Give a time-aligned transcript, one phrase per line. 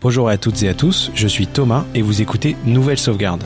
[0.00, 3.42] Bonjour à toutes et à tous, je suis Thomas et vous écoutez Nouvelle Sauvegarde.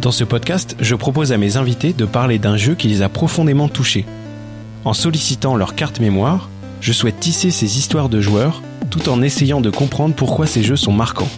[0.00, 3.10] Dans ce podcast, je propose à mes invités de parler d'un jeu qui les a
[3.10, 4.06] profondément touchés.
[4.86, 6.48] En sollicitant leur carte mémoire,
[6.80, 10.74] je souhaite tisser ces histoires de joueurs tout en essayant de comprendre pourquoi ces jeux
[10.74, 11.28] sont marquants.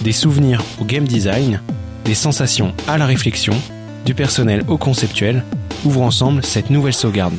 [0.00, 1.60] Des souvenirs au game design,
[2.04, 3.54] des sensations à la réflexion,
[4.04, 5.44] du personnel au conceptuel,
[5.84, 7.38] ouvrent ensemble cette nouvelle sauvegarde.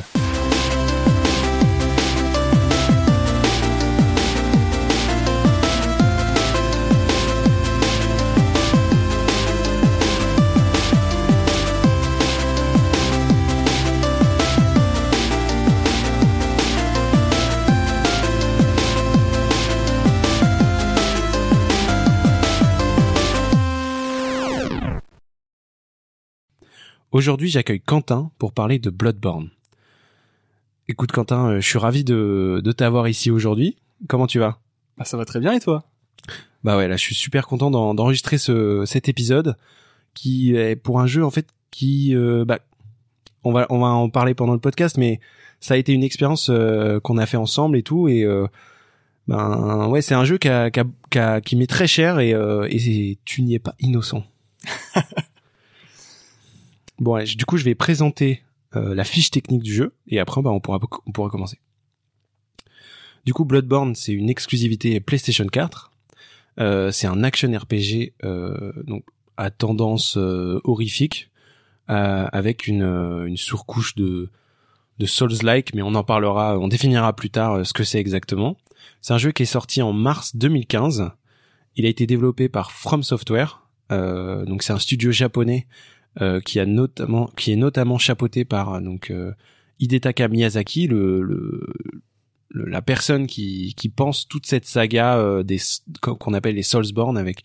[27.14, 29.50] Aujourd'hui, j'accueille Quentin pour parler de Bloodborne.
[30.88, 33.76] Écoute Quentin, euh, je suis ravi de, de t'avoir ici aujourd'hui.
[34.08, 34.58] Comment tu vas?
[34.98, 35.84] Bah ça va très bien et toi?
[36.64, 39.56] Bah ouais, là je suis super content d'en- d'enregistrer ce, cet épisode
[40.12, 42.58] qui est pour un jeu en fait qui euh, bah
[43.44, 45.20] on va on va en parler pendant le podcast mais
[45.60, 48.48] ça a été une expérience euh, qu'on a fait ensemble et tout et euh,
[49.28, 52.18] ben ouais, c'est un jeu qui a, qui, a- qui a- qui m'est très cher
[52.18, 54.24] et euh, et tu n'y es pas innocent.
[57.04, 58.42] Bon, du coup, je vais présenter
[58.76, 61.58] euh, la fiche technique du jeu et après, bah, on pourra on pourra commencer.
[63.26, 65.90] Du coup, Bloodborne, c'est une exclusivité PlayStation 4.
[66.60, 69.04] Euh, c'est un action RPG euh, donc
[69.36, 71.30] à tendance euh, horrifique
[71.90, 74.30] euh, avec une, euh, une surcouche de
[74.98, 78.56] de Souls-like, mais on en parlera, on définira plus tard ce que c'est exactement.
[79.02, 81.10] C'est un jeu qui est sorti en mars 2015.
[81.74, 85.66] Il a été développé par From Software, euh, donc c'est un studio japonais
[86.40, 89.32] qui a notamment qui est notamment chapeauté par euh, donc euh,
[89.80, 91.74] Hidetaka Miyazaki, le, le-
[92.54, 95.58] la personne qui qui pense toute cette saga euh, des
[96.00, 97.42] qu'on appelle les Soulsborne avec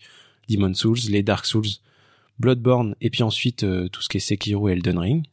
[0.48, 1.66] Demon Souls, les Dark Souls,
[2.38, 5.24] Bloodborne et puis ensuite euh, tout ce qui est Sekiro et Elden Ring.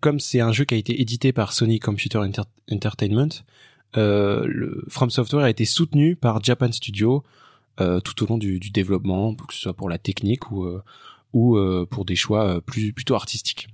[0.00, 3.28] Comme c'est un jeu qui a été édité par Sony Computer Enter- Entertainment,
[3.96, 7.22] euh, le From Software a été soutenu par Japan Studio
[7.80, 10.82] euh, tout au long du, du développement, que ce soit pour la technique ou euh,
[11.32, 13.68] ou euh, pour des choix euh, plus plutôt artistiques.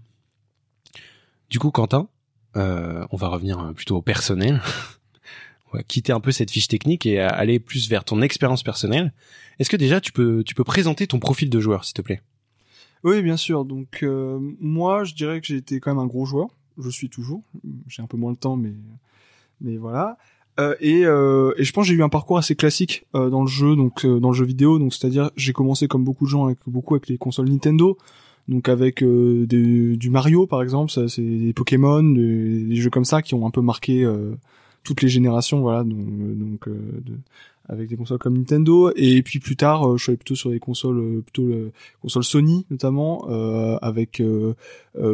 [1.50, 2.08] Du coup, Quentin,
[2.56, 4.60] euh, on va revenir plutôt au personnel.
[5.72, 9.12] on va quitter un peu cette fiche technique et aller plus vers ton expérience personnelle.
[9.58, 12.22] Est-ce que déjà tu peux tu peux présenter ton profil de joueur, s'il te plaît?
[13.04, 13.64] Oui, bien sûr.
[13.64, 14.04] Donc
[14.60, 16.48] moi, je dirais que j'ai été quand même un gros joueur.
[16.78, 17.42] Je suis toujours.
[17.88, 18.74] J'ai un peu moins de temps, mais
[19.60, 20.16] mais voilà.
[20.58, 23.42] Euh, et, euh, et je pense que j'ai eu un parcours assez classique euh, dans
[23.42, 24.78] le jeu, donc euh, dans le jeu vidéo.
[24.78, 27.96] Donc c'est-à-dire j'ai commencé comme beaucoup de gens avec beaucoup avec les consoles Nintendo.
[28.48, 33.04] Donc avec euh, des- du Mario par exemple, c'est des Pokémon, des, des jeux comme
[33.04, 34.04] ça qui ont un peu marqué
[34.84, 35.84] toutes les générations, voilà.
[35.84, 35.98] Donc,
[36.38, 37.18] donc de-
[37.68, 38.90] avec des consoles comme Nintendo.
[38.96, 41.70] Et puis plus tard, je suis allé plutôt sur les consoles plutôt euh,
[42.00, 43.28] consoles Sony notamment,
[43.82, 44.20] avec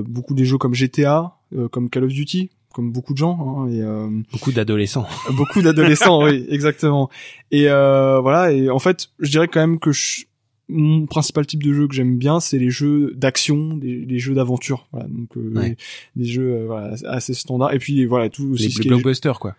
[0.07, 1.37] beaucoup des jeux comme GTA,
[1.73, 3.39] comme Call of Duty, comme beaucoup de gens.
[3.67, 5.07] Hein, et, euh, Beaucoup d'adolescents.
[5.37, 7.09] beaucoup d'adolescents, oui, exactement.
[7.51, 8.53] Et euh, voilà.
[8.53, 10.25] Et en fait, je dirais quand même que je-
[10.69, 14.35] mon principal type de jeu que j'aime bien, c'est les jeux d'action, les, les jeux
[14.35, 14.87] d'aventure.
[14.93, 15.77] Voilà, donc euh, Ouais.
[16.17, 17.75] des jeux euh, voilà, assez standards.
[17.75, 19.55] Et puis voilà, tout aussi Les, les blockbusters, quoi.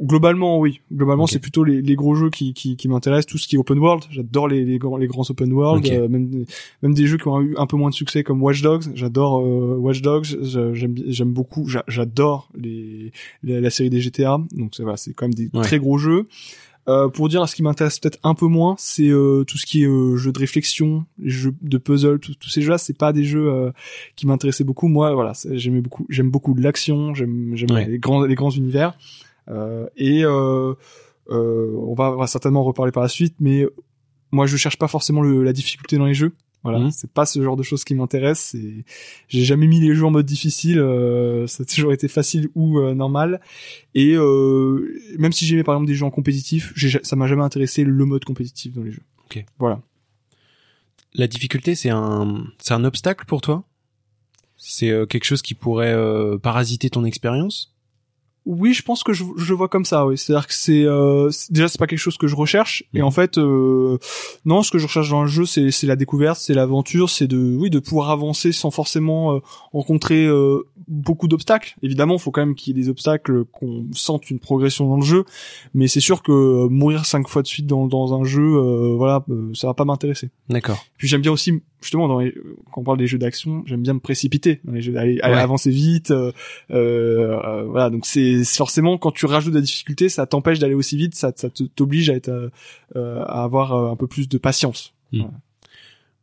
[0.00, 0.80] Globalement, oui.
[0.92, 3.58] Globalement, c'est plutôt les, les gros jeux qui, qui, qui m'intéressent, tout ce qui est
[3.58, 4.04] open world.
[4.10, 6.44] J'adore les, les, grands, les grands open world, euh, même,
[6.82, 8.84] même des jeux qui ont eu un peu moins de succès comme Watch Dogs.
[8.94, 10.36] J'adore euh, Watch Dogs.
[10.42, 11.66] J'a- J'aime, j'aime beaucoup.
[11.66, 13.10] j'a- J'adore les,
[13.42, 14.38] la, la série des GTA.
[14.52, 15.62] Donc c'est voilà, c'est quand même des Ouais.
[15.62, 16.26] très gros jeux.
[16.88, 19.82] Euh, pour dire ce qui m'intéresse peut-être un peu moins, c'est euh, tout ce qui
[19.82, 23.48] est euh, jeux de réflexion, jeux de puzzle, tous ces jeux-là, c'est pas des jeux
[23.50, 23.70] euh,
[24.14, 24.86] qui m'intéressaient beaucoup.
[24.86, 27.86] Moi, voilà, j'aimais beaucoup, j'aime beaucoup de l'action, j'aime, j'aime Ouais.
[27.88, 28.96] les grands, les grands univers.
[29.48, 30.74] Euh, et euh,
[31.30, 33.66] euh, on, va, on va certainement en reparler par la suite, mais
[34.32, 36.32] moi je cherche pas forcément le, la difficulté dans les jeux.
[36.62, 36.90] Voilà, Mhm.
[36.90, 38.56] c'est pas ce genre de choses qui m'intéresse.
[39.28, 40.80] J'ai jamais mis les jeux en mode difficile.
[40.80, 43.40] euh, ça a toujours été facile ou euh, normal.
[43.94, 46.72] Et euh, même si j'aimais par exemple des jeux en compétitif,
[47.04, 49.02] ça m'a jamais intéressé le mode compétitif dans les jeux.
[49.26, 49.44] Ok.
[49.60, 49.80] Voilà.
[51.14, 53.62] La difficulté, c'est un c'est un obstacle pour toi?
[54.56, 57.75] C'est euh, quelque chose qui pourrait euh, parasiter ton expérience?
[58.46, 60.06] Oui, je pense que je, je vois comme ça.
[60.06, 62.84] Oui, c'est-à-dire que c'est euh, déjà c'est pas quelque chose que je recherche.
[62.94, 63.04] Et Mhm.
[63.04, 63.98] en fait, euh,
[64.44, 67.26] non, ce que je recherche dans le jeu, c'est c'est la découverte, c'est l'aventure, c'est
[67.26, 69.40] de oui de pouvoir avancer sans forcément euh,
[69.72, 71.74] rencontrer euh, beaucoup d'obstacles.
[71.82, 74.96] Évidemment, il faut quand même qu'il y ait des obstacles, qu'on sente une progression dans
[74.96, 75.24] le jeu.
[75.74, 78.94] Mais c'est sûr que euh, mourir cinq fois de suite dans dans un jeu, euh,
[78.96, 80.30] voilà, euh, ça va pas m'intéresser.
[80.48, 80.78] D'accord.
[80.98, 82.20] Puis j'aime bien aussi justement dans
[82.72, 85.70] quand on parle des jeux d'action, j'aime bien me précipiter dans les jeux, aller, avancer
[85.70, 86.10] vite.
[86.10, 86.32] Euh,
[86.70, 90.96] euh, voilà, donc c'est forcément quand tu rajoutes de la difficulté, ça t'empêche d'aller aussi
[90.96, 92.50] vite, ça, ça t'oblige à être
[92.94, 94.94] à avoir un peu plus de patience.
[95.12, 95.24] Hmm.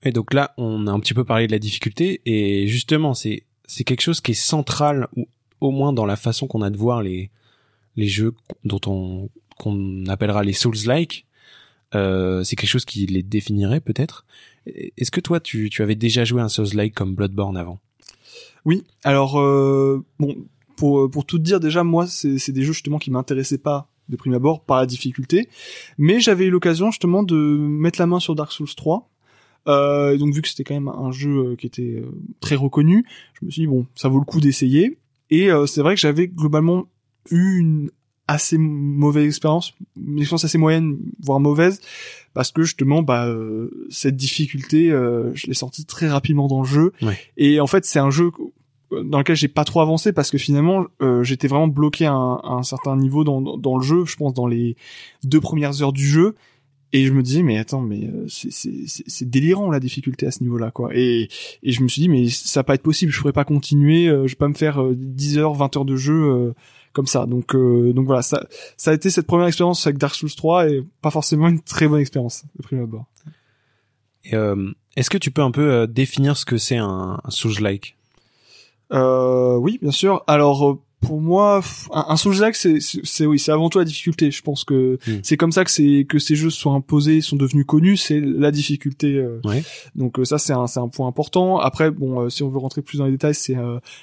[0.03, 3.43] Et donc là, on a un petit peu parlé de la difficulté et justement, c'est
[3.65, 5.27] c'est quelque chose qui est central ou
[5.61, 7.29] au moins dans la façon qu'on a de voir les
[7.95, 8.33] les jeux
[8.65, 11.25] dont on qu'on appellera les Souls-like.
[11.95, 14.25] Euh, c'est quelque chose qui les définirait peut-être.
[14.65, 17.79] Est-ce que toi, tu, tu avais déjà joué un Souls-like comme Bloodborne avant?
[18.65, 18.83] Oui.
[19.03, 20.35] Alors euh, bon,
[20.75, 24.15] pour pour tout dire, déjà moi, c'est c'est des jeux justement qui m'intéressaient pas de
[24.15, 25.49] prime abord par la difficulté,
[25.97, 29.09] mais j'avais eu l'occasion justement de mettre la main sur Dark Souls 3
[29.67, 32.11] euh, donc vu que c'était quand même un jeu euh, qui était euh,
[32.41, 33.05] très reconnu,
[33.39, 34.97] je me suis dit bon, ça vaut le coup d'essayer.
[35.29, 36.85] Et euh, c'est vrai que j'avais globalement
[37.31, 37.89] eu une
[38.27, 41.81] assez mauvaise expérience, une expérience assez moyenne, voire mauvaise,
[42.33, 43.27] parce que justement, bah,
[43.89, 46.93] cette difficulté, je l'ai sortie très rapidement dans le jeu.
[47.37, 48.31] Et en fait, c'est un jeu
[48.91, 50.85] dans lequel j'ai pas trop avancé parce que finalement
[51.21, 54.35] j'étais vraiment bloqué à un, à un, certain niveau dans, dans le jeu je pense
[54.35, 54.75] dans les
[55.23, 56.35] deux premières heures du jeu
[56.95, 60.69] et je me disais, mais attends, mais euh, c'est délirant la difficulté à ce niveau-là,
[60.69, 60.91] quoi.
[60.93, 61.27] Et,
[61.63, 64.07] et je me suis dit, mais ça va pas être possible, je pourrais pas continuer,
[64.07, 66.53] euh, je vais pas me faire 10 euh, heures, 20 heures de jeu
[66.93, 67.25] comme ça.
[67.25, 68.45] Donc, donc voilà, ça,
[68.77, 71.87] ça a été cette première expérience avec Dark Souls 3 et pas forcément une très
[71.87, 73.07] bonne expérience de prime abord.
[74.95, 77.97] Est-ce que tu peux un peu définir ce que c'est un, un Souls-like?
[78.91, 80.23] Oui, bien sûr.
[80.27, 81.61] Alors pour moi,
[81.91, 84.31] un, un Souls-like, c'est, c'est, oui, c'est avant tout la difficulté.
[84.31, 85.19] Je pense que hmm.
[85.23, 88.51] c'est comme ça que c'est que ces jeux sont imposés, sont devenus connus, c'est la
[88.51, 89.15] difficulté.
[89.15, 89.39] Euh.
[89.95, 91.59] Donc euh, ça, c'est un, c'est un point important.
[91.59, 93.57] Après, bon, euh, si on veut rentrer plus dans les détails, c'est,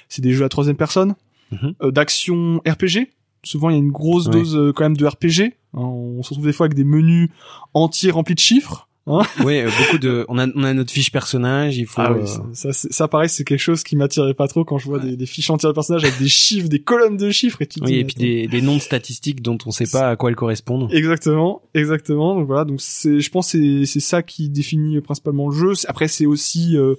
[0.09, 1.15] c'est des jeux à troisième personne,
[1.51, 1.91] mhm.
[1.91, 3.09] d'action RPG.
[3.43, 5.53] Souvent, il y a une grosse dose quand même de RPG.
[5.73, 7.29] Hein, on se retrouve des fois avec des menus
[7.73, 8.87] entiers remplis de chiffres.
[9.07, 10.25] Hein oui, euh, beaucoup de.
[10.29, 11.77] On a, on a notre fiche personnage.
[11.77, 12.01] Il faut.
[12.01, 14.85] Ah oui, euh, ça, ça, pareil, c'est quelque chose qui m'attirait pas trop quand je
[14.85, 17.65] vois des, des, fiches entières de personnages avec des chiffres, des colonnes de chiffres et
[17.65, 17.79] tout.
[17.83, 20.35] Oui, et puis des, des noms de statistiques dont on sait pas à quoi elles
[20.35, 20.93] correspondent.
[20.93, 22.35] Exactement, exactement.
[22.35, 25.73] Donc voilà, donc c'est, je pense, c'est c'est ça qui définit principalement le jeu.
[25.87, 26.93] Après, c'est aussi euh,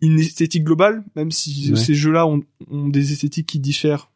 [0.00, 4.08] une esthétique globale, même si ces jeux-là ont, ont des esthétiques qui diffèrent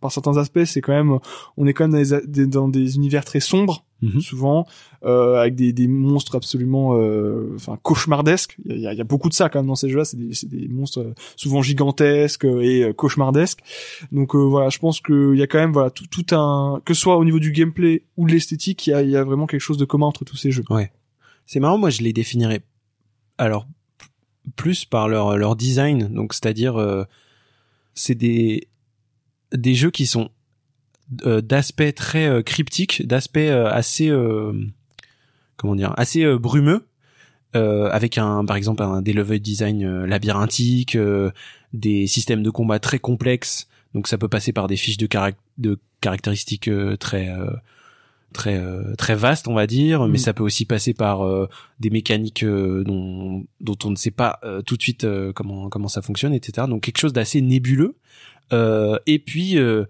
[0.00, 1.18] par certains aspects, c'est quand même,
[1.56, 4.20] on est quand même dans des, dans des univers très sombres, mhm.
[4.20, 4.66] souvent,
[5.04, 8.56] euh, avec des, des monstres absolument, euh, enfin cauchemardesques.
[8.64, 10.04] Il y a, y a, beaucoup de ça quand même dans ces jeux-là.
[10.04, 13.60] C'est des, des, monstres euh, souvent gigantesques et cauchemardesques.
[14.12, 16.94] Donc euh, voilà, je pense qu'il y a quand même voilà tout, tout un, que
[16.94, 19.46] ce soit au niveau du gameplay ou de l'esthétique, il y a, y a vraiment
[19.46, 20.64] quelque chose de commun entre tous ces jeux.
[20.70, 20.92] Ouais,
[21.46, 21.78] c'est marrant.
[21.78, 22.60] Moi, je les définirais
[23.36, 23.66] alors
[24.56, 26.08] plus par leur leur design.
[26.08, 27.06] Donc c'est-à-dire
[27.94, 28.68] c'est des
[29.52, 30.30] des jeux qui sont
[31.24, 34.12] euh, d'aspect très euh, cryptique, d'aspect euh, assez
[35.56, 36.86] comment dire, assez brumeux,
[37.54, 40.96] avec un par exemple un des level design labyrinthique,
[41.72, 43.68] des systèmes de combat très complexes.
[43.94, 45.08] Donc ça peut passer par des fiches de,
[45.56, 47.34] de caractéristiques très
[48.34, 48.62] très
[48.98, 50.18] très vastes on va dire mais mm.
[50.18, 51.26] ça peut aussi passer par
[51.80, 56.34] des mécaniques dont dont on ne sait pas tout de suite comment comment ça fonctionne
[56.34, 59.84] etc donc quelque chose d'assez nébuleux euh, et puis euh,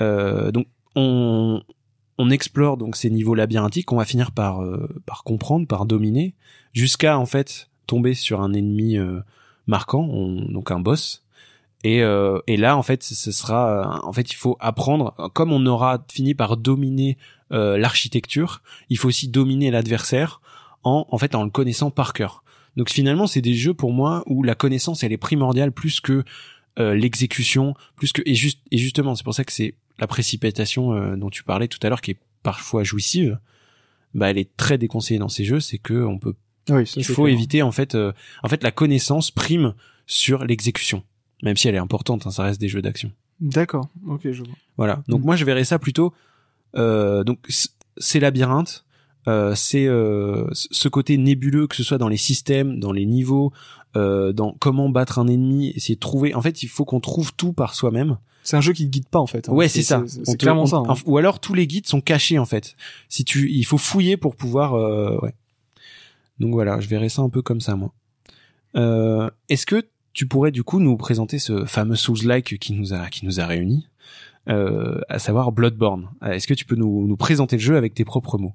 [0.00, 1.62] euh, donc on
[2.18, 4.62] on explore donc ces niveaux labyrinthiques qu'on va finir par
[5.06, 6.34] par comprendre, par dominer,
[6.72, 8.98] jusqu'à en fait tomber sur un ennemi
[9.66, 10.06] marquant,
[10.48, 11.24] donc un boss.
[11.84, 16.04] Et, et là, en fait, ce sera, en fait, il faut apprendre, comme on aura
[16.12, 17.16] fini par dominer
[17.50, 20.40] l'architecture, il faut aussi dominer l'adversaire
[20.84, 22.44] en, en fait, en le connaissant par cœur.
[22.76, 26.24] Donc finalement, c'est des jeux pour moi où la connaissance elle est primordiale plus que
[26.78, 30.92] euh, l'exécution, plus que et juste et justement c'est pour ça que c'est la précipitation
[30.94, 33.38] euh, dont tu parlais tout à l'heure qui est parfois jouissive.
[34.14, 36.34] Bah elle est très déconseillée dans ces jeux, c'est que on peut
[36.70, 38.12] oui, il faut éviter en fait euh,
[38.42, 39.74] en fait la connaissance prime
[40.06, 41.02] sur l'exécution,
[41.42, 43.10] même si elle est importante, hein, ça reste des jeux d'action.
[43.40, 44.54] D'accord, ok, je vois.
[44.76, 45.24] Voilà, donc mm.
[45.24, 46.12] moi je verrais ça plutôt.
[46.76, 47.38] Euh, donc
[47.96, 48.84] c'est labyrinthe,
[49.28, 53.52] euh, c'est euh, ce côté nébuleux que ce soit dans les systèmes, dans les niveaux,
[53.96, 56.34] euh, dans comment battre un ennemi, essayer de trouver.
[56.34, 58.18] En fait, il faut qu'on trouve tout par soi-même.
[58.42, 59.48] C'est un jeu qui te guide pas en fait.
[59.48, 59.52] Hein.
[59.52, 60.02] Ouais, c'est ça.
[60.06, 60.82] C'est clairement ça.
[60.88, 60.94] Hein.
[61.06, 62.74] Ou alors tous les guides sont cachés en fait.
[63.08, 64.74] Si tu, il faut fouiller pour pouvoir.
[65.22, 65.34] ouais.
[66.40, 67.92] Donc voilà, je verrais ça un peu comme ça moi.
[69.48, 73.24] Est-ce que tu pourrais du coup nous présenter ce fameux Souls-like qui nous a qui
[73.24, 73.86] nous a réunis,
[74.46, 76.08] à savoir Bloodborne?
[76.22, 78.54] Est-ce que tu peux nous, nous présenter le jeu avec tes propres mots?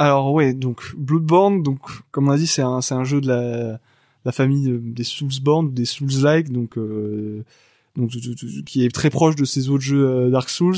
[0.00, 1.80] Alors ouais, donc Bloodborne, donc
[2.10, 3.78] comme on a dit, c'est un c'est un jeu de la
[4.24, 7.44] la famille des Soulsborne, des Souls-like, donc euh,
[7.96, 8.10] donc
[8.66, 10.76] qui est très proche de ces autres jeux euh, Dark Souls.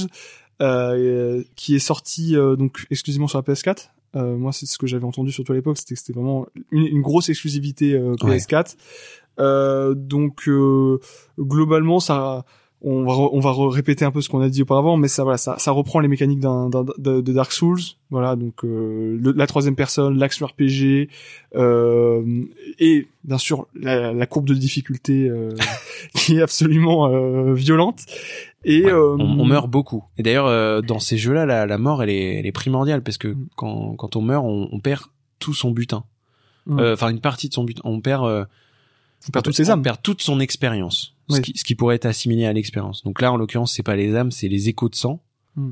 [0.61, 3.89] euh, qui est sorti euh, donc exclusivement sur la PS4.
[4.15, 6.87] Euh, moi, c'est ce que j'avais entendu surtout à l'époque, c'était que c'était vraiment une,
[6.87, 8.77] une grosse exclusivité euh, PS4.
[9.41, 11.01] Euh, donc euh,
[11.39, 12.45] globalement, ça,
[12.83, 15.39] on va on va répéter un peu ce qu'on a dit auparavant, mais ça voilà,
[15.39, 17.81] ça, ça reprend les mécaniques d'un, de, de Dark Souls.
[18.11, 21.09] Voilà, donc euh, le- la troisième personne, l'action RPG,
[21.55, 22.23] euh,
[22.79, 25.51] et bien sûr la, la courbe de difficulté euh,
[26.15, 28.01] qui est absolument euh, violente.
[28.65, 30.05] Et Ouais, euh, on, on meurt beaucoup.
[30.19, 33.19] Et d'ailleurs, euh, dans ces jeux-là, la, la mort, elle est, elle est primordiale parce
[33.19, 33.47] que Mm.
[33.57, 35.03] quand, quand on meurt, on, on perd
[35.39, 36.05] tout son butin.
[36.71, 37.81] Enfin, une partie de son butin.
[37.85, 38.45] On perd, euh,
[39.29, 39.83] on perd toutes ses on âmes.
[39.83, 41.15] perd toute son expérience.
[41.31, 43.03] Ce, qui, ce qui pourrait être assimilé à l'expérience.
[43.05, 45.23] Donc là, en l'occurrence, c'est pas les âmes, c'est les échos de sang.
[45.57, 45.71] Mm.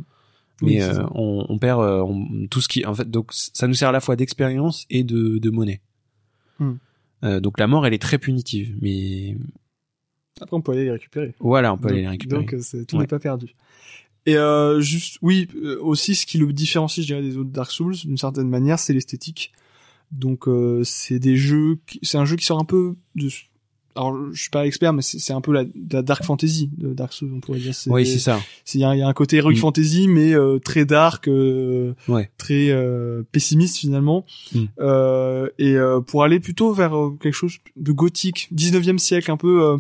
[0.63, 3.67] Mais Oui, euh, on, on perd euh, on- tout ce qui, en fait, donc ça
[3.67, 5.81] nous sert à la fois d'expérience et de, de monnaie.
[6.59, 6.73] Mm.
[7.25, 9.37] Euh, donc la mort, elle est très punitive, mais
[10.41, 11.35] Après, on peut aller les récupérer.
[11.41, 12.41] voilà, on peut donc, aller les récupérer.
[12.45, 12.55] Donc,
[12.87, 13.03] tout Ouais.
[13.03, 13.55] n'est pas perdu.
[14.27, 15.49] Et euh, juste, oui,
[15.81, 18.93] aussi, ce qui le différencie, je dirais, des autres Dark Souls, d'une certaine manière, c'est
[18.93, 19.53] l'esthétique.
[20.13, 23.29] Donc, euh, c'est des jeux, c'est un jeu qui sort un peu de.
[23.97, 27.13] Alors, je suis pas expert, mais c'est un peu la, la dark fantasy de Dark
[27.13, 27.75] Souls, on pourrait dire.
[27.89, 28.41] oui, c'est ça.
[28.65, 29.61] c'est- Il y, a- y a un côté heroic Mm.
[29.61, 32.31] fantasy, mais euh, très dark, euh, Ouais.
[32.39, 34.25] très euh, pessimiste finalement.
[34.55, 34.65] Mm.
[34.79, 39.63] Euh, et euh, pour aller plutôt vers quelque chose de gothique, 19e siècle, un peu,
[39.65, 39.79] euh,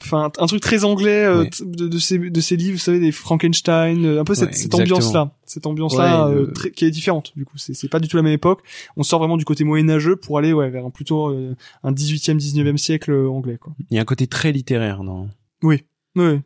[0.00, 3.12] enfin un truc très anglais euh, de, de ces de ces livres, vous savez, des
[3.12, 4.96] Frankenstein, euh, un peu cette, Ouais, cette exactement.
[4.98, 7.32] ambiance-là, cette ambiance-là Ouais, euh, le- très- qui est différente.
[7.36, 8.60] Du coup, c'est c'est pas du tout la même époque.
[8.96, 12.36] On sort vraiment du côté moyenâgeux pour aller ouais vers un plutôt euh, un 18e,
[12.38, 13.72] 19e siècle euh, anglais quoi.
[13.90, 15.28] Il y a un côté très littéraire dans.
[15.62, 15.84] Oui,
[16.16, 16.40] oui,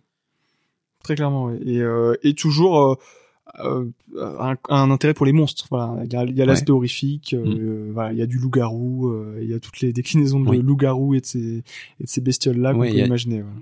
[1.04, 1.46] très clairement.
[1.46, 1.58] ouais.
[1.64, 2.96] Et, euh, et toujours euh, euh,
[3.58, 5.66] un, un intérêt pour les monstres.
[5.70, 7.34] Voilà, il y a, y a l'aspect horrifique.
[7.34, 9.08] euh, voilà, il y a du loup-garou.
[9.08, 10.62] euh, il y a toutes les déclinaisons de Oui.
[10.62, 11.56] loup-garou et de ces
[12.00, 13.42] et de ces bestioles là qu'on peut imaginer.
[13.42, 13.56] voilà.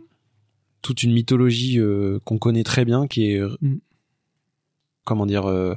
[0.82, 3.76] toute une mythologie euh, qu'on connaît très bien qui est euh, Mm.
[5.04, 5.74] comment dire euh,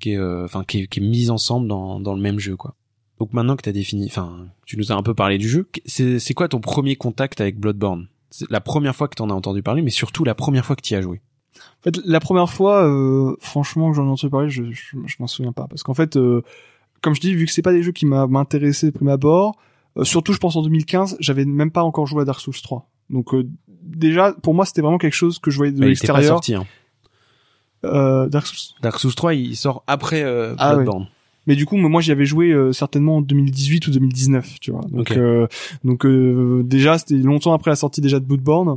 [0.00, 2.56] qui est euh, enfin qui, est, qui est mise ensemble dans dans le même jeu
[2.56, 2.74] quoi.
[3.18, 5.68] Donc maintenant que tu as défini enfin tu nous as un peu parlé du jeu,
[5.86, 8.08] c'est c'est quoi ton premier contact avec Bloodborne?
[8.30, 10.76] C'est la première fois que tu en as entendu parler mais surtout la première fois
[10.76, 11.20] que tu y as joué?
[11.80, 15.16] En fait, la première fois, euh, franchement, que j'en ai entendu parler, je, je, je
[15.20, 15.66] m'en souviens pas.
[15.68, 16.42] Parce qu'en fait, euh,
[17.02, 19.56] comme je dis, vu que c'est pas des jeux qui m'a m'intéressé de prime abord,
[19.96, 22.88] euh, surtout, je pense en 2015, j'avais même pas encore joué à Dark Souls 3.
[23.10, 23.34] Donc
[23.82, 26.18] déjà, pour moi, c'était vraiment quelque chose que je voyais de Mais il était pas
[26.18, 26.44] l'extérieur.
[26.44, 26.66] sorti hein.
[28.28, 28.76] Dark Souls.
[28.82, 30.22] Dark Souls 3 il sort après
[30.58, 31.08] Ah Bloodborne.
[31.48, 34.82] Mais du coup, moi, j'y avais joué euh, certainement en 2018 ou 2019, tu vois.
[34.90, 35.46] Donc, euh,
[35.82, 38.76] donc euh, déjà, c'était longtemps après la sortie déjà de Bloodborne.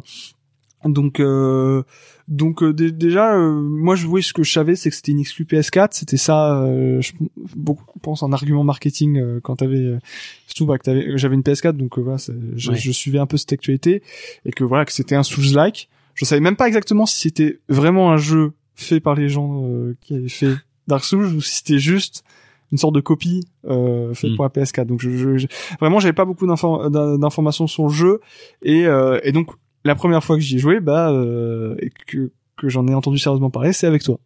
[0.86, 1.84] Donc, euh,
[2.28, 5.12] donc euh, dé- déjà, euh, moi, je voyais ce que je savais, c'est que c'était
[5.12, 5.90] une exclu PS4.
[5.92, 7.12] C'était ça, euh, je
[7.56, 10.00] beaucoup, pense, un argument marketing euh, quand t'avais, euh,
[10.48, 12.18] surtout bah, que t'avais, j'avais une PS4, donc voilà,
[12.56, 12.78] je, Ouais.
[12.78, 14.02] je suivais un peu cette actualité
[14.46, 15.88] et que voilà, que c'était un Souls-like.
[16.16, 19.96] Je savais même pas exactement si c'était vraiment un jeu fait par les gens euh,
[20.02, 20.56] qui avaient fait
[20.88, 22.24] Dark Souls ou si c'était juste
[22.72, 24.36] une sorte de copie euh, faite Mm.
[24.38, 24.86] pour la PS4.
[24.86, 25.48] Donc je, je, je-
[25.80, 28.20] vraiment j'avais pas beaucoup d'infor- d'in- d'informations sur le jeu
[28.64, 29.52] et, euh, et donc
[29.84, 33.18] la première fois que j'y ai joué, bah euh, et que que j'en ai entendu
[33.18, 34.20] sérieusement parler, c'est avec toi.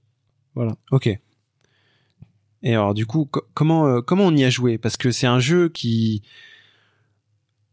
[0.92, 1.08] OK.
[1.08, 4.78] Et alors du coup co- comment euh, comment on y a joué?
[4.78, 6.22] Parce que c'est un jeu qui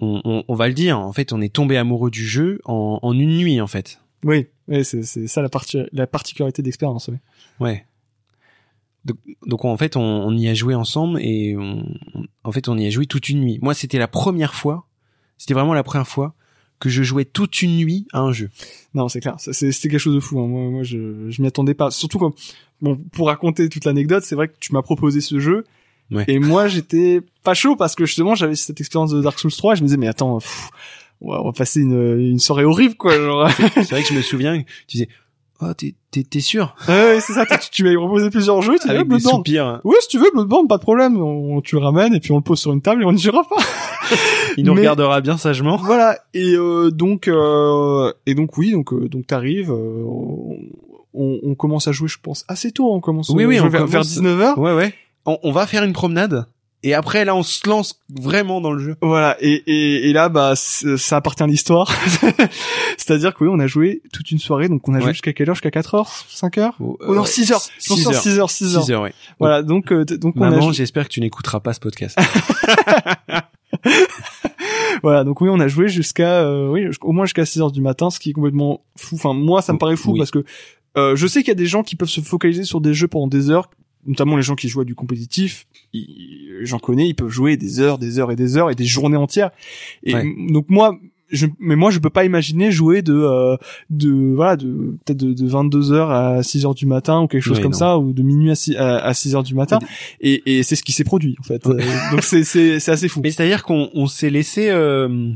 [0.01, 2.99] on, on, on va le dire en fait on est tombé amoureux du jeu en,
[3.03, 4.01] en une nuit en fait.
[4.25, 7.09] Oui, oui c'est ça la partie la particularité d'expérience.
[7.09, 7.17] Oui.
[7.61, 7.87] Ouais.
[9.05, 11.85] Donc, donc en fait, on, on y a joué ensemble et on-
[12.45, 13.59] en fait, on y a joué toute une nuit.
[13.61, 14.87] Moi, c'était la première fois,
[15.39, 16.35] c'était vraiment la première fois
[16.83, 18.51] que je jouais toute une nuit à un jeu.
[18.95, 20.41] Non, c'est clair, c'est c'est- c'était quelque chose de fou.
[20.41, 20.47] hein.
[20.47, 21.91] Moi, moi, je je m'y attendais pas.
[21.91, 22.35] Surtout quand
[22.81, 25.65] bon pour raconter toute l'anecdote, c'est vrai que tu m'as proposé ce jeu.
[26.11, 26.25] Ouais.
[26.29, 29.73] Et moi, j'étais pas chaud parce que justement, j'avais cette expérience de Dark Souls 3
[29.73, 30.69] et je me disais, mais attends, pff,
[31.23, 33.15] on va, passer une, une soirée horrible, quoi.
[33.17, 33.49] Genre.
[33.77, 35.09] C'est vrai que je me souviens, que tu disais,
[35.63, 36.75] oh, t'es, t'es, t'es sûr?
[36.89, 37.47] Ouais, c'est ça.
[37.47, 38.77] Tu, tu m'avais proposé plusieurs jeux.
[38.81, 39.37] Tu Avec ouais, des Bloodborne.
[39.37, 39.81] soupirs.
[39.85, 41.17] Ouais, si tu veux, Bloodborne, pas de problème.
[41.21, 43.19] On, tu le ramènes et puis on le pose sur une table et on ne
[43.19, 43.57] jouera pas.
[44.59, 45.77] Il nous Mais- regardera bien sagement.
[45.77, 46.19] voilà.
[46.35, 49.71] Et euh, donc, euh, et donc oui, donc euh, donc t'arrives.
[49.71, 50.05] euh,
[51.15, 52.93] on, on commence à jouer, je pense, assez tôt.
[52.93, 54.59] On commence Oui, à oui, jouer on vers, vers commence- 19h.
[54.59, 54.95] Ouais, ouais.
[55.27, 56.47] On, on va faire une promenade
[56.85, 58.97] et après, là, on se lance vraiment dans le jeu.
[59.03, 61.93] Voilà, et, et, et là, bah, ça appartient à l'histoire.
[62.97, 65.49] C'est-à-dire que oui, on a joué toute une soirée, donc on a joué jusqu'à quelle
[65.49, 65.55] heure?
[65.55, 66.11] Jusqu'à 4 heures?
[66.29, 66.75] 5 heures?
[66.81, 68.13] Oh, Oh non, 6 heures 6 6 heures.
[68.15, 69.13] heures 6 heures 6 heures 6 heures, ouais.
[69.39, 72.19] Voilà, donc, euh, donc on a Maman, j'espère que tu n'écouteras pas ce podcast.
[75.03, 77.81] voilà, donc oui, on a joué jusqu'à, euh, oui, au moins jusqu'à 6 heures du
[77.81, 79.17] matin, ce qui est complètement fou.
[79.17, 80.19] Enfin, moi, ça me paraît fou Oui.
[80.19, 80.45] parce que
[80.97, 83.09] euh, je sais qu'il y a des gens qui peuvent se focaliser sur des jeux
[83.09, 83.71] pendant des heures,
[84.07, 85.67] notamment les gens qui jouent à du compétitif.
[86.63, 89.17] J'en connais, ils peuvent jouer des heures, des heures et des heures et des journées
[89.17, 89.51] entières.
[90.03, 90.25] Et Ouais.
[90.51, 90.97] donc moi,
[91.31, 93.57] je, mais moi je peux pas imaginer jouer de euh,
[93.89, 97.43] de voilà de peut-être de, de 22 heures à 6 heures du matin ou quelque
[97.43, 97.79] chose comme non.
[97.79, 99.79] ça ou de minuit à 6, à, à 6 heures du matin
[100.21, 101.79] et, et c'est ce qui s'est produit en fait Euh,
[102.11, 105.33] donc c'est c'est c'est assez fou Mais c'est-à-dire qu'on on s'est laissé, euh,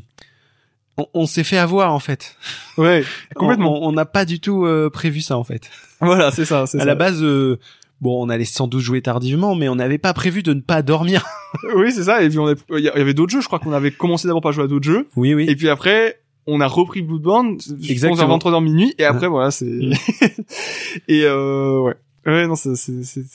[0.99, 2.37] on, on s'est fait avoir en fait.
[2.77, 3.03] ouais
[3.35, 5.71] complètement On n'a pas du tout euh, prévu ça en fait.
[6.03, 7.59] voilà c'est ça c'est À ça la base, euh,
[8.00, 10.83] bon, on allait sans doute jouer tardivement, mais on n'avait pas prévu de ne pas
[10.83, 11.25] dormir.
[11.76, 13.91] oui c'est ça et puis on il y avait d'autres jeux je crois qu'on avait
[13.91, 15.47] commencé d'abord par jouer à d'autres jeux Oui, oui.
[15.49, 18.35] et puis après on a repris Bloodborne je Exactement.
[18.35, 19.67] à 23h minuit et après voilà c'est
[21.09, 21.95] et euh, ouais
[22.26, 22.73] ouais non c'est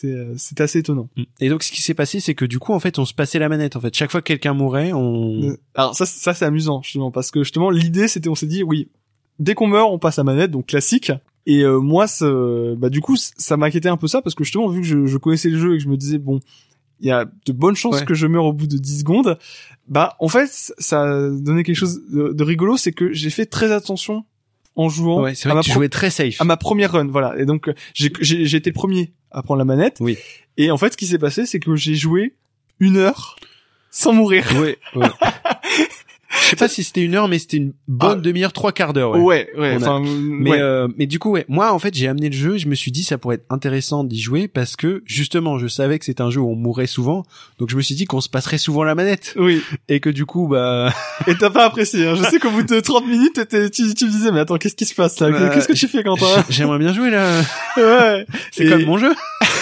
[0.05, 2.99] euh, assez étonnant Et donc, ce qui s'est passé, c'est que du coup, en fait,
[2.99, 3.77] on se passait la manette.
[3.77, 5.41] En fait, chaque fois que quelqu'un mourait, on.
[5.43, 8.63] Euh, Alors ça, ça c'est amusant justement parce que justement l'idée c'était on s'est dit
[8.63, 8.89] oui
[9.39, 11.11] dès qu'on meurt on passe à manette donc classique
[11.45, 14.67] et euh, moi ce- bah du coup ça m'inquiétait un peu ça parce que justement
[14.67, 16.39] vu que je, je connaissais le jeu et que je me disais bon
[16.99, 18.05] il y a de bonnes chances Ouais.
[18.05, 19.39] que je meure au bout de 10 secondes
[19.87, 23.71] bah en fait ça donné quelque chose de, de rigolo c'est que j'ai fait très
[23.71, 24.23] attention
[24.75, 26.39] en jouant Ouais, c'est à, vrai ma que tu jouais très safe.
[26.39, 30.17] à ma première run voilà et donc j'ai été premier à prendre la manette Oui.
[30.57, 32.35] et en fait ce qui s'est passé c'est que j'ai joué
[32.79, 33.35] une heure
[33.89, 35.07] sans mourir Ouais, ouais.
[36.39, 38.21] Je sais pas si c'était une heure, mais c'était une bonne Ah.
[38.21, 39.11] demi-heure, trois quarts d'heure.
[39.11, 39.49] Ouais.
[39.57, 40.61] ouais ouais, a- Mais ouais.
[40.61, 42.75] euh, mais du coup ouais, moi en fait j'ai amené le jeu, et je me
[42.75, 46.21] suis dit ça pourrait être intéressant d'y jouer parce que justement je savais que c'était
[46.21, 47.23] un jeu où on mourrait souvent,
[47.59, 50.25] donc je me suis dit qu'on se passerait souvent la manette oui et que du
[50.25, 50.93] coup bah
[51.27, 52.07] Et t'as pas apprécié.
[52.07, 52.15] Hein.
[52.15, 54.85] Je sais qu'au bout de 30 minutes, tu, tu me disais, mais attends, qu'est-ce qui
[54.85, 55.29] se passe là?
[55.29, 57.41] Bah, Qu'est-ce que tu fais, Quentin j'aimerais bien jouer là,
[57.77, 58.25] Ouais.
[58.51, 59.13] c'est comme mon jeu?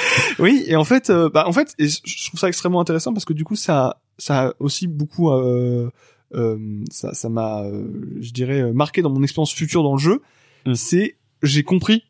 [0.38, 3.24] Oui, et en fait, euh, bah, en fait, et je trouve ça extrêmement intéressant parce
[3.24, 5.90] que du coup, ça, ça a aussi beaucoup, euh,
[6.34, 7.88] euh, ça, ça m'a, euh,
[8.20, 10.22] je dirais, marqué dans mon expérience future dans le jeu.
[10.66, 10.74] Mm.
[10.74, 12.04] C'est, j'ai compris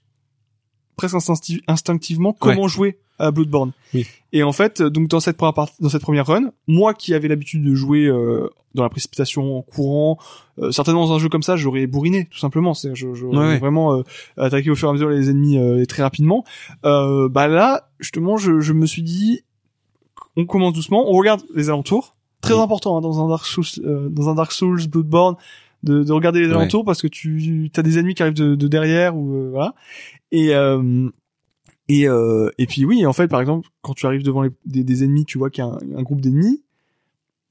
[0.96, 3.72] presque instincti- instinctivement comment jouer à Bloodborne.
[3.94, 4.06] Oui.
[4.32, 7.28] Et en fait, donc dans cette première partie, dans cette première run, moi qui avais
[7.28, 10.18] l'habitude de jouer euh, dans la précipitation en courant,
[10.60, 12.74] euh, certainement dans un jeu comme ça, j'aurais bourriné tout simplement.
[12.74, 13.58] C'est, j'aurais Ouais, ouais.
[13.58, 14.02] vraiment euh,
[14.36, 16.44] attaqué au fur et à mesure les ennemis euh, et très rapidement.
[16.84, 19.40] Euh, bah là, justement, je, je me suis dit,
[20.36, 22.14] on commence doucement, on regarde les alentours.
[22.40, 22.60] Très Oui.
[22.60, 25.34] important hein, dans un Dark Souls, euh, dans un Dark Souls, Bloodborne,
[25.82, 26.54] de, de regarder les Ouais.
[26.54, 29.74] alentours parce que tu as des ennemis qui arrivent de, de derrière ou euh, voilà.
[30.30, 31.08] Et euh,
[31.88, 34.84] et euh, et puis oui, en fait, par exemple, quand tu arrives devant les- des,
[34.84, 36.62] des ennemis, tu vois qu'il y a un, un groupe d'ennemis.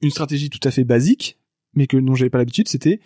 [0.00, 1.38] Une stratégie tout à fait basique,
[1.74, 3.00] mais que dont j'avais pas l'habitude, c'était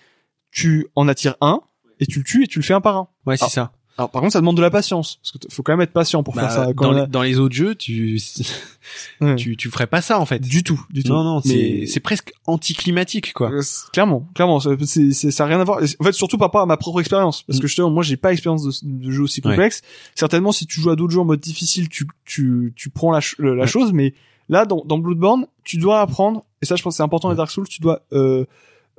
[0.51, 1.61] tu en attires un
[2.01, 3.09] et tu le tues et tu le fais un par un.
[3.27, 3.73] Ouais c'est ça.
[3.99, 6.23] Alors par contre, ça demande de la patience parce que faut quand même être patient
[6.23, 6.67] pour Bah, faire ça.
[6.75, 8.19] Quand dans, les, dans les autres jeux tu
[9.21, 9.37] Ouais.
[9.37, 10.41] tu tu ferais pas ça en fait.
[10.41, 11.13] Du tout, du tout.
[11.13, 13.51] Non non c'est c'est presque anticlimatique quoi.
[13.53, 15.81] Euh, clairement, clairement, ça, c'est, ça a rien à voir.
[16.01, 17.63] En fait, surtout par rapport à ma propre expérience, parce Mm.
[17.63, 19.51] que justement, moi, j'ai pas expérience de, de jeu aussi Ouais.
[19.53, 19.83] complexe.
[20.15, 23.21] Certainement, si tu joues à d'autres jeux en mode difficile, tu, tu, tu prends la,
[23.39, 23.67] la Ouais.
[23.67, 24.15] chose, mais
[24.49, 27.37] là, dans, dans Bloodborne, tu dois apprendre, et ça, je pense que c'est important les
[27.37, 28.45] Dark Souls, tu dois euh,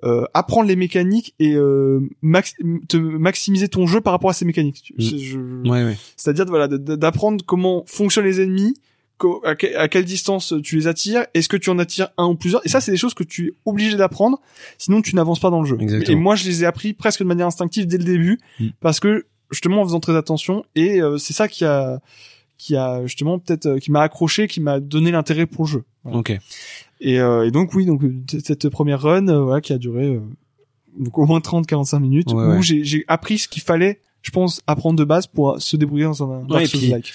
[0.04, 2.56] euh, apprendre les mécaniques et euh, max-
[2.88, 4.94] te maximiser ton jeu par rapport à ces mécaniques.
[4.98, 5.02] Mm.
[5.04, 5.98] je- Ouais ouais.
[6.18, 8.74] c'est-à-dire voilà, d'apprendre comment fonctionnent les ennemis,
[9.46, 12.36] à, que- à quelle distance tu les attires, est-ce que tu en attires un ou
[12.36, 12.66] plusieurs.
[12.66, 14.42] Et ça, c'est des choses que tu es obligé d'apprendre,
[14.78, 15.78] sinon tu n'avances pas dans le jeu.
[15.80, 16.18] Exactement.
[16.18, 18.68] Et moi, je les ai appris presque de manière instinctive dès le début, Mm.
[18.82, 22.02] parce que justement en faisant très attention, et euh, c'est ça qui a
[22.58, 25.84] qui a justement peut-être euh, qui m'a accroché, qui m'a donné l'intérêt pour le jeu.
[26.04, 26.20] Voilà.
[26.20, 26.38] Ok.
[27.00, 28.02] Et, euh, et donc oui, donc
[28.44, 30.22] cette première run, euh, voilà, qui a duré euh,
[30.98, 34.98] donc au moins 30-45 minutes, Ouais, où j'ai appris ce qu'il fallait, je pense, apprendre
[34.98, 37.14] de base pour se débrouiller dans un Dark Souls-like.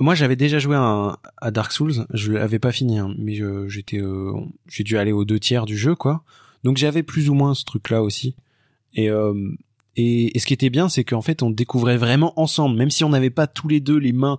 [0.00, 2.06] Moi, j'avais déjà joué à, Dark Souls.
[2.12, 3.38] Je l'avais pas fini, hein, mais
[3.68, 4.32] j'étais, euh,
[4.68, 6.24] j'ai dû aller aux deux tiers du jeu, quoi.
[6.64, 8.34] Donc j'avais plus ou moins ce truc-là aussi.
[8.94, 9.34] Et, euh,
[9.96, 13.04] et, et ce qui était bien, c'est qu'en fait, on découvrait vraiment ensemble, même si
[13.04, 14.36] on n'avait pas tous les deux les mains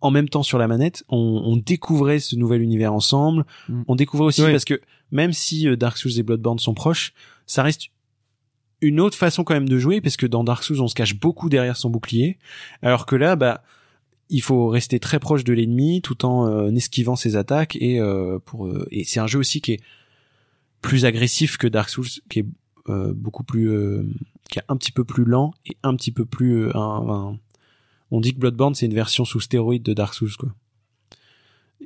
[0.00, 3.44] en même temps sur la manette, on, on découvrait ce nouvel univers ensemble.
[3.68, 3.82] Mm.
[3.88, 7.12] On découvrait aussi parce que même si euh, Dark Souls et Bloodborne sont proches,
[7.46, 7.88] ça reste
[8.82, 11.14] une autre façon quand même de jouer parce que dans Dark Souls on se cache
[11.18, 12.38] beaucoup derrière son bouclier
[12.80, 13.62] alors que là bah
[14.30, 18.38] il faut rester très proche de l'ennemi tout en euh, esquivant ses attaques et euh,
[18.42, 19.80] pour euh, et c'est un jeu aussi qui est
[20.80, 22.46] plus agressif que Dark Souls qui est
[22.88, 24.06] euh, beaucoup plus euh,
[24.50, 27.38] qui est un petit peu plus lent et un petit peu plus euh, un- un-
[28.10, 30.50] on dit que Bloodborne c'est une version sous stéroïde de Dark Souls quoi.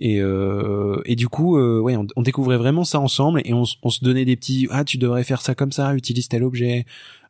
[0.00, 3.90] Et euh, et du coup euh, ouais on, découvrait vraiment ça ensemble et on, on
[3.90, 6.84] se donnait des petits ah tu devrais faire ça comme ça utilise tel objet.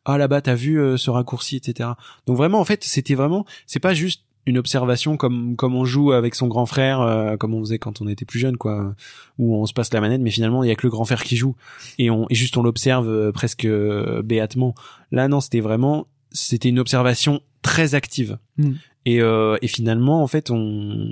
[0.07, 1.91] Ah là-bas t'as vu euh, ce raccourci etc
[2.27, 6.13] donc vraiment en fait c'était vraiment c'est pas juste une observation comme comme on joue
[6.13, 8.95] avec son grand frère euh, comme on faisait quand on était plus jeune quoi
[9.39, 11.25] où on se passe la manette mais finalement il y a que le grand frère
[11.25, 11.57] qui joue.
[11.99, 14.75] Et on et juste on l'observe euh, presque euh, béatement.
[15.13, 18.73] Là non c'était vraiment c'était une observation très active Mm.
[19.07, 21.09] et euh, et finalement en fait on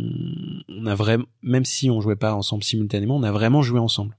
[0.68, 4.16] on a vraiment même si on jouait pas ensemble simultanément on a vraiment joué ensemble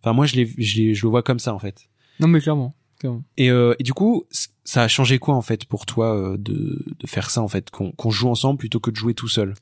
[0.00, 1.88] enfin moi je l'ai je l'ai- je le vois comme ça en fait
[2.20, 2.74] Non mais clairement.
[3.00, 3.22] clairement.
[3.36, 4.24] Et, euh, et du coup,
[4.64, 7.70] ça a changé quoi en fait pour toi euh, de, de faire ça en fait,
[7.70, 9.54] qu'on qu'on joue ensemble plutôt que de jouer tout seul?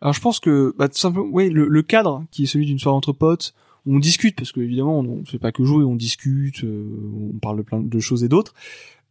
[0.00, 2.78] Alors je pense que bah, tout simplement, oui, le, le cadre qui est celui d'une
[2.80, 3.54] soirée entre potes,
[3.86, 6.84] on discute parce que évidemment on ne fait pas que jouer, on discute, euh,
[7.34, 8.54] on parle de plein de choses et d'autres.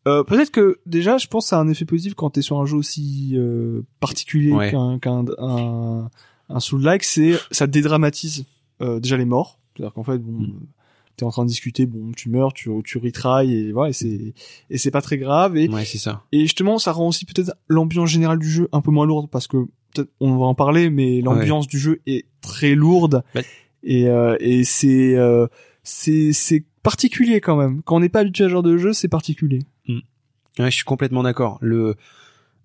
[0.07, 2.75] Euh, Peut-être que déjà, je pense a un effet positif quand t'es sur un jeu
[2.77, 4.71] aussi euh, particulier Ouais.
[4.71, 6.09] qu'un qu'un un,
[6.49, 8.45] un Soul-like, c'est ça dédramatise
[8.81, 9.59] euh, déjà les morts.
[9.75, 10.59] C'est-à-dire qu'en fait, bon, Mm.
[11.15, 14.33] t'es en train de discuter, bon, tu meurs, tu tu retries et voilà, et c'est
[14.69, 15.55] et c'est pas très grave.
[15.57, 16.23] Et Ouais, c'est ça.
[16.33, 19.47] et justement, ça rend aussi peut-être l'ambiance générale du jeu un peu moins lourde parce
[19.47, 19.57] que
[19.95, 23.41] peut-être on va en parler, mais l'ambiance du jeu est très lourde Bah-
[23.83, 25.47] et euh, et c'est euh,
[25.83, 27.81] c'est c'est particulier quand même.
[27.83, 29.59] Quand on n'est pas habitué à ce genre de jeu, c'est particulier.
[30.59, 31.57] Ouais, je suis complètement d'accord.
[31.61, 31.95] Le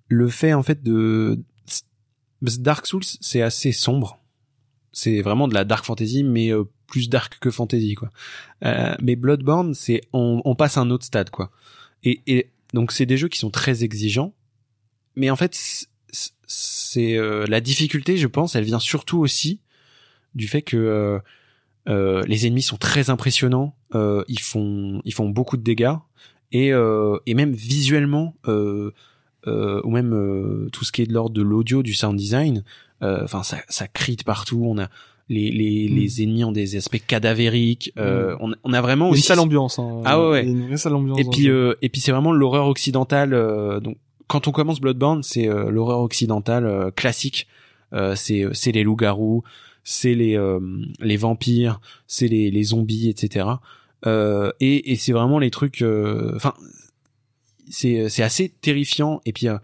[0.09, 1.39] le fait en fait de
[2.43, 4.19] Dark Souls, c'est assez sombre.
[4.93, 8.11] C'est vraiment de la dark fantasy, mais euh, plus dark que fantasy quoi.
[8.65, 11.51] Euh, mais Bloodborne, c'est on, on passe à un autre stade quoi.
[12.05, 14.35] Et, et donc c'est des jeux qui sont très exigeants,
[15.17, 15.55] mais en fait
[16.47, 19.61] c'est- euh, la difficulté, je pense, elle vient surtout aussi
[20.35, 21.19] du fait que euh,
[21.89, 25.95] euh, les ennemis sont très impressionnants, ils font ils font beaucoup de dégâts
[26.53, 28.91] et euh, et même visuellement euh,
[29.47, 32.65] euh, ou même euh, tout ce qui est de l'ordre de l'audio du sound design
[33.03, 34.89] euh, enfin ça ça crie de partout on a
[35.29, 35.95] les les, Mm.
[35.95, 39.19] les ennemis ont des aspects cadavériques euh, on, on a vraiment Il y a une
[39.19, 39.79] aussi sale ambiance.
[39.79, 40.01] Hein.
[40.07, 40.47] Ah ouais, ouais.
[40.47, 41.19] Une vraie sale ambiance.
[41.21, 45.23] et puis euh, et puis c'est vraiment l'horreur occidentale euh, donc quand on commence Bloodborne
[45.23, 47.47] c'est euh, l'horreur occidentale euh, classique
[47.93, 49.43] euh, c'est c'est les loups-garous
[49.85, 50.61] c'est les euh,
[51.01, 53.47] les vampires c'est les les zombies etc
[54.07, 56.55] euh, et et c'est vraiment les trucs euh, enfin
[57.71, 59.21] c'est c'est assez terrifiant.
[59.25, 59.59] Et puis euh,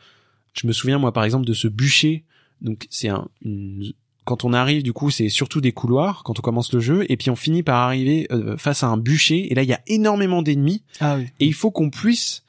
[0.55, 2.25] je me souviens moi par exemple de ce bûcher.
[2.61, 3.93] Donc c'est un une
[4.25, 7.05] quand on arrive du coup c'est surtout des couloirs quand on commence le jeu.
[7.11, 9.51] Et puis on finit par arriver euh, face à un bûcher.
[9.51, 10.83] Et là il y a énormément d'ennemis.
[11.01, 11.27] Ah oui.
[11.41, 12.43] et il faut qu'on puisse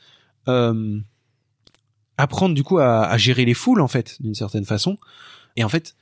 [0.47, 0.99] euh,
[2.17, 4.97] apprendre du coup à, à gérer les foules en fait d'une certaine façon.
[5.55, 5.95] Et en fait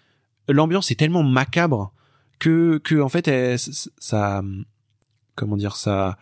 [0.48, 1.92] l'ambiance est tellement macabre
[2.40, 3.58] que que en fait elle-
[3.98, 4.42] ça
[5.36, 6.18] comment dire ça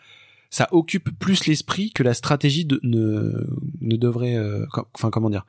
[0.49, 3.47] ça occupe plus l'esprit que la stratégie de, ne
[3.81, 5.45] ne devrait euh, enfin comment dire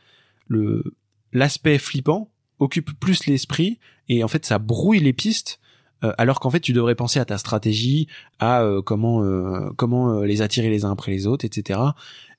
[0.49, 0.95] le
[1.33, 5.59] l'aspect flippant occupe plus l'esprit et en fait ça brouille les pistes
[6.05, 8.07] euh, alors qu'en fait tu devrais penser à ta stratégie
[8.39, 11.81] à euh, comment euh, comment euh, les attirer les uns après les autres etc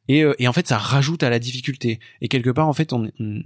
[0.07, 1.99] et, euh, et en fait ça rajoute à la difficulté.
[2.19, 3.41] Et quelque part en fait on, on-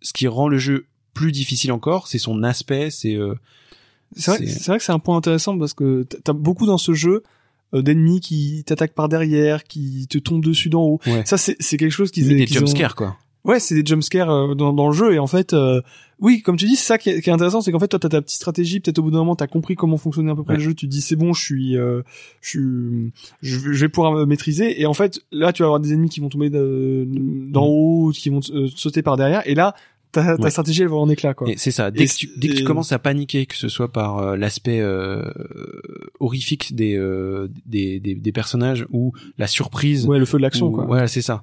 [0.00, 3.16] ce qui rend le jeu plus difficile encore c'est son aspect c'est
[4.16, 6.78] C'est vrai, c'est- c'est vrai que c'est un point intéressant parce que t'as beaucoup dans
[6.78, 7.22] ce jeu
[7.74, 11.00] euh, d'ennemis qui t'attaquent par derrière, qui te tombent dessus d'en haut.
[11.06, 11.22] Ouais.
[11.24, 14.72] Ça c'est quelque chose qu'ils des ont- jumpscares quoi Ouais, c'est des jumpscares euh, dans,
[14.72, 15.80] dans le jeu et en fait, euh,
[16.20, 17.98] oui, comme tu dis, c'est ça qui est, qui est intéressant, c'est qu'en fait, toi,
[17.98, 18.78] t'as ta petite stratégie.
[18.78, 20.58] Peut-être au bout d'un moment, t'as compris comment fonctionnait à peu près Ouais.
[20.60, 20.74] le jeu.
[20.74, 22.02] Tu te dis, c'est bon, je suis, euh,
[22.40, 24.80] je suis, je vais je vais pouvoir me maîtriser.
[24.80, 27.04] Et en fait, là, tu vas avoir des ennemis qui vont tomber de-
[27.50, 29.42] d'en haut, qui vont euh, sauter par derrière.
[29.48, 29.74] Et là,
[30.12, 30.50] ta, ta Ouais.
[30.50, 31.48] stratégie, elle va en éclat, quoi.
[31.56, 31.90] C'est ça.
[31.90, 34.36] Dès Et que tu, dès que tu commences à paniquer, que ce soit par euh,
[34.36, 35.22] l'aspect euh,
[36.20, 40.06] horrifique des, euh, des, des des personnages ou la surprise.
[40.06, 40.84] Ouais, le feu de l'action, quoi.
[40.84, 41.42] Voilà, c'est ça.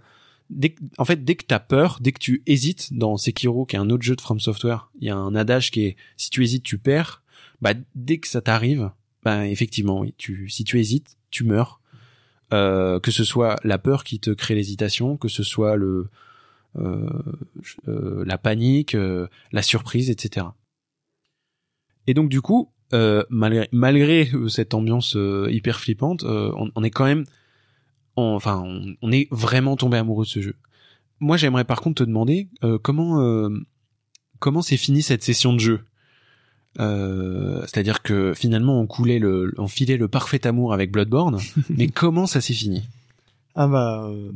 [0.49, 3.75] Dès que, en fait, dès que t'as peur, dès que tu hésites dans Sekiro, qui
[3.75, 6.29] est un autre jeu de From Software, il y a un adage qui est si
[6.29, 7.21] tu hésites, tu perds.
[7.61, 8.89] Bah, dès que ça t'arrive,
[9.23, 11.81] bah effectivement, oui, tu si tu hésites, tu meurs.
[12.51, 16.07] Euh, que ce soit la peur qui te crée l'hésitation, que ce soit le
[16.75, 20.47] la panique, euh, la surprise, etc.
[22.07, 26.71] Et donc du coup, euh, malgré, malgré euh, cette ambiance euh, hyper flippante, euh, on,
[26.75, 27.25] on est quand même,
[28.15, 30.55] on- enfin, on, on est vraiment tombé amoureux de ce jeu.
[31.19, 33.49] Moi, j'aimerais par contre te demander euh, comment euh,
[34.39, 35.79] comment s'est finie cette session de jeu?
[36.79, 41.87] Euh, C'est-à-dire que finalement, on coulait le, on filait le parfait amour avec Bloodborne, mais
[41.87, 42.83] comment ça s'est fini?
[43.55, 44.31] Ah bah, euh,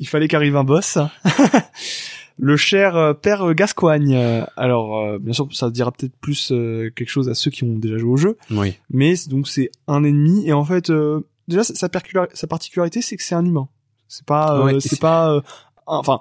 [0.00, 0.98] il fallait qu'arrive un boss.
[2.38, 4.14] le cher euh, père Gascoigne.
[4.16, 7.64] Euh, Alors, euh, bien sûr, ça dira peut-être plus euh, quelque chose à ceux qui
[7.64, 8.36] ont déjà joué au jeu.
[8.50, 8.76] Oui.
[8.88, 13.22] mais donc c'est un ennemi et en fait euh, déjà sa, sa particularité c'est que
[13.22, 13.68] c'est un humain
[14.08, 15.42] c'est pas Ouais, c'est pas
[15.86, 16.20] enfin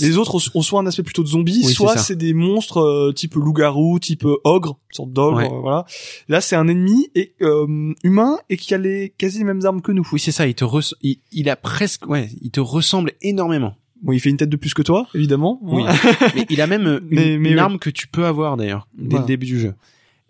[0.00, 3.12] les autres ont, soit un aspect plutôt de zombie Oui, soit c'est des monstres euh,
[3.12, 5.46] type loup-garou type euh, ogre une sorte d'ogre Ouais.
[5.46, 5.84] euh, voilà
[6.28, 9.80] là c'est un ennemi et euh, humain et qui a les quasi les mêmes armes
[9.82, 10.46] que nous Oui, c'est ça.
[10.46, 13.76] Il te res- il, il a presque, ouais, il te ressemble énormément.
[14.02, 15.84] bon il fait une tête de plus que toi évidemment Oui.
[15.86, 15.94] hein.
[16.34, 17.58] mais il a même une, Mais- mais une oui.
[17.60, 19.20] arme que tu peux avoir d'ailleurs dès Voilà.
[19.22, 19.74] le début du jeu.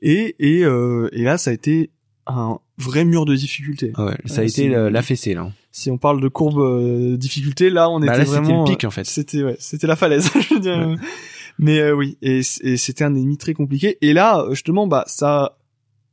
[0.03, 1.91] et et euh, et là ça a été
[2.27, 5.51] un vrai mur de difficulté Ah ouais, ça a été la, la fessée là.
[5.79, 8.71] Si on parle de courbe euh, difficulté là on Bah était là, c'était vraiment le
[8.71, 9.05] pic, en fait.
[9.05, 10.97] c'était ouais c'était la falaise je veux dire
[11.59, 15.59] mais euh, oui et, c'était un ennemi très compliqué et là euh, justement bah ça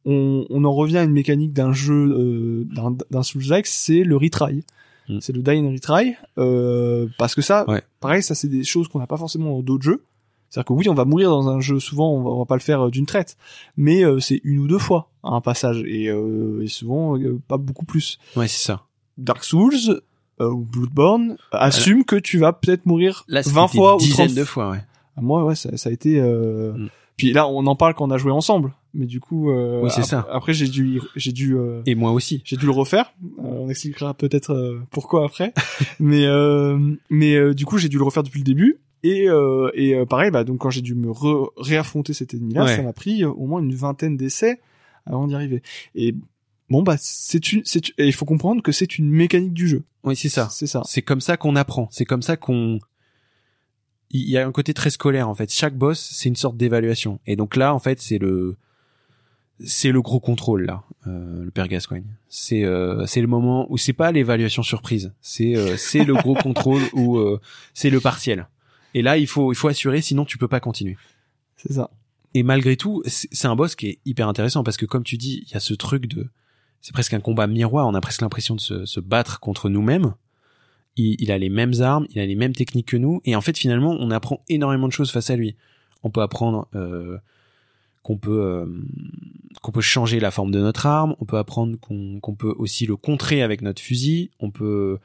[0.05, 4.17] on, on en revient à une mécanique d'un jeu euh, d'un d'un Souls-like, c'est le
[4.17, 4.65] retry.
[5.07, 5.19] Mm.
[5.21, 7.81] C'est le die and retry euh, parce que ça, Ouais.
[8.01, 10.03] pareil, ça c'est des choses qu'on n'a pas forcément dans d'autres jeux.
[10.49, 12.55] C'est-à-dire que oui, on va mourir dans un jeu, souvent on va, on va pas
[12.55, 13.37] le faire euh, d'une traite,
[13.77, 17.57] mais euh, c'est une ou deux fois un passage et, euh, et souvent euh, pas
[17.57, 18.19] beaucoup plus.
[18.35, 18.83] Ouais, c'est ça.
[19.17, 20.01] Dark Souls
[20.41, 24.27] euh, ou Bloodborne assume que tu vas peut-être mourir Là, 20 c'était fois ou dizaines
[24.27, 24.79] 30 de fois, ouais.
[25.17, 26.19] ah, Moi, ouais, ça, ça a été.
[26.19, 26.73] Euh...
[26.73, 26.89] Mm.
[27.15, 29.91] Puis là, on en parle quand on a joué ensemble, mais du coup, euh, Oui,
[29.91, 30.27] c'est ap- ça.
[30.31, 32.41] Après, j'ai dû, j'ai dû, euh, Et moi aussi.
[32.43, 33.13] j'ai dû le refaire.
[33.37, 35.53] Euh, on expliquera peut-être euh, pourquoi après.
[35.99, 36.79] mais, euh,
[37.11, 38.79] mais euh, du coup, j'ai dû le refaire depuis le début.
[39.03, 41.09] Et, euh, et euh, pareil, bah donc quand j'ai dû me
[41.57, 42.75] réaffronter cet ennemi-là, Ouais.
[42.77, 44.59] ça m'a pris au moins une vingtaine d'essais
[45.05, 45.61] avant d'y arriver.
[45.93, 46.15] Et
[46.73, 49.83] bon bah c'est une, c'est et il faut comprendre que c'est une mécanique du jeu.
[50.03, 50.49] Oui, c'est ça.
[50.49, 50.81] C'est ça.
[50.85, 51.87] C'est comme ça qu'on apprend.
[51.91, 52.79] C'est comme ça qu'on.
[54.09, 55.53] Il y a un côté très scolaire en fait.
[55.53, 57.19] Chaque boss, c'est une sorte d'évaluation.
[57.27, 58.57] Et donc là, en fait, c'est le,
[59.63, 62.05] c'est le gros contrôle là, euh, le père Gascoigne.
[62.27, 65.13] C'est, euh, c'est le moment où c'est pas l'évaluation surprise.
[65.21, 67.19] C'est, euh, c'est le gros contrôle où
[67.75, 68.47] c'est le partiel.
[68.95, 70.97] Et là, il faut, il faut assurer, sinon tu peux pas continuer.
[71.55, 71.91] C'est ça.
[72.33, 75.43] Et malgré tout, c'est un boss qui est hyper intéressant parce que comme tu dis,
[75.45, 76.29] il y a ce truc de,
[76.83, 77.87] c'est presque un combat miroir.
[77.87, 80.13] On a presque l'impression de se, battre contre nous-mêmes.
[80.95, 83.57] Il, a les mêmes armes, il a les mêmes techniques que nous, et en fait
[83.57, 85.55] finalement, on apprend énormément de choses face à lui.
[86.03, 87.17] On peut apprendre euh,
[88.03, 88.67] qu'on peut euh,
[89.63, 91.15] qu'on peut changer la forme de notre arme.
[91.19, 94.29] On peut apprendre qu'on peut aussi le contrer avec notre fusil.
[94.39, 94.99] On peut,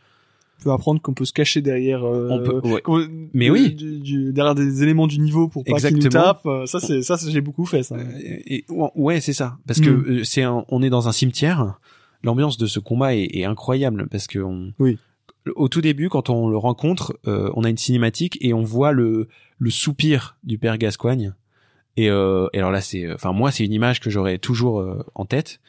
[0.62, 2.04] peut apprendre qu'on peut se cacher derrière.
[2.04, 2.80] euh, on peut, ouais.
[2.82, 3.74] qu'on- Mais du- oui.
[3.74, 6.24] du- du- derrière des éléments du niveau pour pas qu'ils nous Exactement.
[6.24, 6.46] tapent.
[6.46, 7.96] euh, Ça, c'est ça, j'ai beaucoup fait ça.
[7.96, 8.04] Euh,
[8.46, 9.58] et- ouais, c'est ça.
[9.66, 10.04] Parce que Mm.
[10.08, 11.78] euh, c'est un- on est dans un cimetière.
[12.24, 14.98] L'ambiance de ce combat est, est incroyable parce que on, Oui.
[15.54, 18.90] au tout début, quand on le rencontre, euh, on a une cinématique et on voit
[18.92, 21.34] le, le soupir du père Gascoigne.
[21.96, 25.04] Et, euh, et alors là, c'est, enfin moi, c'est une image que j'aurai toujours euh,
[25.14, 25.60] en tête.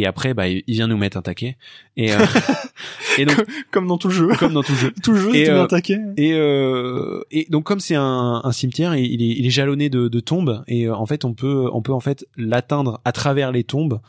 [0.00, 1.58] Et après, bah, il vient nous mettre un taquet.
[1.98, 2.16] Et, euh,
[3.18, 3.36] et donc,
[3.70, 4.28] Comme dans tout le jeu.
[4.38, 4.92] comme dans tout jeu.
[5.02, 5.98] tout jeu, Et, euh, un taquet.
[6.16, 10.08] Et, euh, et donc comme c'est un, un cimetière, il est, il est jalonné de,
[10.08, 13.52] de tombes et euh, en fait on peut on peut en fait l'atteindre à travers
[13.52, 14.00] les tombes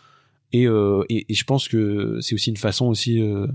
[0.54, 3.48] et, euh, et, et je pense que c'est aussi une façon aussi euh,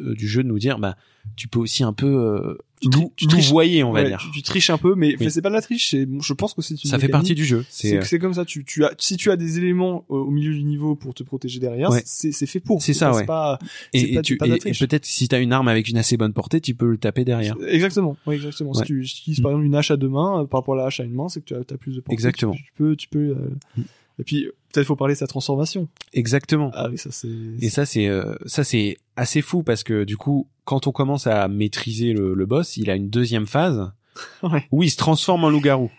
[0.00, 0.96] du jeu de nous dire bah
[1.36, 3.50] tu peux aussi un peu euh, Tu tri- tu triches.
[3.52, 3.62] on va
[4.02, 4.18] Ouais, dire.
[4.18, 5.30] tu, tu triches un peu, mais, Oui.
[5.30, 5.90] c'est pas de la triche.
[5.90, 6.76] C'est, bon, je pense que c'est.
[6.76, 7.64] Ça fait partie du jeu.
[7.68, 8.44] C'est, C'est euh, c'est comme ça.
[8.44, 11.22] Tu, tu as, si tu as des éléments euh, au milieu du niveau pour te
[11.22, 12.02] protéger derrière, Ouais.
[12.04, 12.80] c'est, c'est fait pour.
[12.82, 13.24] C'est ça, ouais.
[13.26, 13.58] Pas,
[13.92, 15.98] et, et pas- tu de la et- et peut-être si t'as une arme avec une
[15.98, 17.56] assez bonne portée, tu peux le taper derrière.
[17.66, 18.16] Exactement.
[18.26, 18.74] Oui, exactement.
[18.74, 18.86] Si Ouais.
[18.86, 21.00] tu utilises par exemple une hache à deux mains euh, par rapport à la hache
[21.00, 22.14] à une main, c'est que tu as, plus de portée.
[22.14, 22.52] Exactement.
[22.52, 23.18] Tu, tu peux, tu peux.
[23.18, 23.34] euh,
[23.76, 23.82] Mm.
[24.20, 25.86] Et puis peut-être faut parler de sa transformation.
[26.12, 26.72] Exactement.
[26.74, 27.28] Ah oui, ça c'est.
[27.60, 28.10] Et ça c'est
[28.46, 32.46] ça c'est assez fou parce que du coup quand on commence à maîtriser le, le
[32.46, 33.90] boss, il a une deuxième phase
[34.42, 34.66] Ouais.
[34.70, 35.90] où il se transforme en loup-garou.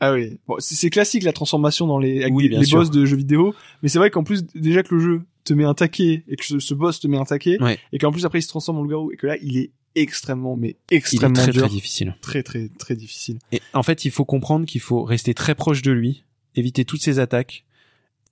[0.00, 0.38] Ah oui.
[0.46, 2.78] Bon, c'est classique la transformation dans les, Oui, les sûr.
[2.78, 3.54] boss de jeux vidéo.
[3.82, 6.44] Mais c'est vrai qu'en plus, déjà que le jeu te met un taquet et que
[6.44, 7.78] ce, ce boss te met un taquet, Ouais.
[7.92, 10.56] et qu'en plus après il se transforme en loup-garou et que là il est extrêmement,
[10.56, 11.62] mais Il est extrêmement très dur.
[11.62, 12.14] très difficile.
[12.20, 13.38] très très très difficile.
[13.52, 16.24] Et en fait, il faut comprendre qu'il faut rester très proche de lui,
[16.54, 17.64] éviter toutes ses attaques.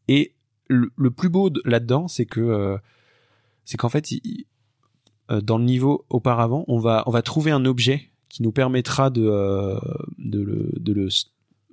[0.07, 0.33] Et
[0.69, 2.77] le, le plus beau de- là-dedans, c'est que euh,
[3.65, 4.45] c'est qu'en fait, il-
[5.29, 9.23] dans le niveau auparavant, on va on va trouver un objet qui nous permettra de
[9.25, 9.79] euh,
[10.19, 11.09] de le de le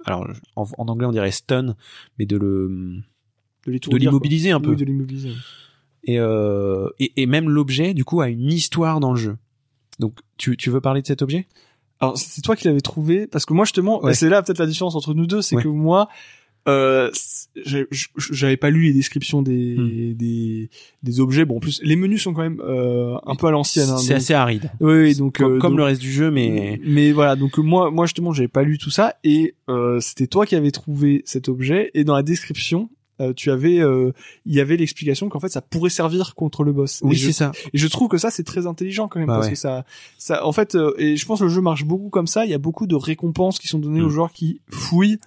[0.06, 1.76] alors en, en anglais on dirait stun,
[2.20, 3.02] mais de le
[3.66, 4.72] De l'immobiliser un peu.
[4.72, 5.32] Oui, de l'immobiliser.
[6.04, 9.38] Et, euh, et et même l'objet du coup a une histoire dans le jeu.
[10.00, 11.48] Donc tu tu veux parler de cet objet?
[12.00, 14.14] Alors c'est toi qui l'avais trouvé parce que moi justement, Ouais.
[14.14, 15.64] c'est là peut-être la différence entre nous deux, c'est Ouais.
[15.64, 16.10] que moi.
[16.68, 17.12] Euh,
[18.32, 20.14] j'avais pas lu les descriptions des, Hmm.
[20.16, 20.70] des
[21.04, 21.46] des objets.
[21.46, 23.90] Bon, en plus les menus sont quand même euh, un peu à l'ancienne.
[23.90, 24.72] hein, C'est assez aride.
[24.80, 27.60] Oui, oui, donc comme, euh, comme donc- le reste du jeu, mais mais voilà donc
[27.60, 30.72] euh, moi moi justement j'avais pas lu tout ça et euh, c'était toi qui avais
[30.72, 32.90] trouvé cet objet et dans la description
[33.22, 34.12] euh, tu avais euh,
[34.46, 37.52] il y avait l'explication qu'en fait ça pourrait servir contre le boss oui c'est ça.
[37.74, 39.54] et je trouve que ça c'est très intelligent quand même Bah parce ouais.
[39.54, 39.86] que ça
[40.18, 42.52] ça en fait euh, et je pense que le jeu marche beaucoup comme ça il
[42.52, 44.06] y a beaucoup de récompenses qui sont données Mm.
[44.06, 45.20] aux joueurs qui fouillent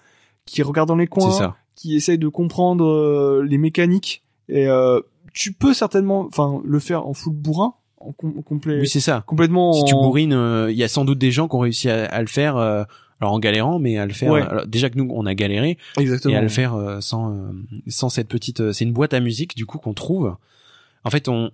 [0.48, 5.00] qui regardent dans les coins qui essayent de comprendre euh, les mécaniques et euh,
[5.32, 9.22] tu peux certainement enfin le faire en full bourrin en com- complet Oui, c'est ça.
[9.26, 11.60] complètement Si tu en- bourrines, euh, il y a sans doute des gens qui ont
[11.60, 14.30] réussi à, à le faire, alors en galérant, mais à le faire.
[14.32, 14.42] Ouais.
[14.42, 17.52] alors, déjà que nous, on a galéré, exactement et à le faire sans
[17.88, 18.72] sans cette petite.
[18.72, 20.36] c'est une boîte à musique du coup qu'on trouve.
[21.04, 21.50] En fait, on,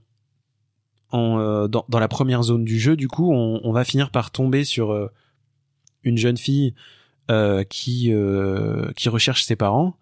[1.15, 4.31] euh, dans, dans la première zone du jeu, du coup, on, on va finir par
[4.31, 5.11] tomber sur euh,
[6.03, 6.75] une jeune fille
[7.69, 9.97] qui euh, qui recherche ses parents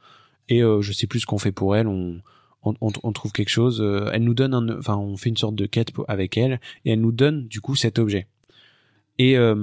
[0.48, 1.87] et euh, je sais plus ce qu'on fait pour elle.
[1.88, 2.20] On
[2.64, 3.80] on, on, trouve quelque chose.
[3.80, 6.92] euh, elle nous donne un, enfin, on fait une sorte de quête avec elle et
[6.92, 8.28] elle nous donne du coup cet objet.
[9.18, 9.56] Et euh,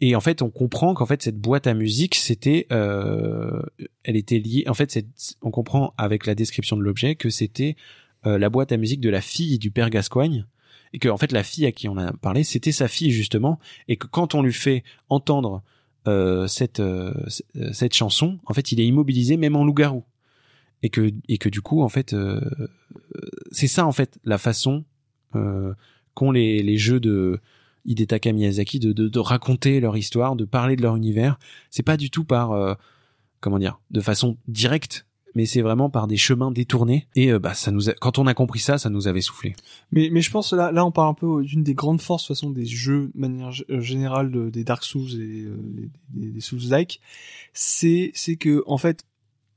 [0.00, 3.62] et en fait, on comprend qu'en fait cette boîte à musique, c'était, euh,
[4.04, 4.62] elle était liée.
[4.68, 5.04] En fait,
[5.42, 7.74] on comprend avec la description de l'objet que c'était
[8.24, 10.46] euh, la boîte à musique de la fille du père Gascoigne,
[10.92, 13.58] et que en fait la fille à qui on a parlé, c'était sa fille justement,
[13.88, 15.62] et que quand on lui fait entendre
[16.06, 17.12] euh, cette euh,
[17.72, 20.04] cette chanson, en fait, il est immobilisé même en loup-garou,
[20.82, 22.40] et que et que du coup, en fait, euh,
[23.52, 24.84] c'est ça en fait la façon
[26.14, 27.40] qu'ont les les jeux de
[27.88, 31.38] Hidetaka Miyazaki de, de, de, raconter leur histoire, de parler de leur univers.
[31.70, 32.74] C'est pas du tout par euh,
[33.40, 35.06] comment dire, de façon directe,
[35.38, 37.06] mais c'est vraiment par des chemins détournés.
[37.14, 39.54] Et euh, bah ça nous, a, quand on a compris ça, ça nous avait soufflé.
[39.92, 42.34] Mais mais je pense là là on parle un peu d'une des grandes forces de
[42.34, 45.46] façon des jeux de manière euh, générale des Dark Souls et
[46.10, 47.00] des, des Souls-like,
[47.52, 49.04] c'est c'est que en fait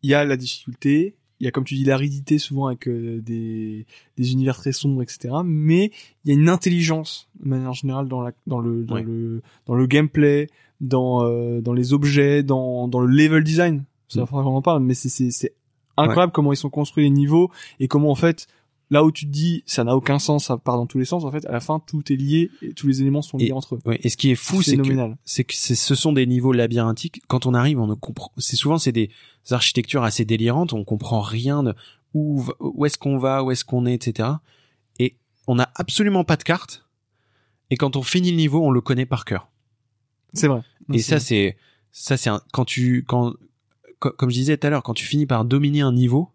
[0.04, 3.20] il y a la difficulté, il y a comme tu dis l'aridité souvent avec euh,
[3.20, 5.92] des, des univers très sombres etc mais
[6.24, 9.74] il y a une intelligence de manière générale dans la dans le dans le dans
[9.74, 10.48] le gameplay
[10.82, 14.28] dans euh, dans les objets dans dans le level design ça mm.
[14.28, 15.54] faudra qu'on en parle mais c'est c'est
[15.98, 18.48] incroyable comment ils sont construits les niveaux et comment en fait
[18.92, 21.24] là où tu te dis ça n'a aucun sens, ça part dans tous les sens.
[21.24, 23.76] En fait, à la fin, tout est lié et tous les éléments sont liés entre
[23.76, 23.80] eux.
[23.86, 27.22] Ouais, et ce qui est fou, c'est que c'est que ce sont des niveaux labyrinthiques.
[27.28, 28.32] Quand on arrive, on ne comprend.
[28.38, 29.10] C'est souvent c'est des
[29.50, 30.74] architectures assez délirantes.
[30.74, 31.74] On comprend rien de
[32.14, 34.30] où où est-ce qu'on va, où est-ce qu'on est, etc.
[35.00, 36.86] Et on n'a absolument pas de carte.
[37.70, 39.50] Et quand on finit le niveau, on le connaît par cœur.
[40.34, 40.62] C'est vrai.
[40.94, 41.56] Et ça, c'est
[41.94, 43.34] ça, c'est quand tu quand
[44.10, 46.30] comme je disais tout à l'heure, quand tu finis par dominer un niveau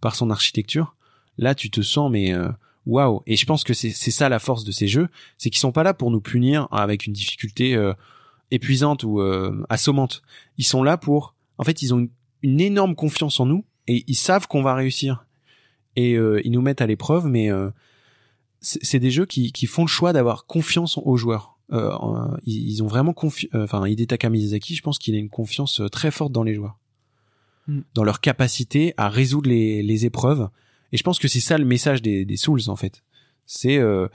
[0.00, 0.96] par son architecture,
[1.38, 2.48] là tu te sens mais euh,
[2.86, 3.22] waouh.
[3.26, 5.08] Et je pense que c'est ça la force de ces jeux
[5.38, 7.94] c'est qu'ils sont pas là pour nous punir avec une difficulté euh,
[8.50, 10.22] épuisante ou euh, assommante.
[10.58, 12.08] Ils sont là pour en fait ils ont
[12.42, 15.24] une, énorme confiance en nous et ils savent qu'on va réussir.
[15.94, 17.50] Et ils nous mettent à l'épreuve mais
[18.60, 21.58] c'est des jeux qui, qui font le choix d'avoir confiance aux joueurs.
[22.46, 26.32] Ils, ont vraiment confiance enfin Hidetaka Miyazaki je pense qu'il a une confiance très forte
[26.32, 26.78] dans les joueurs
[27.66, 27.80] mm.
[27.94, 30.48] dans leur capacité à résoudre les, épreuves
[30.92, 33.02] et je pense que c'est ça le message des, Souls en fait.
[33.46, 34.08] C'est euh,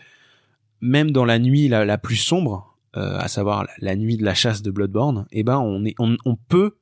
[0.79, 4.61] même dans la nuit la, plus sombre, euh, à savoir la, nuit de la chasse
[4.61, 6.77] de Bloodborne, eh ben on est on, peut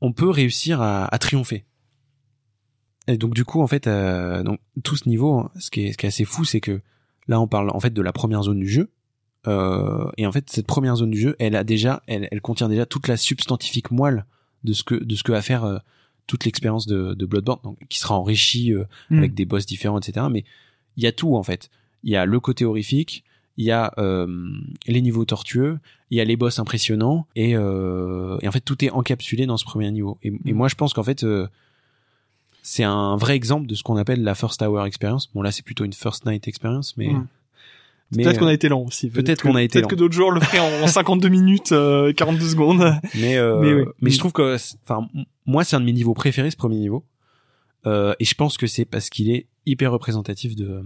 [0.00, 1.64] on peut réussir à, triompher.
[3.08, 5.98] Et donc du coup en fait euh, donc tout ce niveau, ce qui est ce
[5.98, 6.82] qui est assez fou, c'est que
[7.26, 8.92] là on parle en fait de la première zone du jeu.
[9.48, 12.84] Et en fait cette première zone du jeu, elle a déjà elle, elle contient déjà
[12.84, 14.26] toute la substantifique moelle
[14.66, 15.78] de ce que de ce que va faire euh,
[16.26, 19.18] toute l'expérience de, de Bloodborne, donc, qui sera enrichie euh, hmm.
[19.18, 20.26] avec des boss différents, etc.
[20.30, 20.44] Mais
[20.96, 21.70] il y a tout en fait.
[22.02, 23.24] Il y a le côté horrifique,
[23.56, 24.26] il y a euh,
[24.86, 25.78] les niveaux tortueux,
[26.10, 29.64] il y a les boss impressionnants, et, et, en fait tout est encapsulé dans ce
[29.64, 30.18] premier niveau.
[30.22, 30.56] Et, et hmm.
[30.56, 31.24] moi je pense qu'en fait
[32.62, 35.30] c'est un vrai exemple de ce qu'on appelle la First Hour Experience.
[35.32, 37.26] Bon là c'est plutôt une First Night Experience, mais hmm.
[38.14, 39.10] Peut-être qu'on a été long aussi.
[39.10, 42.46] Peut-être qu'on a été Peut-être que d'autres joueurs le feraient en 52 minutes, euh, 42
[42.48, 42.94] secondes.
[43.14, 45.08] Mais euh, mais, mais, je trouve que, enfin,
[45.44, 47.04] moi c'est un de mes niveaux préférés, ce premier niveau.
[47.86, 50.84] Euh, et je pense que c'est parce qu'il est hyper représentatif de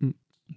[0.00, 0.10] mm.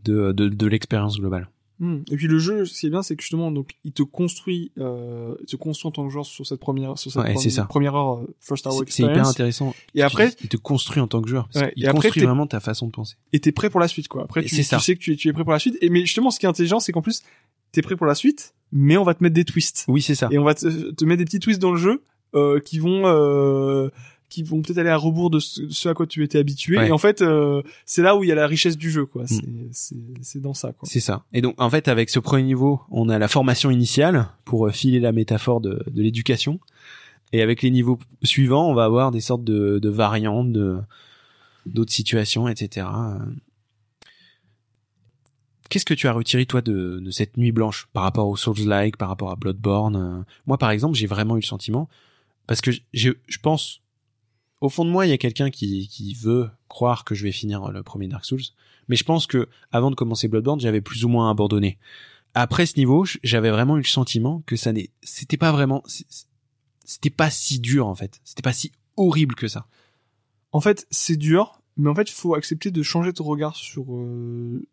[0.03, 1.49] de, de, de l'expérience globale.
[1.79, 1.99] Hmm.
[2.09, 4.71] Et puis le jeu, ce qui est bien, c'est que justement, donc, il te construit,
[4.77, 8.19] euh, il te construit en tant que joueur sur cette première, sur cette première, heure,
[8.19, 9.75] euh, first hour C'est hyper intéressant.
[9.93, 11.49] Et après, il te construit en tant que joueur.
[11.75, 13.15] il et construit vraiment ta façon de penser.
[13.33, 14.23] Et t'es prêt pour la suite, quoi.
[14.23, 15.77] Après, tu, tu sais que tu, tu, es prêt pour la suite.
[15.81, 17.23] Et mais justement, ce qui est intelligent, c'est qu'en plus,
[17.71, 19.85] t'es prêt pour la suite, mais on va te mettre des twists.
[19.87, 20.29] Oui, c'est ça.
[20.31, 22.03] Et on va te, te mettre des petits twists dans le jeu
[22.35, 23.89] euh, qui vont euh,
[24.29, 26.77] qui vont peut-être aller à rebours de ce, à quoi tu étais habitué.
[26.85, 29.23] Et en fait, euh, c'est là où il y a la richesse du jeu, quoi.
[29.23, 29.69] Mm.
[30.21, 30.87] C'est dans ça, quoi.
[30.89, 31.23] C'est ça.
[31.33, 34.71] Et donc, en fait, avec ce premier niveau, on a la formation initiale pour euh,
[34.71, 36.59] filer la métaphore de, de l'éducation.
[37.33, 40.79] Et avec les niveaux suivants, on va avoir des sortes de, de variantes, de
[41.65, 42.87] d'autres situations, etc.
[45.69, 48.97] Qu'est-ce que tu as retiré toi de, de cette nuit blanche par rapport aux Souls-like,
[48.97, 50.25] par rapport à Bloodborne?
[50.45, 51.89] Moi, par exemple, j'ai vraiment eu le sentiment
[52.45, 53.81] parce que je, je pense
[54.61, 57.71] au fond de moi, il y a quelqu'un qui, veut croire que je vais finir
[57.71, 58.41] le premier Dark Souls.
[58.87, 61.77] Mais je pense que avant de commencer Bloodborne, j'avais plus ou moins abandonné.
[62.33, 65.83] Après ce niveau, j'avais vraiment eu le sentiment que ça n'est, c'était pas vraiment,
[66.83, 68.19] c'était pas si dur en fait.
[68.23, 69.67] C'était pas si horrible que ça.
[70.51, 73.93] En fait, c'est dur, mais en fait, il faut accepter de changer ton regard sur
[73.93, 74.65] euh,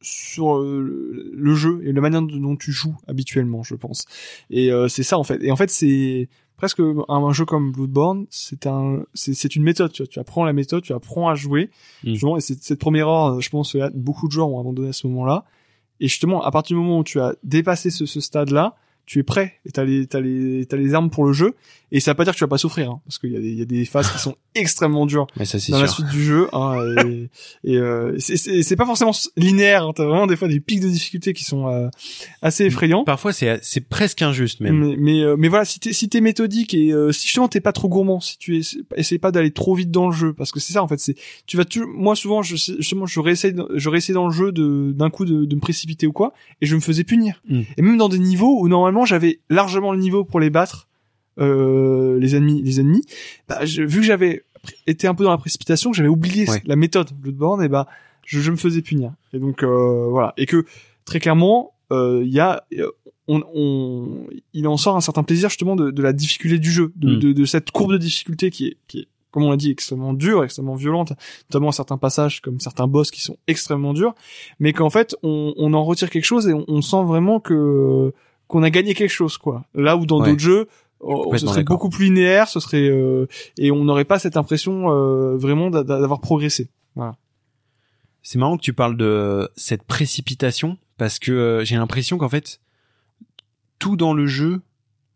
[0.00, 4.06] sur euh, le jeu et la manière dont tu joues habituellement, je pense.
[4.48, 5.42] Et euh, c'est ça en fait.
[5.42, 6.28] Et en fait, c'est
[6.60, 9.92] presque un, jeu comme Bloodborne, c'est un, c'est une méthode.
[9.92, 11.70] Tu, vois, tu apprends la méthode, tu apprends à jouer.
[12.04, 12.12] Mm.
[12.12, 14.92] Justement, et c'est cette première heure, je pense, que beaucoup de joueurs ont abandonné à
[14.92, 15.46] ce moment-là.
[16.00, 18.76] Et justement, à partir du moment où tu as dépassé ce, ce stade-là,
[19.06, 21.54] tu es prêt et t'as les t'as les t'as les armes pour le jeu
[21.92, 23.40] et ça veut pas dire que tu vas pas souffrir hein, parce qu'il y a
[23.40, 25.86] des y a des phases qui sont extrêmement dures Mais ça c'est dans sûr.
[25.86, 26.76] la suite du jeu hein,
[27.06, 27.28] et,
[27.64, 31.32] et euh, c'est- pas forcément linéaire hein, t'as vraiment des fois des pics de difficulté
[31.32, 31.88] qui sont euh,
[32.42, 34.78] assez effrayants Parfois c'est c'est presque injuste même.
[34.78, 37.60] mais mais, euh, mais voilà si t'es si t'es méthodique et euh, si justement t'es
[37.60, 40.52] pas trop gourmand si tu essa- essayes pas d'aller trop vite dans le jeu parce
[40.52, 43.54] que c'est ça en fait c'est tu vas tu moi souvent je justement je réessaye
[43.74, 46.66] je réessaye dans le jeu de d'un coup de, de me précipiter ou quoi et
[46.66, 47.60] je me faisais punir Mm.
[47.76, 50.88] et même dans des niveaux où normalement j'avais largement le niveau pour les battre
[51.38, 53.02] euh, les ennemis les ennemis
[53.48, 54.44] bah, je- vu que j'avais
[54.86, 56.62] été un peu dans la précipitation que j'avais oublié Ouais.
[56.66, 57.86] la méthode Bloodborne et bah
[58.26, 60.64] je, je me faisais punir et donc euh, voilà et que
[61.04, 62.64] très clairement euh, il y a
[63.28, 66.92] on, on, il en sort un certain plaisir justement de, de la difficulté du jeu,
[66.96, 67.18] de, Mm.
[67.20, 70.12] de, de cette courbe de difficulté qui est, qui est, comme on l'a dit, extrêmement
[70.14, 71.12] dure, extrêmement violente,
[71.48, 74.14] notamment à certains passages comme certains boss qui sont extrêmement durs,
[74.58, 78.12] mais qu'en fait on, on en retire quelque chose et on, on sent vraiment que
[78.50, 79.64] qu'on a gagné quelque chose quoi.
[79.74, 80.28] Là où dans Ouais.
[80.30, 80.68] d'autres jeux
[81.00, 83.26] oh, ce serait beaucoup plus linéaire, ce serait euh,
[83.56, 86.68] et on n'aurait pas cette impression euh, vraiment d'a- d'avoir progressé.
[88.22, 92.60] C'est marrant que tu parles de cette précipitation parce que euh, j'ai l'impression qu'en fait
[93.78, 94.60] tout dans le jeu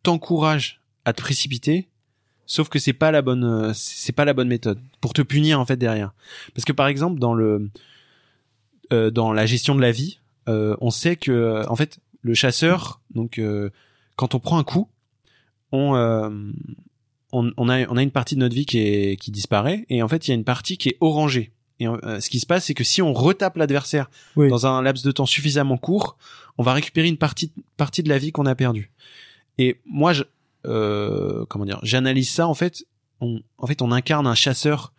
[0.03, 1.89] t'encourage à te précipiter
[2.47, 5.61] sauf que c'est pas la bonne euh, c'est pas la bonne méthode pour te punir
[5.61, 6.15] en fait derrière.
[6.55, 7.69] Parce que par exemple dans le
[8.93, 10.19] euh, dans la gestion de la vie,
[10.49, 13.71] euh, on sait que en fait le chasseur donc euh,
[14.17, 14.89] quand on prend un coup,
[15.73, 16.29] on euh,
[17.33, 20.03] on, on a on a une partie de notre vie qui est qui disparaît et
[20.03, 21.53] en fait il y a une partie qui est orangée.
[21.81, 24.49] Et euh, ce qui se passe, c'est que si on retape l'adversaire Oui.
[24.49, 26.17] dans un laps de temps suffisamment court,
[26.57, 28.93] on va récupérer une partie partie de la vie qu'on a perdue.
[29.59, 30.23] Et moi, je,
[30.67, 32.85] euh, comment dire, j'analyse ça en fait.
[33.21, 34.93] On, en fait, on incarne un chasseur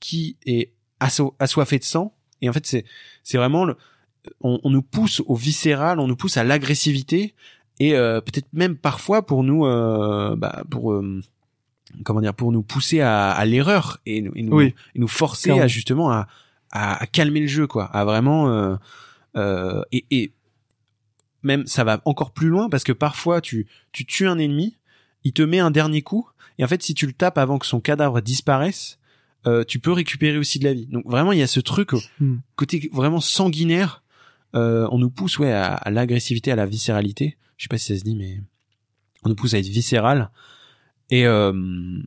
[0.00, 2.12] qui est asso- assoiffé de sang.
[2.42, 2.84] Et en fait, c'est
[3.22, 3.76] c'est vraiment le,
[4.40, 7.34] on, on nous pousse au viscéral, on nous pousse à l'agressivité
[7.80, 11.20] et euh, peut-être même parfois pour nous, euh, bah, pour euh,
[12.04, 14.74] comment dire, pour nous pousser à, à l'erreur et, nous- et nous, Oui.
[14.94, 15.62] et nous forcer Clairement.
[15.64, 16.26] à justement à,
[16.72, 18.76] à, à calmer le jeu, quoi, à vraiment
[19.92, 20.32] et, et
[21.42, 24.76] même ça va encore plus loin parce que parfois tu tu tues un ennemi,
[25.24, 27.66] il te met un dernier coup et en fait si tu le tapes avant que
[27.66, 28.98] son cadavre disparaisse,
[29.46, 30.86] euh, tu peux récupérer aussi de la vie.
[30.86, 32.38] Donc vraiment il y a ce truc Hmm.
[32.56, 34.02] côté vraiment sanguinaire,
[34.54, 37.36] on nous pousse ouais à, à l'agressivité, à la viscéralité.
[37.56, 38.40] Je sais pas si ça se dit mais
[39.24, 40.30] on nous pousse à être viscéral
[41.10, 42.00] et euh,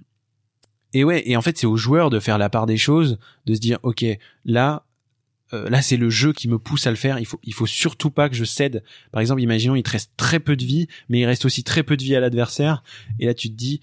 [0.93, 3.53] et ouais et en fait c'est aux joueurs de faire la part des choses, de
[3.53, 4.05] se dire ok
[4.45, 4.85] là
[5.53, 7.19] euh, là c'est le jeu qui me pousse à le faire.
[7.19, 8.83] Il faut il faut surtout pas que je cède.
[9.11, 11.83] Par exemple, imaginons il te reste très peu de vie, mais il reste aussi très
[11.83, 12.83] peu de vie à l'adversaire.
[13.19, 13.81] Et là tu te dis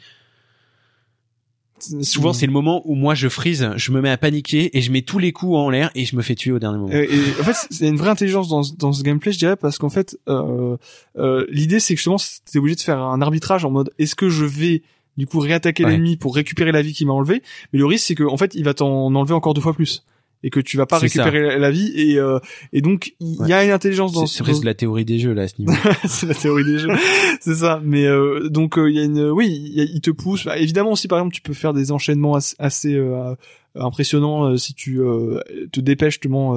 [2.02, 4.90] souvent c'est le moment où moi je freeze, je me mets à paniquer et je
[4.92, 6.92] mets tous les coups en l'air et je me fais tuer au dernier moment.
[6.92, 9.56] Et, et en fait, c'est une vraie intelligence dans, ce- dans ce gameplay, je dirais,
[9.56, 10.76] parce qu'en fait, euh,
[11.18, 12.16] euh, l'idée, c'est que justement,
[12.50, 14.82] t'es obligé de faire un arbitrage en mode, est-ce que je vais
[15.16, 15.90] du coup réattaquer Ouais.
[15.92, 17.42] l'ennemi pour récupérer la vie qu'il m'a enlevé?
[17.72, 20.04] Mais le risque, c'est que en fait, il va t'en enlever encore deux fois plus
[20.42, 21.02] et que tu vas pas ça.
[21.02, 22.38] récupérer la- vie et euh,
[22.72, 25.18] et donc il y a une intelligence dans C'est c'est ce de la théorie des
[25.18, 25.72] jeux là à ce niveau.
[26.06, 26.88] c'est la théorie des jeux.
[27.40, 27.80] C'est ça.
[27.84, 30.44] Mais euh, donc euh, il y a une oui il, te pousse.
[30.44, 33.34] Bah, évidemment aussi par exemple tu peux faire des enchaînements assez, assez, euh,
[33.74, 35.40] impressionnants euh, si tu euh,
[35.72, 36.56] te dépêches justement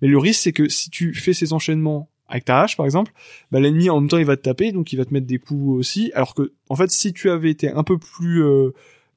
[0.00, 3.12] mais le risque c'est que si tu fais ces enchaînements avec ta hache par exemple
[3.52, 5.38] bah, l'ennemi en même temps il va te taper donc il va te mettre des
[5.38, 6.10] coups aussi.
[6.14, 8.70] Alors que en fait si tu avais été un peu plus euh,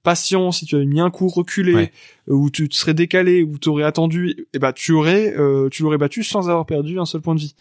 [0.04, 1.92] patient si tu avais mis un coup reculé Ouais.
[2.30, 5.68] euh, ou tu te serais décalé ou tu aurais attendu et bah tu aurais euh,
[5.70, 7.54] tu l'aurais battu sans avoir perdu un seul point de vie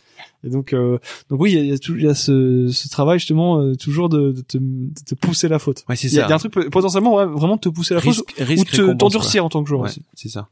[0.44, 0.98] et donc euh,
[1.30, 3.74] donc oui il y a, y a, tout- y a ce, ce travail justement euh,
[3.74, 6.26] toujours de, de, te, de te pousser la faute Ouais, c'est il y, a, ça.
[6.26, 8.44] il y a un truc potentiellement ouais, vraiment de te pousser la faute risque, ou
[8.44, 10.48] risque te t'endurcir en tant que joueur Ouais, c'est ça.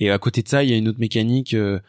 [0.00, 1.80] Et à côté de ça, il y a une autre mécanique euh,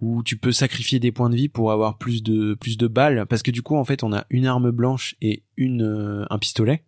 [0.00, 3.24] où tu peux sacrifier des points de vie pour avoir plus de plus de balles
[3.28, 6.38] parce que du coup en fait on a une arme blanche et une euh, un
[6.38, 6.82] pistolet.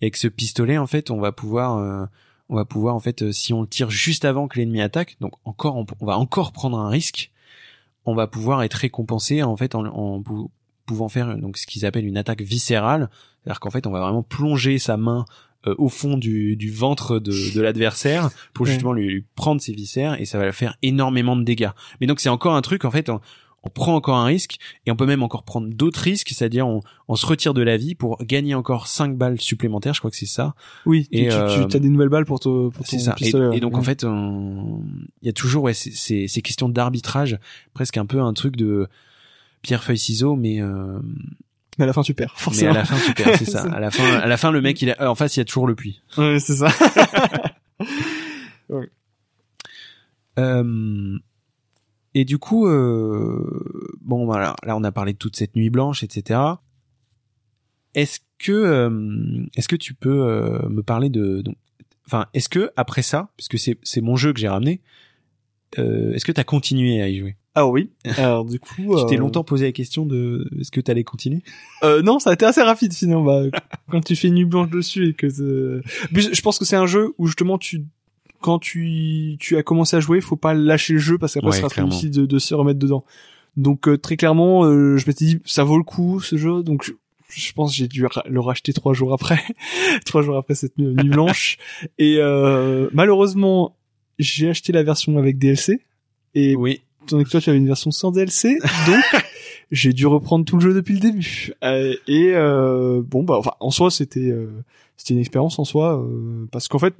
[0.00, 2.04] Et avec ce pistolet en fait on va pouvoir euh,
[2.48, 5.16] on va pouvoir en fait euh, si on le tire juste avant que l'ennemi attaque
[5.20, 7.30] donc encore on, on va encore prendre un risque.
[8.06, 10.50] On va pouvoir être récompensé en fait en, en pou-
[10.84, 13.08] pouvant faire donc ce qu'ils appellent une attaque viscérale,
[13.42, 15.24] c'est-à-dire qu'en fait on va vraiment plonger sa main
[15.66, 18.72] euh, au fond du, du ventre de, de l'adversaire pour Ouais.
[18.72, 21.70] justement lui, lui prendre ses viscères et ça va faire énormément de dégâts.
[22.02, 23.22] Mais donc c'est encore un truc en fait, on,
[23.66, 26.80] on prend encore un risque et on peut même encore prendre d'autres risques, c'est-à-dire on,
[27.08, 30.16] on se retire de la vie pour gagner encore 5 balles supplémentaires, je crois que
[30.16, 30.54] c'est ça.
[30.86, 33.14] oui Et, tu, euh, tu as des nouvelles balles pour, te, pour ton ça.
[33.20, 33.56] Et, ouais.
[33.56, 33.84] et donc en Ouais.
[33.84, 37.38] fait, il y a toujours ouais, ces- questions d'arbitrage,
[37.72, 38.86] presque un peu un truc de
[39.62, 40.98] pierre feuille ciseaux, mais euh,
[41.78, 43.62] mais à la fin tu perds mais forcément à la fin tu perds, c'est ça.
[43.72, 45.44] À la fin, à la fin le mec il a, en face il y a
[45.44, 46.02] toujours le puits.
[46.18, 46.68] ouais c'est ça
[50.38, 51.18] Euh,
[52.14, 56.02] et du coup, euh, bon, voilà, là on a parlé de toute cette nuit blanche,
[56.02, 56.40] etc.
[57.94, 61.42] est-ce que euh, est-ce que tu peux euh, me parler de
[62.06, 64.82] enfin est-ce que après ça puisque c'est c'est mon jeu que j'ai ramené
[65.78, 67.36] euh, est-ce que tu as continué à y jouer?
[67.54, 67.90] Ah oui.
[68.18, 71.04] Alors du coup, Tu t'es euh, longtemps posé la question de est-ce que tu allais
[71.04, 71.42] continuer?
[71.82, 73.22] Euh, non, ça a été assez rapide sinon.
[73.22, 73.42] Bah,
[73.90, 77.26] quand tu fais nuit blanche dessus et que je pense que c'est un jeu où
[77.26, 77.84] justement tu
[78.44, 81.54] quand tu tu as commencé à jouer, faut pas lâcher le jeu parce qu'après Ouais,
[81.54, 83.02] ça sera très difficile de, de se remettre dedans.
[83.56, 86.62] Donc euh, très clairement, euh, je m'étais dit ça vaut le coup ce jeu.
[86.62, 86.92] Donc je,
[87.30, 89.40] je pense j'ai dû le racheter trois jours après,
[90.04, 91.56] trois jours après cette nuit blanche.
[91.98, 93.74] et euh, malheureusement,
[94.18, 95.80] j'ai acheté la version avec DLC.
[96.34, 96.82] Et Oui.
[97.06, 99.22] tandis que toi tu avais une version sans DLC, donc
[99.70, 101.52] j'ai dû reprendre tout le jeu depuis le début.
[101.64, 104.50] Euh, et euh, bon bah enfin en soi c'était euh,
[104.98, 106.94] c'était une expérience en soi euh, parce qu'en fait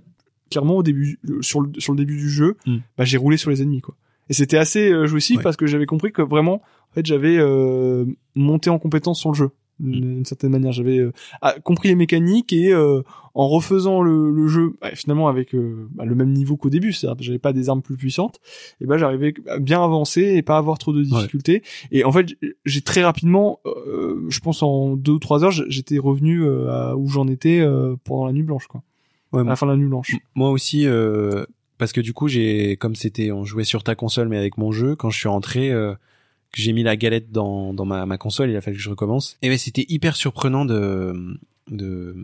[0.54, 2.76] clairement au début le- sur le sur le début du jeu, Mm.
[2.96, 3.94] bah j'ai roulé sur les ennemis quoi.
[4.30, 5.42] Et c'était assez euh, jouissif Ouais.
[5.42, 9.36] parce que j'avais compris que vraiment en fait j'avais euh, monté en compétence sur le
[9.36, 9.50] jeu
[9.80, 11.10] d'une d'une certaine manière j'avais euh,
[11.64, 13.02] compris les mécaniques et euh,
[13.34, 16.92] en refaisant le, le jeu bah, finalement avec euh, bah, le même niveau qu'au début
[16.92, 18.38] c'est-à-dire que j'avais pas des armes plus puissantes
[18.80, 22.26] et ben j'arrivais à bien avancer et pas avoir trop de difficultés et en fait
[22.64, 26.96] j'ai très rapidement euh, je pense en deux ou trois heures j'étais revenu euh, à
[26.96, 28.80] où j'en étais euh, pendant la nuit blanche quoi
[29.34, 31.44] Ouais, à la fin de la nuit blanche M- Moi aussi, euh,
[31.78, 34.72] parce que du coup, j'ai, comme c'était, on jouait sur ta console, mais avec mon
[34.72, 35.94] jeu, quand je suis rentré, euh,
[36.52, 38.90] que j'ai mis la galette dans, dans ma, ma console, il a fallu que je
[38.90, 39.36] recommence.
[39.42, 41.36] Et ben, c'était hyper surprenant de,
[41.70, 42.14] de,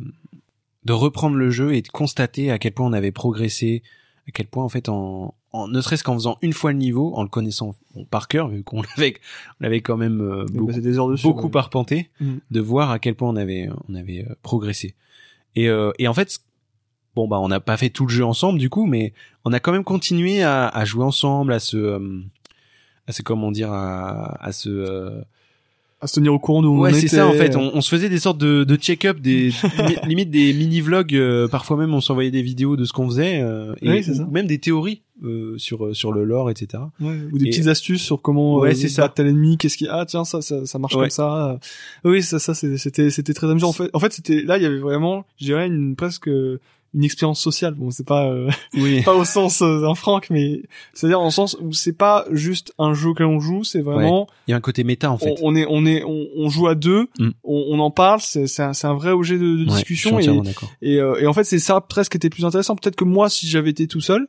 [0.85, 3.83] de reprendre le jeu et de constater à quel point on avait progressé,
[4.29, 7.13] à quel point, en fait, en, en ne serait-ce qu'en faisant une fois le niveau,
[7.17, 9.15] en le connaissant bon, par cœur, vu qu'on l'avait,
[9.61, 11.57] on l'avait quand même euh, J'ai beaucoup, passé des heures dessus beaucoup ouais.
[11.57, 12.35] arpenté, Mm.
[12.53, 14.95] de voir à quel point on avait, on avait euh, progressé.
[15.57, 16.39] Et, euh, et en fait,
[17.17, 19.13] bon bah on n'a pas fait tout le jeu ensemble du coup, mais
[19.45, 22.21] on a quand même continué à, à jouer ensemble, à se, euh,
[23.07, 25.21] à se comment dire, à, à se, euh,
[26.01, 27.57] à se tenir au courant de où ouais on c'est ça en fait.
[27.57, 29.49] On, on se faisait des sortes de, de check-up, des
[29.89, 31.49] li- limite des mini vlogs.
[31.51, 34.47] parfois même on s'envoyait des vidéos de ce qu'on faisait, euh, et Oui, ou même
[34.47, 36.83] des théories euh, sur sur le lore, etc.
[37.01, 39.11] Ouais, ou des Et- petites astuces sur comment Ouais, euh, c'est ça.
[39.11, 41.03] tel ennemi, qu'est-ce qui ah tiens ça ça, ça marche Ouais.
[41.03, 41.59] comme ça.
[42.05, 43.91] Oui, ça ça c'était c'était très amusant en fait.
[43.93, 46.59] En fait, c'était là il y avait vraiment, je dirais une presque euh,
[46.93, 47.75] une expérience sociale.
[47.75, 49.03] Bon, c'est pas euh, Oui.
[49.03, 50.63] pas au sens euh, d'un Franck mais
[50.93, 54.51] c'est-à-dire en sens où c'est pas juste un jeu que l'on joue, c'est vraiment Il
[54.51, 55.35] y a un côté méta en fait.
[55.43, 57.31] on, on est on est on, on joue à deux, Mm.
[57.45, 60.27] on, on en parle, c'est c'est un, c'est un vrai objet de, Ouais, discussion et
[60.83, 62.75] et, euh, et en fait, c'est ça presque qui était plus intéressant.
[62.77, 64.27] Peut-être que moi, si j'avais été tout seul,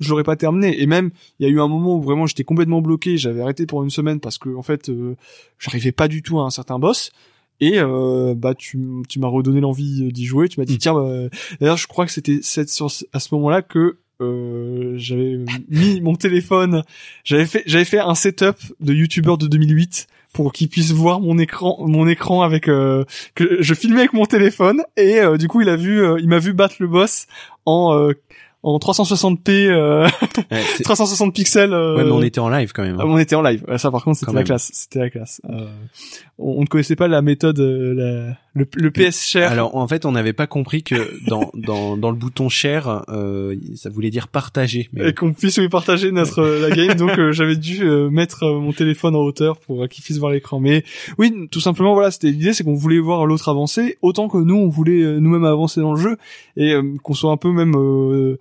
[0.00, 0.80] je l'aurais pas terminé.
[0.80, 3.16] Et même, il y a eu un moment où vraiment j'étais complètement bloqué.
[3.18, 5.16] J'avais arrêté pour une semaine parce que en fait, euh,
[5.58, 7.10] j'arrivais pas du tout à un certain boss.
[7.60, 8.78] Et euh, bah tu,
[9.08, 10.48] tu m'as redonné l'envie d'y jouer.
[10.48, 10.78] Tu m'as dit Mm.
[10.78, 10.94] tiens.
[10.94, 11.28] Bah,
[11.60, 15.38] D'ailleurs, je crois que c'était cette- sur à ce moment-là que euh, j'avais
[15.68, 16.82] mis mon téléphone.
[17.24, 21.38] J'avais fait j'avais fait un setup de youtubeur de 2008 pour qu'il puisse voir mon
[21.38, 23.04] écran mon écran avec euh,
[23.34, 26.28] que je filmais avec mon téléphone et euh, du coup il a vu euh, il
[26.28, 27.26] m'a vu battre le boss
[27.64, 28.12] en euh,
[28.62, 30.08] en 360p euh,
[30.50, 32.94] Ouais, c'est- 360 pixels euh, ouais, mais on était en live quand même.
[32.96, 33.02] hein.
[33.02, 33.64] ah, on était en live.
[33.76, 34.70] Ça, par contre, c'était la classe.
[34.72, 35.40] C'était la classe.
[35.48, 35.66] Euh,
[36.38, 39.50] on, ne connaissait pas la méthode, euh, la- le, le PS share.
[39.52, 40.96] Alors en fait, on n'avait pas compris que
[41.28, 44.88] dans dans dans le bouton share, euh, ça voulait dire partager.
[44.92, 46.94] Mais et qu'on puisse lui partager notre la game.
[46.96, 50.58] Donc, j'avais dû mettre mon téléphone en hauteur pour qu'il puisse voir l'écran.
[50.58, 50.82] Mais
[51.18, 54.56] oui, tout simplement, voilà, c'était l'idée, c'est qu'on voulait voir l'autre avancer autant que nous,
[54.56, 56.16] on voulait nous-mêmes avancer dans le jeu
[56.56, 58.38] et qu'on soit un peu même euh,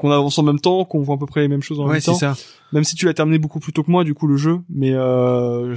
[0.00, 1.92] qu'on avance en même temps, qu'on voit à peu près les mêmes choses en ouais,
[1.94, 2.14] même temps.
[2.14, 2.34] ça.
[2.72, 4.92] même si tu l'as terminé beaucoup plus tôt que moi du coup le jeu mais
[4.92, 5.76] euh,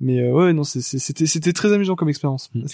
[0.00, 2.64] mais euh, ouais non c'était c'était très amusant comme expérience Mm.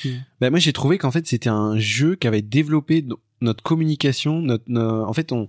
[0.40, 4.40] Bah, moi j'ai trouvé qu'en fait c'était un jeu qui avait développé no- notre communication,
[4.42, 5.46] notre, no- en fait on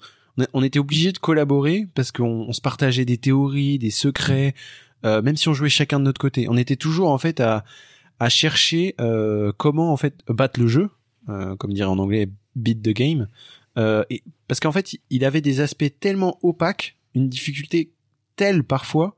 [0.54, 4.54] on était obligé de collaborer parce qu'on on se partageait des théories, des secrets,
[5.06, 6.48] euh, même si on jouait chacun de notre côté.
[6.50, 7.66] On était toujours en fait à
[8.20, 10.90] à chercher euh, comment en fait battre le jeu,
[11.30, 13.28] euh, comme dirait en anglais beat the game.
[13.80, 17.92] Euh, et parce qu'en fait il avait des aspects tellement opaques, une difficulté
[18.36, 19.16] telle parfois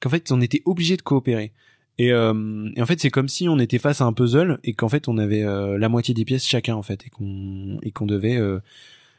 [0.00, 1.52] qu'en fait on était obligé de coopérer.
[1.98, 4.88] Et, euh, en fait, c'est comme si on était face à un puzzle et qu'en
[4.88, 8.06] fait on avait euh, la moitié des pièces chacun en fait et qu'on et qu'on
[8.06, 8.40] devait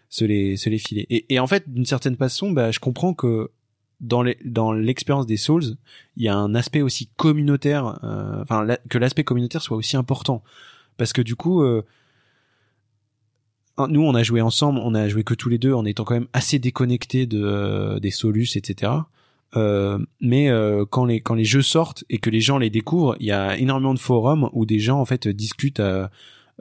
[0.10, 1.06] se les se les filer.
[1.10, 3.52] Et, en fait, d'une certaine façon, bah, je comprends que
[4.02, 5.78] dans dans l'expérience des Souls,
[6.18, 8.00] il y a un aspect aussi communautaire,
[8.42, 10.44] enfin que l'aspect communautaire soit aussi important
[10.98, 11.64] parce que du coup.
[13.90, 16.14] Nous, on a joué ensemble, on a joué que tous les deux, en étant quand
[16.14, 18.92] même assez déconnectés de euh, des solus, etc.
[19.56, 23.16] Euh, mais euh, quand les quand les jeux sortent et que les gens les découvrent,
[23.20, 26.08] il y a énormément de forums où des gens en fait discutent euh,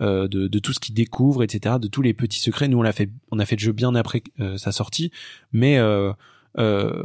[0.00, 1.76] euh, de, de tout ce qu'ils découvrent, etc.
[1.80, 2.68] De tous les petits secrets.
[2.68, 5.10] Nous, on l'a fait, on a fait le jeu bien après euh, sa sortie,
[5.52, 6.12] mais euh,
[6.58, 7.02] euh,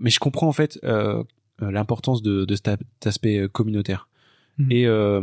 [0.00, 0.78] mais je comprends en fait
[1.60, 4.08] l'importance de, de cet aspect communautaire.
[4.58, 4.72] Mhm.
[4.72, 5.22] Et euh,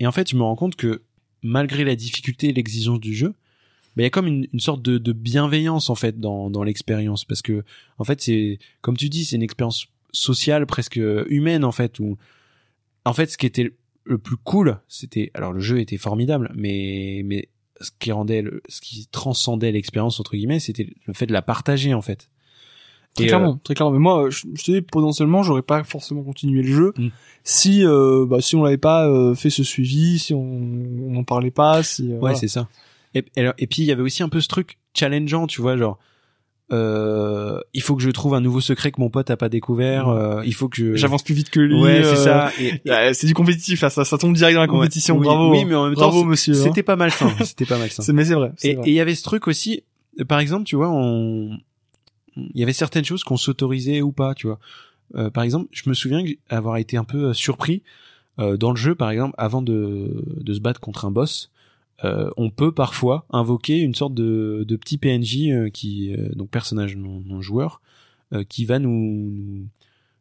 [0.00, 1.02] et en fait, je me rends compte que
[1.42, 3.34] malgré la difficulté et l'exigence du jeu,
[3.96, 7.24] il y a comme une, une sorte de, de bienveillance en fait dans, dans l'expérience
[7.24, 7.62] parce que
[7.98, 10.96] en fait c'est comme tu dis c'est une expérience sociale presque
[11.28, 12.16] humaine en fait où
[13.04, 13.72] en fait ce qui était
[14.04, 17.48] le plus cool c'était alors le jeu était formidable mais mais
[17.80, 21.42] ce qui rendait le, ce qui transcendait l'expérience entre guillemets c'était le fait de la
[21.42, 22.28] partager en fait
[23.14, 23.92] Très Et, clairement, très clairement.
[23.92, 27.08] Mais moi, je, je te dis, potentiellement, j'aurais pas forcément continué le jeu Mm.
[27.44, 31.22] si, euh, bah, si on l'avait pas euh, fait ce suivi, si on on n'en
[31.22, 32.04] parlait pas, si.
[32.04, 32.36] euh, Ouais, voilà.
[32.36, 32.70] c'est ça.
[33.14, 35.60] Et, et, alors- et puis il y avait aussi un peu ce truc challengeant, tu
[35.60, 35.98] vois, genre
[36.72, 40.08] euh, il faut que je trouve un nouveau secret que mon pote a pas découvert.
[40.08, 40.94] euh, il faut que je.
[40.94, 41.78] J'avance plus vite que lui.
[41.80, 42.50] Ouais, euh, c'est ça.
[42.60, 45.18] Et, ouais, c'est du compétitif là, ça, ça tombe direct dans la compétition.
[45.18, 45.50] Bravo.
[45.50, 46.54] Oui, mais en même bravo temps, monsieur.
[46.54, 46.62] hein.
[46.64, 47.30] c'était pas malsain.
[47.44, 48.02] C'était pas malsain.
[48.02, 48.52] C'est- Mais c'est vrai.
[48.62, 49.82] Et il y avait ce truc aussi.
[50.20, 51.58] euh, Par exemple, tu vois, on,
[52.36, 54.58] il y avait certaines choses qu'on s'autorisait ou pas, tu vois.
[55.14, 57.82] Euh, par exemple, je me souviens avoir été un peu euh, surpris
[58.38, 61.50] euh, dans le jeu, par exemple, avant de, de se battre contre un boss.
[62.04, 66.50] Euh, on peut parfois invoquer une sorte de, de petit PNJ euh, qui euh, donc
[66.50, 67.80] personnage non, non joueur
[68.32, 69.66] euh, qui va nous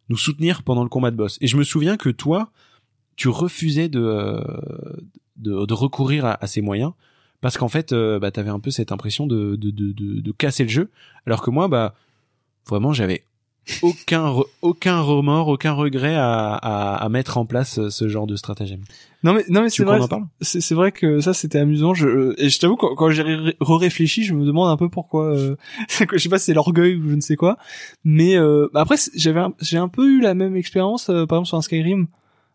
[0.10, 1.38] nous soutenir pendant le combat de boss.
[1.42, 2.52] Et je me souviens que toi,
[3.16, 4.40] tu refusais de
[5.38, 6.92] de, de recourir à, à ces moyens
[7.40, 10.64] parce qu'en fait, bah, t'avais un peu cette impression de, de, de, de, de casser
[10.64, 10.92] le jeu,
[11.26, 11.96] alors que moi, bah,
[12.68, 13.24] vraiment, j'avais
[13.82, 18.36] aucun aucun remords, aucun regret à, à, à mettre en place euh, ce genre de
[18.36, 18.82] stratagème.
[19.24, 20.00] Non mais non mais c'est vrai.
[20.42, 21.94] C'est vrai que ça c'était amusant.
[21.94, 25.36] Je et je t'avoue quand, quand j'ai ré- re-réfléchi, je me demande un peu pourquoi.
[25.36, 25.56] Euh,
[26.12, 27.58] je sais pas si c'est l'orgueil ou je ne sais quoi.
[28.04, 31.58] Mais euh, après j'avais j'ai un peu eu la même expérience euh, par exemple sur
[31.58, 32.08] un Skyrim.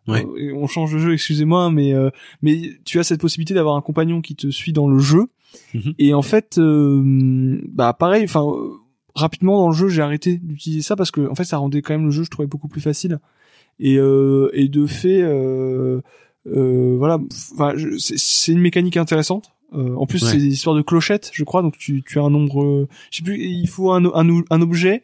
[0.08, 0.24] Ouais.
[0.24, 2.10] Euh, on change de jeu, excusez-moi, mais euh,
[2.42, 5.26] mais tu as cette possibilité d'avoir un compagnon qui te suit dans le jeu.
[5.74, 5.94] Mhm.
[5.98, 8.72] Et en fait, euh, bah pareil, enfin euh,
[9.16, 11.94] rapidement dans le jeu, j'ai arrêté d'utiliser ça parce que en fait ça rendait quand
[11.94, 13.18] même le jeu, je trouvais beaucoup plus facile.
[13.80, 16.00] Et euh, et de fait, euh,
[16.46, 17.18] euh, voilà,
[17.98, 19.50] c'est une mécanique intéressante.
[19.74, 20.30] Euh, en plus, Ouais.
[20.30, 21.60] c'est des histoires de clochettes, je crois.
[21.62, 25.02] Donc tu tu as un nombre, je sais plus, il faut un un, un objet.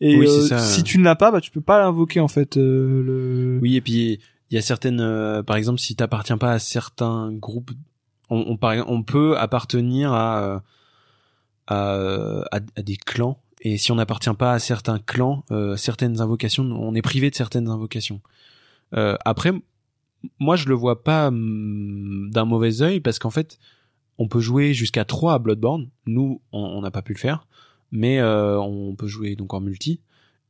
[0.00, 0.58] Et Oui, euh, ça.
[0.58, 2.56] si tu ne l'as pas, bah tu peux pas l'invoquer en fait.
[2.56, 3.58] euh, le...
[3.62, 4.18] Oui, et puis
[4.50, 7.70] il y a certaines, euh, par exemple, si t'appartiens pas à certains groupes,
[8.30, 10.58] on, on, on peut appartenir à, euh,
[11.66, 13.38] à, à, à des clans.
[13.64, 17.34] Et si on n'appartient pas à certains clans, euh, certaines invocations, on est privé de
[17.34, 18.20] certaines invocations.
[18.94, 19.52] Euh, après,
[20.38, 23.58] moi, je le vois pas hum, d'un mauvais œil parce qu'en fait,
[24.18, 25.88] on peut jouer jusqu'à 3 à Bloodborne.
[26.06, 27.46] Nous, on n'a pas pu le faire,
[27.90, 30.00] mais euh, on peut jouer donc en multi.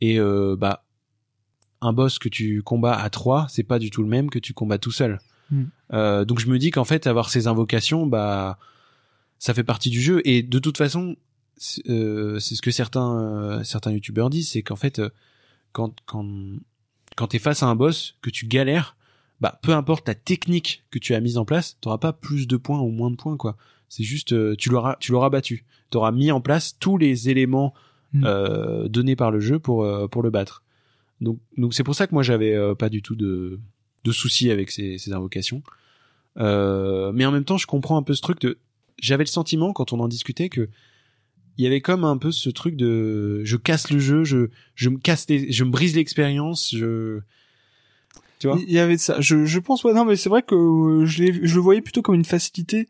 [0.00, 0.84] Et euh, bah,
[1.80, 4.52] un boss que tu combats à 3, c'est pas du tout le même que tu
[4.52, 5.18] combats tout seul.
[5.50, 5.62] Mm.
[5.92, 8.58] Euh, donc je me dis qu'en fait, avoir ces invocations, bah,
[9.38, 10.20] ça fait partie du jeu.
[10.24, 11.16] Et de toute façon,
[11.56, 15.10] c'est euh, c'est ce que certains euh, certains youtubeurs disent, c'est qu'en fait, euh,
[15.72, 16.26] quand quand
[17.16, 18.96] quand t'es face à un boss, que tu galères,
[19.40, 22.56] bah peu importe la technique que tu as mise en place, t'auras pas plus de
[22.56, 23.56] points ou moins de points quoi.
[23.88, 25.64] C'est juste euh, tu l'auras tu l'auras battu.
[25.90, 27.74] T'auras mis en place tous les éléments
[28.14, 28.24] Mm.
[28.24, 30.62] euh, donnés par le jeu pour euh, pour le battre.
[31.20, 33.58] Donc donc c'est pour ça que moi j'avais pas du tout de
[34.04, 35.62] de soucis avec ces, ces invocations.
[36.38, 38.58] Euh, mais en même temps, je comprends un peu ce truc de.
[39.00, 40.68] J'avais le sentiment quand on en discutait que
[41.58, 44.88] il y avait comme un peu ce truc de je casse le jeu, je je
[44.88, 47.20] me casse les, je me brise l'expérience, je
[48.38, 48.58] tu vois.
[48.66, 49.20] Il y avait de ça.
[49.20, 51.80] Je, je pense, ouais, non, mais c'est vrai que euh, je, l'ai- je le voyais
[51.80, 52.88] plutôt comme une facilité.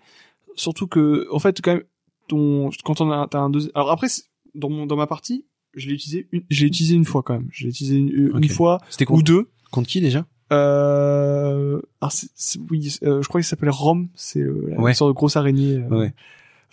[0.57, 1.83] Surtout que, en fait, quand même,
[2.29, 4.07] ton, quand on a, t'as un deuxième, alors après,
[4.55, 5.45] dans mon, dans ma partie,
[5.75, 7.49] je l'ai utilisé une, je l'ai utilisé une fois quand même.
[7.53, 9.49] Je l'ai utilisé une, une fois C'était ou deux.
[9.71, 10.27] contre qui déjà?
[10.53, 14.09] Euh, alors c'est- oui, euh, je crois qu'il s'appelle Rome.
[14.15, 14.95] C'est euh, la Ouais.
[14.95, 15.75] sorte de grosse araignée.
[15.77, 16.15] euh, Ouais.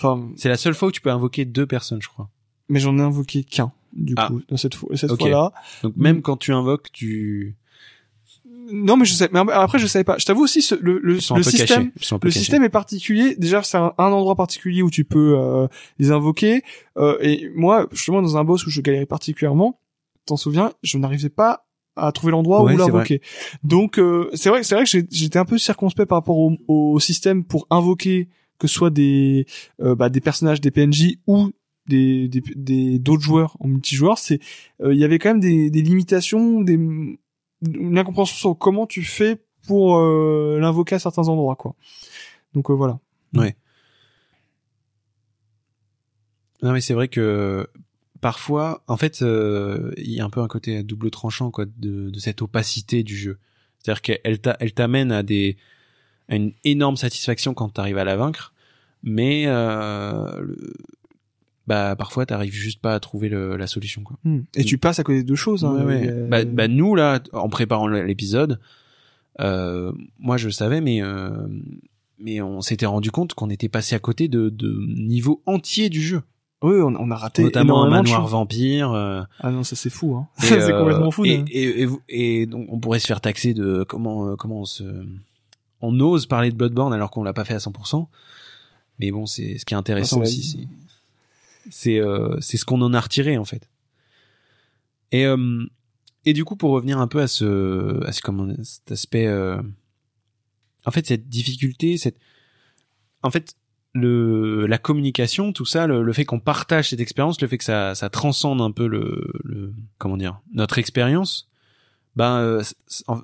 [0.03, 2.29] Enfin, C'est la seule fois où tu peux invoquer deux personnes, je crois.
[2.69, 4.27] mais j'en ai invoqué qu'un, du Ah.
[4.27, 5.51] coup, dans cette fois-là.
[5.83, 6.01] Donc Mm.
[6.01, 7.55] même quand tu invoques, tu
[8.73, 10.17] Non, mais je sais, mais après, je savais pas.
[10.17, 12.31] Je t'avoue aussi, ce- le, système, Le cachés.
[12.39, 13.35] système est particulier.
[13.35, 15.67] Déjà, c'est un, un endroit particulier où tu peux euh,
[15.99, 16.61] les invoquer.
[16.97, 19.79] Euh, et moi, justement, dans un boss où je galérais particulièrement,
[20.25, 21.65] t'en souviens, je n'arrivais pas
[21.97, 23.21] à trouver l'endroit Ouais, où l'invoquer.
[23.65, 26.99] Donc, euh, c'est vrai, c'est vrai que j'étais un peu circonspect par rapport au, au
[27.01, 28.29] système pour invoquer
[28.61, 29.47] que ce soit des
[29.81, 31.51] euh, bah, des personnages, des PNJ ou
[31.87, 34.19] des des des- d'autres joueurs en multijoueur.
[34.19, 34.39] C'est
[34.83, 39.03] euh, il y avait quand même des, des limitations, des une incompréhension sur comment tu
[39.03, 39.37] fais
[39.67, 41.75] pour euh, l'invoquer à certains endroits, quoi.
[42.53, 42.99] Donc voilà.
[46.63, 47.67] Non mais c'est vrai que
[48.19, 52.41] parfois, en fait, il y a un peu un côté double tranchant quoi de, cette
[52.43, 53.39] opacité du jeu.
[53.79, 55.57] C'est-à-dire qu'elle t'a- elle t'amène à des
[56.29, 58.50] à une énorme satisfaction quand t'arrives à la vaincre,
[59.03, 60.73] mais euh, le-
[61.67, 64.17] bah parfois t'arrives juste pas à trouver le- la solution quoi.
[64.55, 65.63] Et tu passes à côté de deux choses.
[65.63, 66.27] Hein, Ouais, ouais.
[66.27, 68.59] Bah, bah, nous là, en préparant l'épisode,
[69.39, 71.47] euh, moi je savais, mais euh,
[72.19, 76.01] mais on s'était rendu compte qu'on était passé à côté de, de niveaux entiers du
[76.01, 76.21] jeu.
[76.63, 78.91] Oui, on, on a raté notamment un manoir vampire.
[78.91, 80.27] euh, Ah non, ça c'est fou, hein.
[80.37, 81.25] c'est euh, complètement fou.
[81.25, 81.43] Et, là.
[81.49, 84.65] et, et, vous- et donc on pourrait se faire taxer de comment euh, comment on
[84.65, 84.83] se
[85.81, 88.07] on ose parler de Bloodborne alors qu'on l'a pas fait à 100%.
[89.01, 90.67] Mais bon, c'est ce qui est intéressant Ah, aussi, c'est
[91.71, 93.67] c'est euh, ce qu'on en a retiré en fait.
[95.11, 95.65] Et euh,
[96.25, 99.59] et du coup pour revenir un peu à ce à ce comment cet aspect euh,
[100.85, 102.17] en fait cette difficulté cette
[103.23, 103.55] en fait
[103.93, 107.63] le la communication tout ça le, le fait qu'on partage cette expérience le fait que
[107.63, 111.49] ça ça transcende un peu le, le comment dire notre expérience
[112.15, 112.63] ben euh,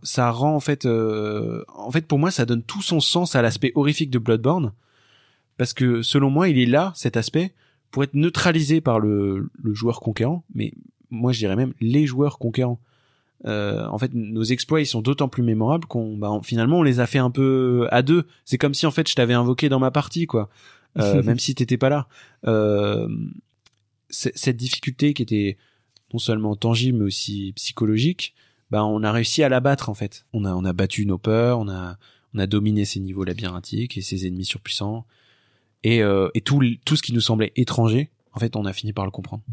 [0.04, 3.42] ça rend en fait euh, en fait pour moi ça donne tout son sens à
[3.42, 4.74] l'aspect horrifique de Bloodborne
[5.58, 7.53] parce que selon moi il est là cet aspect
[7.91, 10.43] pour être neutralisé par le, le joueur conquérant.
[10.53, 10.74] Mais
[11.10, 12.80] moi je dirais même les joueurs conquérants.
[13.45, 16.84] Euh, en fait nos exploits ils sont d'autant plus mémorables qu'on bah, on- finalement on
[16.84, 18.26] les a fait un peu à deux.
[18.45, 20.49] C'est comme si en fait je t'avais invoqué dans ma partie quoi.
[20.97, 22.08] Euh, même si t'étais pas là.
[22.47, 23.08] Euh,
[24.10, 25.58] cette difficulté qui était
[26.14, 28.34] non seulement tangible mais aussi psychologique
[28.72, 30.26] bah on a réussi à la battre en fait.
[30.34, 31.97] On a on a battu nos peurs on a
[32.34, 35.05] on a dominé ces niveaux labyrinthiques et ces ennemis surpuissants
[35.84, 38.94] et euh, et tout tout ce qui nous semblait étranger en fait on a fini
[38.94, 39.44] par le comprendre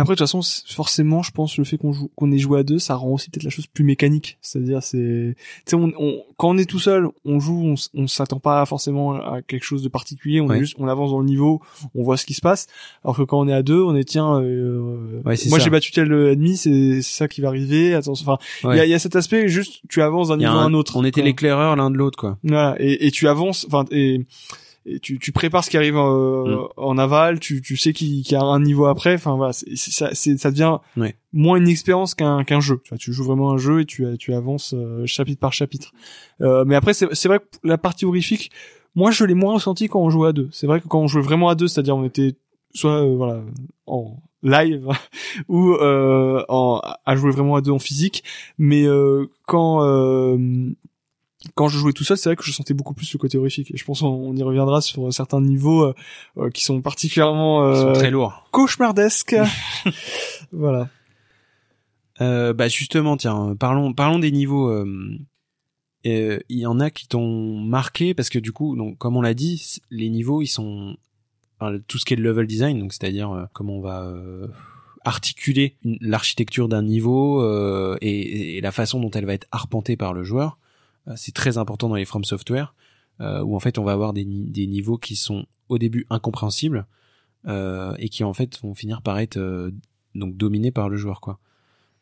[0.00, 0.42] Après, de toute façon,
[0.72, 3.30] forcément, je pense le fait qu'on joue, qu'on ait joué à deux, ça rend aussi
[3.30, 4.38] peut-être la chose plus mécanique.
[4.40, 8.06] C'est-à-dire, c'est, tu sais, on, on- quand on est tout seul, on joue, on, on
[8.06, 10.40] s'attend pas forcément à quelque chose de particulier.
[10.40, 11.60] On est juste, on avance dans le niveau,
[11.96, 12.68] on voit ce qui se passe.
[13.02, 15.68] Alors que quand on est à deux, on est tiens, euh, Ouais, c'est moi j'ai
[15.68, 17.92] battu tel ennemi, c'est ça qui va arriver.
[17.94, 20.62] Attends, enfin, il y, a, y a cet aspect juste, tu avances d'un niveau à
[20.62, 20.94] un- autre.
[20.96, 24.24] on était l'éclaireur l'un de l'autre quoi Voilà, et, et tu avances, enfin, et,
[24.90, 26.68] et tu, tu prépares ce qui arrive euh, Mm.
[26.76, 29.74] en aval, tu, tu sais qu'il qu'il y a un niveau après, enfin voilà, c'est,
[29.76, 31.14] c'est- ça, c'est, ça devient Ouais.
[31.32, 32.80] moins une expérience qu'un, qu'un jeu.
[32.84, 35.92] Tu, vois, tu joues vraiment un jeu et tu, tu avances euh, chapitre par chapitre.
[36.40, 38.50] Euh, mais après, c'est, c'est vrai que la partie horrifique,
[38.94, 40.48] moi je l'ai moins ressenti quand on jouait à deux.
[40.52, 42.34] C'est vrai que quand on jouait vraiment à deux, c'est-à-dire on était
[42.74, 43.42] soit euh, voilà
[43.86, 44.86] en live
[45.48, 48.22] ou euh, en, à jouer vraiment à deux en physique,
[48.56, 50.38] mais euh, quand euh,
[51.54, 53.70] quand je jouais tout seul, c'est vrai que je sentais beaucoup plus le côté horrifique.
[53.72, 55.94] Et je pense qu'on on y reviendra sur certains niveaux euh,
[56.36, 59.36] euh, qui sont particulièrement sont euh, très lourds cauchemardesques.
[60.52, 60.88] voilà.
[62.20, 64.68] Euh, bah justement, tiens, parlons parlons des niveaux.
[64.68, 65.16] euh,
[66.06, 69.22] euh, Il y en a qui t'ont marqué parce que du coup, donc comme on
[69.22, 70.96] l'a dit, les niveaux ils sont
[71.60, 74.48] enfin, tout ce qui est le level design, donc c'est-à-dire euh, comment on va euh,
[75.04, 80.12] articuler l'architecture d'un niveau euh, et, et la façon dont elle va être arpentée par
[80.12, 80.58] le joueur.
[81.08, 82.74] Euh, c'est très important dans les From Software
[83.20, 86.06] euh, où en fait on va avoir des, ni- des niveaux qui sont au début
[86.10, 86.86] incompréhensibles
[87.46, 89.38] euh, et qui en fait vont finir par être
[90.14, 91.38] donc dominés par le joueur quoi.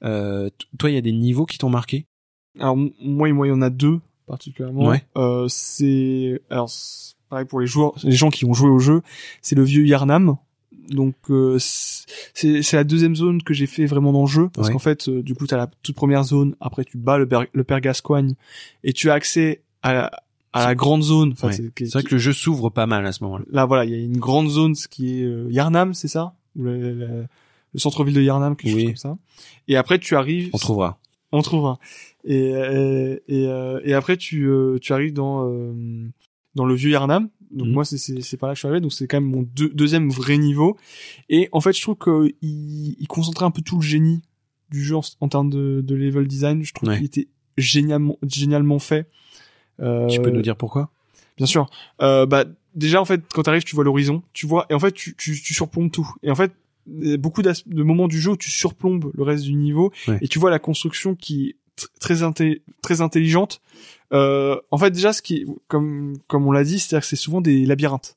[0.00, 2.06] Toi, il y a des niveaux qui t'ont marqué?
[2.60, 4.86] Alors moi, moi, il y en a deux particulièrement.
[4.86, 5.04] Ouais.
[5.16, 9.02] Euh, c'est alors c'est pareil pour les joueurs, les gens qui ont joué au jeu,
[9.42, 10.36] c'est le vieux Yarnam.
[10.90, 14.72] Donc euh, c'est la deuxième zone que j'ai fait vraiment dans le jeu parce Ouais.
[14.72, 17.46] qu'en fait euh, du coup t'as la toute première zone, après tu bats le, père-
[17.52, 18.34] le père Gascoigne
[18.84, 20.10] et tu as accès à la,
[20.52, 21.32] à la grande zone.
[21.32, 21.52] Enfin, Ouais.
[21.76, 23.44] c'est- vrai que le jeu s'ouvre pas mal à ce moment-là.
[23.50, 26.34] là voilà il y a une grande zone ce qui est euh, Yarnam c'est ça?
[26.56, 27.26] Ou le, le-
[27.74, 28.80] le centre-ville de Yarnam quelque Oui.
[28.82, 29.18] chose comme ça
[29.68, 30.98] et après tu arrives On trouvera.
[31.32, 31.78] on trouvera
[32.24, 35.72] et euh, et, euh, et après tu euh, tu arrives dans euh,
[36.54, 37.74] dans le vieux Yarnam donc Mhm.
[37.74, 39.42] moi c'est c'est c'est par là que je suis arrivé donc c'est quand même mon
[39.42, 40.76] deux- deuxième vrai niveau
[41.28, 44.22] et en fait je trouve que il, concentrait un peu tout le génie
[44.70, 46.96] du jeu en, en termes de, de level design je trouve Ouais.
[46.96, 49.08] qu'il était génialement génialement fait
[49.80, 50.90] euh, Tu peux nous dire pourquoi?
[51.36, 51.68] Bien sûr.
[52.00, 52.44] Euh, bah
[52.74, 55.40] déjà en fait quand t'arrives tu vois l'horizon, tu vois et en fait tu tu,
[55.40, 56.08] tu surplombes tout.
[56.22, 56.52] Et en fait
[57.18, 60.18] beaucoup de moments du jeu où tu surplombes le reste du niveau Ouais.
[60.22, 61.56] et tu vois la construction qui
[62.00, 62.16] très
[62.82, 63.60] très intelligente.
[64.12, 67.40] Euh, en fait déjà ce qui comme comme on l'a dit c'est-à-dire que c'est souvent
[67.40, 68.16] des labyrinthes.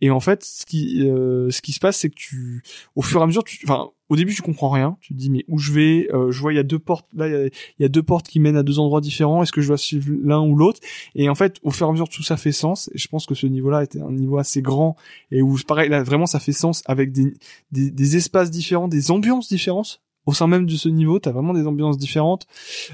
[0.00, 2.62] Et en fait ce qui euh, ce qui se passe c'est que tu
[2.96, 5.30] au fur et à mesure tu enfin au début tu comprends rien, tu te dis
[5.30, 6.08] mais où je vais?
[6.12, 8.40] Euh, je vois il y a deux portes là il y a, deux portes qui
[8.40, 10.80] mènent à deux endroits différents, est-ce que je dois suivre l'un ou l'autre?
[11.14, 12.90] Et en fait, au fur et à mesure, tout ça fait sens.
[12.94, 14.96] Et je pense que ce niveau-là était un niveau assez grand
[15.30, 17.34] et où, pareil, là, vraiment, ça fait sens avec des,
[17.70, 20.00] des espaces différents, des ambiances différentes.
[20.28, 22.46] Au sein même de ce niveau, t'as vraiment des ambiances différentes.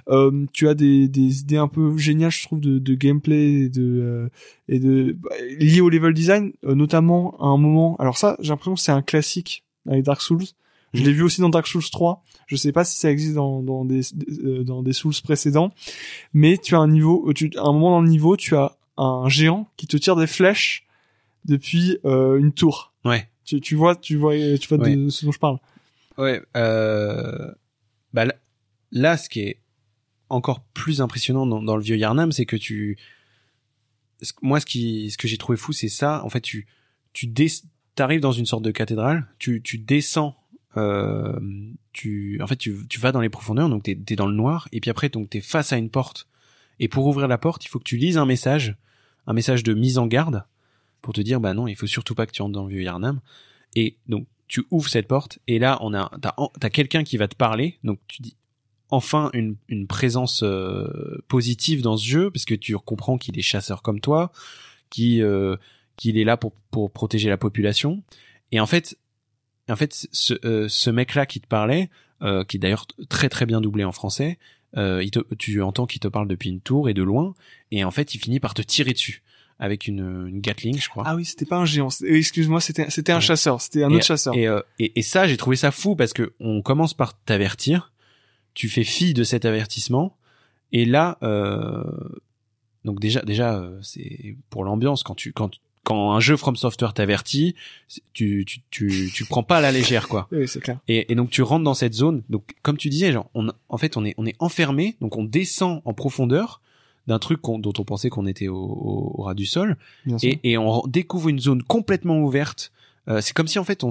[0.09, 3.69] Euh, tu as des, des idées un peu géniales, je trouve, de, de gameplay et
[3.69, 4.29] de, euh,
[4.69, 7.97] et de bah, liées au level design, euh, notamment à un moment.
[7.99, 10.45] Alors ça, j'ai l'impression que c'est un classique avec Dark Souls.
[10.93, 12.23] Je l'ai vu aussi dans Dark Souls 3.
[12.47, 14.03] Je sais pas si ça existe dans, dans des
[14.45, 15.73] euh, dans des Souls précédents,
[16.35, 19.29] mais tu as un niveau, tu, à un moment dans le niveau, tu as un
[19.29, 20.87] géant qui te tire des flèches
[21.47, 22.93] depuis euh, une tour.
[23.05, 23.29] Ouais.
[23.45, 24.95] Tu, tu vois, tu vois, tu vois Ouais.
[24.95, 25.59] de ce dont je parle.
[26.19, 26.43] Ouais.
[26.57, 27.53] Euh...
[28.13, 28.27] Bah
[28.93, 29.61] là, ce qui est
[30.29, 32.99] encore plus impressionnant dans, le vieux Yarnam, c'est que tu
[34.43, 36.25] moi, ce qui, ce que j'ai trouvé fou, c'est ça.
[36.25, 36.67] En fait, tu,
[37.13, 37.49] tu des,
[37.95, 40.37] t'arrives dans une sorte de cathédrale, tu, tu descends,
[40.77, 41.39] euh,
[41.93, 44.69] tu, en fait, tu, tu vas dans les profondeurs, donc t'es, t'es dans le noir,
[44.73, 46.29] et puis après, donc t'es face à une porte.
[46.81, 48.77] Et pour ouvrir la porte, il faut que tu lises un message,
[49.27, 50.45] un message de mise en garde,
[51.03, 52.83] pour te dire, bah non, il faut surtout pas que tu entres dans le vieux
[52.83, 53.21] Yarnam.
[53.77, 56.11] Et donc, tu ouvres cette porte, et là, on a,
[56.61, 58.37] t'as, quelqu'un qui va te parler, donc tu dis,
[58.91, 63.43] enfin une, une présence euh, positive dans ce jeu parce que tu comprends qu'il est
[63.43, 64.33] chasseur comme toi,
[64.91, 65.57] qui euh,
[65.97, 68.03] qu'il est là pour pour protéger la population.
[68.53, 68.99] Et en fait
[69.69, 71.91] en fait ce euh, ce mec là qui te parlait
[72.49, 74.39] qui est d'ailleurs très très bien doublé en français
[75.39, 77.35] tu entends qu'il te parle depuis une tour et de loin.
[77.71, 79.23] Et en fait il finit par te tirer dessus
[79.59, 81.89] avec une, une Gatling je crois Ah oui, c'était pas un géant.
[82.07, 83.21] Excuse-moi, c'était c'était un Ouais.
[83.21, 83.61] chasseur.
[83.61, 84.35] C'était un et, autre chasseur.
[84.35, 87.93] Et, euh, et, et ça, j'ai trouvé ça fou parce que on commence par t'avertir,
[88.55, 90.17] tu fais fi de cet avertissement,
[90.73, 91.83] et là, euh,
[92.85, 95.51] donc déjà, déjà, euh, c'est pour l'ambiance quand tu quand
[95.85, 97.55] quand un jeu From Software t'avertit,
[98.15, 100.29] tu, tu tu tu prends pas à la légère quoi.
[100.33, 100.79] Oui, c'est clair.
[100.89, 102.23] Et, et donc tu rentres dans cette zone.
[102.31, 105.25] Donc comme tu disais, genre, on, en fait, on est on est enfermé, donc on
[105.25, 106.63] descend en profondeur
[107.07, 109.77] d'un truc dont on pensait qu'on était au, au, au ras du sol
[110.23, 112.73] et, et on découvre une zone complètement ouverte.
[113.09, 113.91] Euh, c'est comme si en fait on,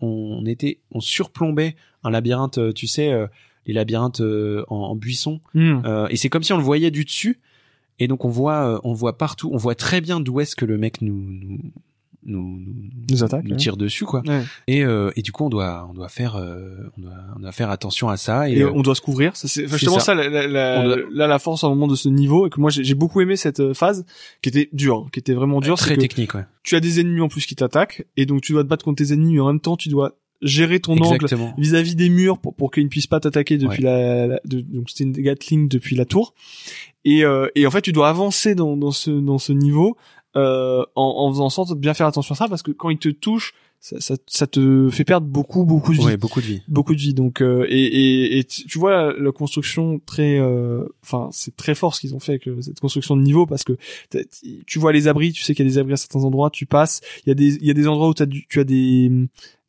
[0.00, 3.26] on était, on surplombait un labyrinthe, euh, tu sais, euh,
[3.66, 5.40] les labyrinthes euh, en, en buisson.
[5.52, 5.82] Hmm.
[5.84, 7.40] Euh, et c'est comme si on le voyait du dessus.
[7.98, 10.64] Et donc on voit, euh, on voit partout, on voit très bien d'où est-ce que
[10.64, 11.58] le mec nous nous
[12.26, 12.74] nous, nous,
[13.10, 13.56] Nous attaque, nous ouais.
[13.56, 14.22] tire dessus quoi.
[14.26, 14.42] Ouais.
[14.66, 17.52] Et, euh, et du coup on doit, on doit faire, euh, on doit, on doit
[17.52, 18.48] faire attention à ça.
[18.48, 19.36] Et, Et euh, on doit se couvrir.
[19.36, 20.06] Ça, c'est justement ça.
[20.06, 22.50] ça, la, la, la- doit- là la force à un moment de ce niveau et
[22.50, 24.04] que moi j'ai beaucoup aimé cette euh, phase
[24.42, 25.76] qui était dure, hein, qui était vraiment dure.
[25.76, 26.44] très technique ouais.
[26.62, 29.04] tu as des ennemis en plus qui t'attaquent et donc tu dois te battre contre
[29.04, 30.12] tes ennemis mais en même temps tu dois
[30.42, 31.54] gérer ton angle Exactement.
[31.56, 34.90] vis-à-vis des murs pour, pour qu'ils ne puissent pas t'attaquer depuis la, la- de- donc
[34.90, 36.34] c'était une Gatling depuis la tour
[37.06, 39.96] et, euh, et en fait tu dois avancer dans, dans ce dans ce niveau
[40.36, 42.90] euh, en, en faisant en sorte de bien faire attention à ça parce que quand
[42.90, 46.04] il te touche ça, ça, ça te fait perdre beaucoup beaucoup de vie.
[46.04, 46.62] Ouais, beaucoup de vie.
[46.68, 47.12] beaucoup de vie.
[47.12, 51.74] Donc euh, et, et, et tu vois la, la construction très euh, enfin c'est très
[51.74, 53.74] fort ce qu'ils ont fait avec cette construction de niveau parce que
[54.66, 56.64] tu vois les abris tu sais qu'il y a des abris à certains endroits tu
[56.64, 57.02] passes.
[57.26, 59.10] Il y a des il y a des endroits où t'as du, tu as des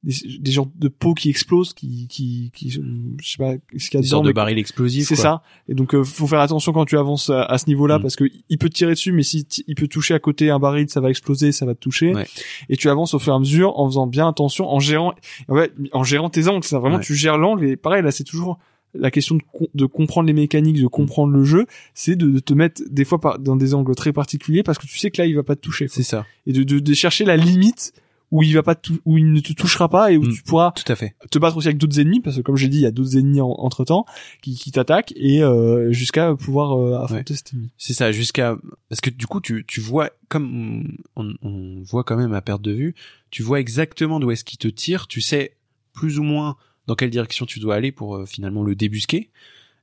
[0.06, 2.80] des, des genres de pots qui explosent qui qui qui je
[3.28, 5.08] sais pas ce qu'il y a Des dedans de barils explosifs.
[5.08, 8.00] c'est ça et donc euh, faut faire attention quand tu avances à, à ce niveau-là
[8.00, 8.02] Mm.
[8.04, 10.60] parce que il peut te tirer dessus mais si il peut toucher à côté un
[10.60, 12.28] baril ça va exploser ça va te toucher Ouais.
[12.70, 15.14] et tu avances au fur et à mesure en faisant bien attention en gérant
[15.50, 17.04] ouais, en gérant tes angles c'est vraiment Ouais.
[17.04, 18.60] tu gères l'angle et pareil là c'est toujours
[18.98, 22.40] la question de, com- de comprendre les mécaniques de comprendre le jeu c'est de, de
[22.40, 25.22] te mettre des fois par, dans des angles très particuliers parce que tu sais que
[25.22, 25.88] là il va pas te toucher.
[25.90, 26.26] C'est ça.
[26.48, 27.92] et de, de, de chercher la limite
[28.32, 30.34] où il va pas où il ne te touchera pas et où Mm.
[30.34, 31.16] tu pourras Tout à fait.
[31.32, 33.18] te battre aussi avec d'autres ennemis parce que comme j'ai dit il y a d'autres
[33.18, 34.06] ennemis entre temps
[34.42, 38.58] qui, qui t'attaquent et euh, jusqu'à pouvoir euh, affronter cet ennemi C'est ça, jusqu'à
[38.90, 42.62] parce que du coup tu tu vois comme on, on voit quand même à perte
[42.64, 42.96] de vue,
[43.30, 45.56] tu vois exactement d'où est-ce qu'il te tire, tu sais
[45.94, 46.58] plus ou moins
[46.88, 49.30] dans quelle direction tu dois aller pour euh, finalement le débusquer.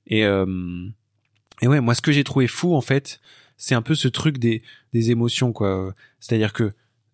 [0.09, 0.87] Et euh,
[1.63, 3.21] et ouais, moi ce que j'ai trouvé fou en fait,
[3.57, 4.63] c'est un peu ce truc des
[4.93, 5.95] des émotions quoi.
[6.21, 6.73] C'est-à-dire que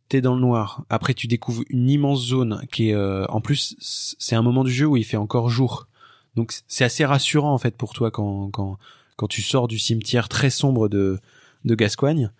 [0.08, 3.76] t'es dans le noir, après tu découvres une immense zone qui est euh, en plus
[4.18, 5.86] c'est un moment du jeu où il fait encore jour.
[6.34, 8.78] Donc c'est assez rassurant en fait pour toi quand quand
[9.16, 11.18] quand tu sors du cimetière très sombre de
[11.64, 12.30] de Gascoigne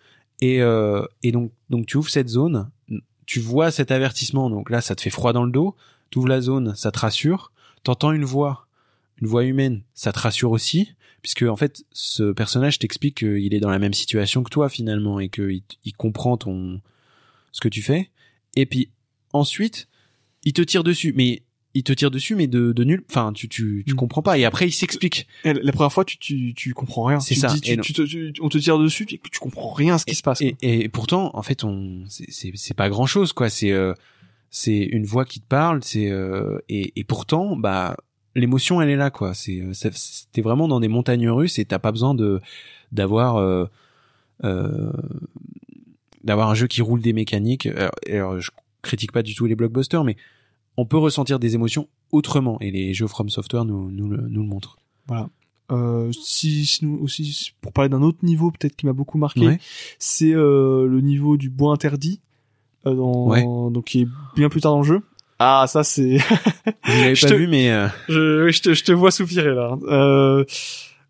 [0.41, 2.69] et euh, et donc donc tu ouvres cette zone,
[3.25, 4.49] tu vois cet avertissement.
[4.49, 5.75] Donc là ça te fait froid dans le dos,
[6.09, 7.51] tu ouvres la zone, ça te rassure,
[7.83, 8.67] t'entends une voix,
[9.21, 13.59] une voix humaine, ça te rassure aussi puisque en fait ce personnage t'explique qu'il est
[13.59, 16.79] dans la même situation que toi finalement et qu'il il comprend ton
[17.51, 18.09] ce que tu fais.
[18.55, 18.89] Et puis
[19.33, 19.87] ensuite
[20.43, 21.43] il te tire dessus mais
[21.75, 23.03] il te tire dessus mais de, de nul.
[23.09, 23.95] Enfin tu tu tu Mm.
[23.97, 24.37] comprends pas.
[24.37, 25.27] Et après il s'explique.
[25.43, 27.19] La première fois tu tu tu comprends rien.
[27.19, 27.47] C'est ça.
[27.47, 27.81] dis, tu, Et non.
[27.83, 30.23] tu te- tu- on te tire dessus tu, tu comprends rien à ce qui se
[30.23, 33.49] passe et, et pourtant en fait on c'est pas grand chose quoi.
[33.49, 33.93] C'est euh,
[34.49, 37.95] c'est une voix qui te parle c'est euh, et et pourtant bah
[38.35, 39.33] l'émotion elle est là quoi.
[39.35, 39.91] C'est euh, c'est-
[40.31, 42.39] t'es vraiment dans des montagnes russes et t'as pas besoin de
[42.91, 43.65] d'avoir euh,
[44.43, 44.91] euh,
[46.23, 48.51] d'avoir un jeu qui roule des mécaniques alors, alors, je
[48.81, 50.15] critique pas du tout les blockbusters mais
[50.77, 54.41] on peut ressentir des émotions autrement et les jeux From Software nous nous le, nous
[54.41, 54.77] le montrent
[55.71, 59.45] euh, si, si nous aussi pour parler d'un autre niveau peut-être qui m'a beaucoup marqué
[59.47, 59.59] Ouais.
[59.99, 62.21] c'est euh, le niveau du bois interdit
[62.87, 63.43] euh, dans Ouais.
[63.43, 65.01] donc qui est bien plus tard dans le jeu
[65.37, 68.91] ah ça c'est vous l'avez Je pas te- vu mais euh, je, te, je te
[68.91, 69.77] vois soupirer là.
[69.87, 70.43] Euh,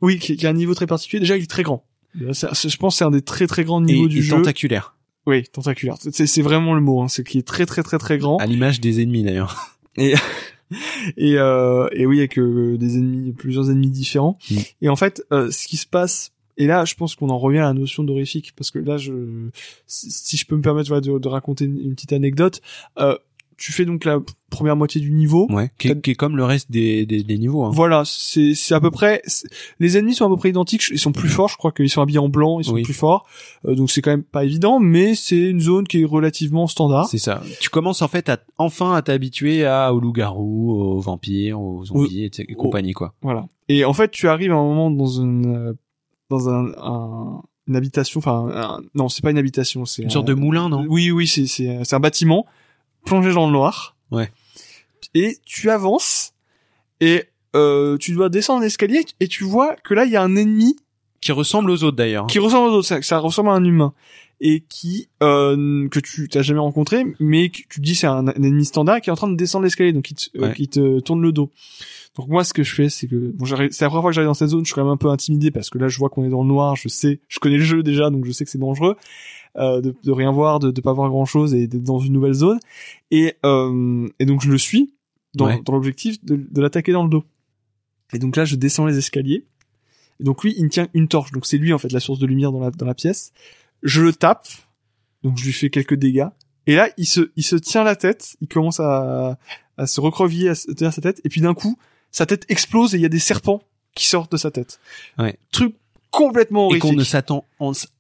[0.02, 1.20] oui, qui, qui a un niveau très particulier.
[1.20, 1.84] Déjà, il est très grand.
[2.32, 4.36] C'est- je pense que c'est un des très très grands et, niveaux du et jeu.
[4.38, 4.96] tentaculaire
[5.30, 5.96] Oui, tentaculaire.
[6.00, 7.02] C'est vraiment le mot.
[7.02, 7.08] Hein.
[7.08, 8.38] C'est qu'il est très très très très grand.
[8.38, 13.92] à l'image des ennemis d'ailleurs Et euh, et oui, avec euh, des ennemis, plusieurs ennemis
[13.92, 14.40] différents.
[14.50, 14.58] Mm.
[14.82, 17.60] Et en fait, euh, ce qui se passe Et là, je pense qu'on en revient
[17.60, 19.14] à la notion d'horrifique, parce que là, je,
[19.86, 22.62] si je peux me permettre voilà, de, de raconter une, une petite anecdote,
[23.60, 25.46] tu fais donc la première moitié du niveau.
[25.52, 25.70] Ouais.
[25.78, 27.64] Qui, est- qui est comme le reste des, des, des niveaux.
[27.66, 27.72] Hein.
[27.74, 29.22] Voilà, c'est c'est à peu près.
[29.80, 30.84] Les ennemis sont à peu près identiques.
[30.92, 31.50] Ils sont plus forts.
[31.50, 32.60] Je crois qu'ils sont habillés en blanc.
[32.60, 32.82] Ils sont Oui.
[32.84, 33.26] plus forts.
[33.66, 37.08] Euh, donc c'est quand même pas évident, mais c'est une zone qui est relativement standard.
[37.10, 37.42] C'est ça.
[37.60, 42.24] Tu commences en fait à enfin à t'habituer à aux loups-garous, aux vampires, aux zombies
[42.26, 43.14] et, et compagnie quoi.
[43.22, 43.46] Voilà.
[43.68, 45.74] Et en fait, tu arrives à un moment dans une euh,
[46.30, 48.18] dans un, un- une habitation.
[48.18, 49.86] Enfin, un- non, c'est pas une habitation.
[49.86, 50.86] C'est Une un- sorte de moulin, non?
[50.90, 52.48] Oui, oui, c'est c'est c'est un bâtiment
[53.06, 53.96] plongé dans le noir.
[54.12, 54.32] Ouais.
[55.14, 56.34] Et tu avances
[57.02, 57.24] et
[57.56, 60.76] euh, tu dois descendre l'escalier et tu vois que là il y a un ennemi
[61.22, 62.28] Qui ressemble aux autres d'ailleurs.
[62.28, 63.94] qui ressemble aux autres, ça, ça ressemble à un humain
[64.42, 68.34] et qui euh, que tu t'as jamais rencontré, mais que tu dis c'est un, un
[68.44, 71.00] ennemi standard qui est en train de descendre l'escalier, donc qui te, euh, qui te
[71.02, 71.52] tourne le dos.
[72.16, 74.30] Donc moi, ce que je fais, c'est que bon, c'est la première fois que j'arrive
[74.30, 76.10] dans cette zone, je suis quand même un peu intimidé parce que là, je vois
[76.10, 78.46] qu'on est dans le noir, je sais, je connais le jeu déjà, donc je sais
[78.46, 78.96] que c'est dangereux
[79.58, 82.14] euh, de, de rien voir, de, de pas voir grand chose et d'être dans une
[82.14, 82.60] nouvelle zone.
[83.12, 84.94] Et euh, et donc je le suis
[85.36, 85.62] dans, Ouais.
[85.66, 87.24] dans l'objectif de, de l'attaquer dans le dos.
[88.14, 89.46] Et donc là, je descends les escaliers.
[90.20, 91.32] Et donc lui, il me tient une torche.
[91.32, 93.32] Donc c'est lui en fait la source de lumière dans la dans la pièce.
[93.84, 94.48] Je le tape.
[95.24, 96.28] Donc je lui fais quelques dégâts.
[96.68, 98.36] Et là, il se il se tient la tête.
[98.42, 99.38] Il commence à
[99.78, 101.22] à se recroqueviller, à se tenir sa tête.
[101.24, 101.78] Et puis d'un coup,
[102.12, 103.62] sa tête explose et il y a des serpents
[103.96, 104.80] qui sortent de sa tête.
[105.18, 105.38] Ouais.
[105.52, 105.76] Truc
[106.12, 106.82] complètement Et horrifique.
[106.92, 107.46] qu'on ne s'attend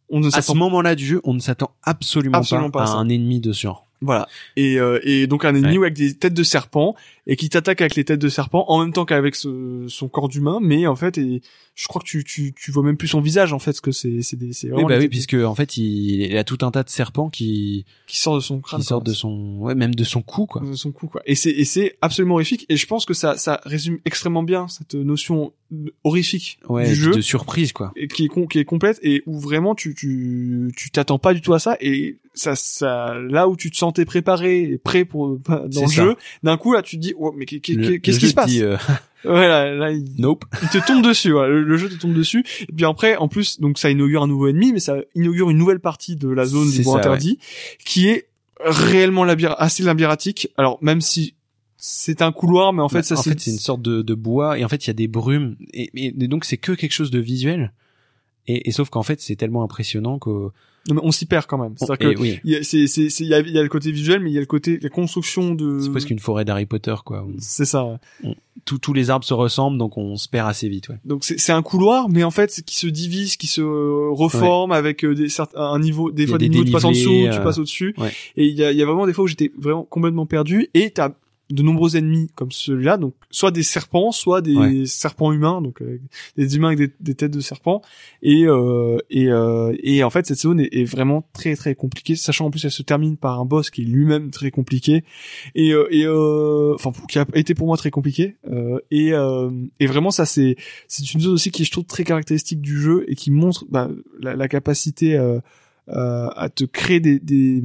[0.09, 2.95] on ne à ce moment-là du jeu, on ne s'attend absolument, Absolument pas, pas à
[2.95, 3.85] un ennemi de ce genre.
[4.01, 4.27] Voilà.
[4.55, 5.87] Et, euh, et donc un ennemi Ouais.
[5.87, 6.95] avec des têtes de serpent
[7.31, 10.27] et qui t'attaque avec les têtes de serpent en même temps qu'avec ce- son corps
[10.27, 11.41] d'humain, mais en fait, et
[11.75, 13.91] je crois que tu, tu, tu vois même plus son visage en fait, parce que
[13.91, 16.71] c'est c'est des c'est Oui, bah oui, puisque en fait, il, il a tout un
[16.71, 19.95] tas de serpents qui, qui sort de son crâne, qui sortent de son, ouais, même
[19.95, 20.61] de son cou, quoi.
[20.61, 21.21] de son cou quoi.
[21.25, 24.67] Et c'est et c'est absolument horrifique et je pense que ça ça résume extrêmement bien
[24.67, 25.53] cette notion
[26.03, 27.91] horrifique Ouais, du jeu de surprise, quoi.
[27.95, 31.41] et qui est qui est complète et où vraiment tu tu tu t'attends pas du
[31.41, 35.37] tout à ça et ça ça là où tu te sentais préparé et prêt pour
[35.47, 35.93] dans le ça.
[35.93, 38.77] jeu d'un coup là tu te dis oh, mais qu'est-ce qui se passe euh,
[39.25, 40.45] ouais là, là il, nope.
[40.63, 41.49] il te tombe dessus voilà.
[41.49, 44.27] le, le jeu te tombe dessus et puis après en plus donc ça inaugure un
[44.27, 47.37] nouveau ennemi mais ça inaugure une nouvelle partie de la zone du bois interdit
[47.85, 48.27] qui est
[48.63, 51.35] réellement assez labyrinthique alors même si
[51.77, 54.65] c'est un couloir mais en fait Bah, ça c'est une sorte de, de bois et
[54.65, 57.09] en fait, il y a des brumes et, et- et donc c'est que quelque chose
[57.11, 57.71] de visuel?
[58.47, 60.29] Et, et sauf qu'en fait, c'est tellement impressionnant que
[60.87, 62.55] Non, mais on s'y perd quand même c'est à dire et que oui, il y
[62.55, 64.33] a c'est c'est c'est- il y a, il y a le côté visuel mais il
[64.33, 67.27] y a le côté la construction de c'est presque une forêt d'Harry Potter, quoi.
[67.39, 67.99] c'est ça.
[68.65, 70.97] Tous tous les arbres se ressemblent, donc on se perd assez vite, ouais.
[71.05, 74.09] Donc c'est c'est un couloir, mais en fait c'est qui se divise, qui se euh,
[74.11, 76.91] reforme avec euh, des certes un niveau, des fois des des niveaux tu passes en
[76.91, 78.11] dessous, tu euh, passes au dessus, ouais.
[78.37, 80.69] et il y a, il y a vraiment des fois où j'étais vraiment complètement perdu.
[80.73, 81.11] Et t'as
[81.49, 84.85] de nombreux ennemis comme celui-là, donc soit des serpents, soit des Ouais.
[84.85, 85.99] serpents humains, donc euh,
[86.37, 87.81] des humains avec des, des têtes de serpents.
[88.21, 92.15] Et euh, et euh, et en fait cette zone est, est vraiment très très compliquée,
[92.15, 95.03] sachant en plus elle se termine par un boss qui est lui-même très compliqué
[95.55, 98.37] et euh, et euh, enfin qui a été pour moi très compliqué.
[98.49, 100.55] Euh, et euh, et vraiment ça c'est
[100.87, 103.65] c'est une zone aussi qui est, je trouve très caractéristique du jeu et qui montre
[103.69, 103.89] bah,
[104.19, 105.17] la, la capacité
[105.91, 107.63] à te créer des, des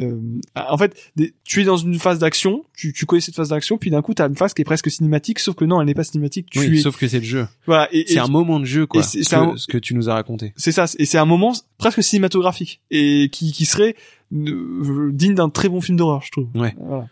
[0.00, 0.18] euh,
[0.56, 3.78] en fait, des- tu es dans une phase d'action, tu, tu connais cette phase d'action,
[3.78, 5.86] puis d'un coup, tu as une phase qui est presque cinématique, sauf que non, elle
[5.86, 6.48] n'est pas cinématique.
[6.50, 7.46] Tu Oui, es, sauf que c'est le jeu.
[7.66, 9.02] voilà, et, C'est et un moment de jeu, quoi.
[9.02, 10.52] c'est- ce, un- ce que tu nous as raconté.
[10.56, 13.94] c'est ça, et c'est un moment presque cinématographique et qui, qui serait
[14.34, 16.48] euh, digne d'un très bon film d'horreur, je trouve.
[16.54, 16.74] Ouais.
[16.78, 17.06] Voilà.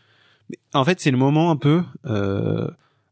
[0.73, 1.83] En fait, c'est le moment un peu.
[2.07, 2.69] Euh...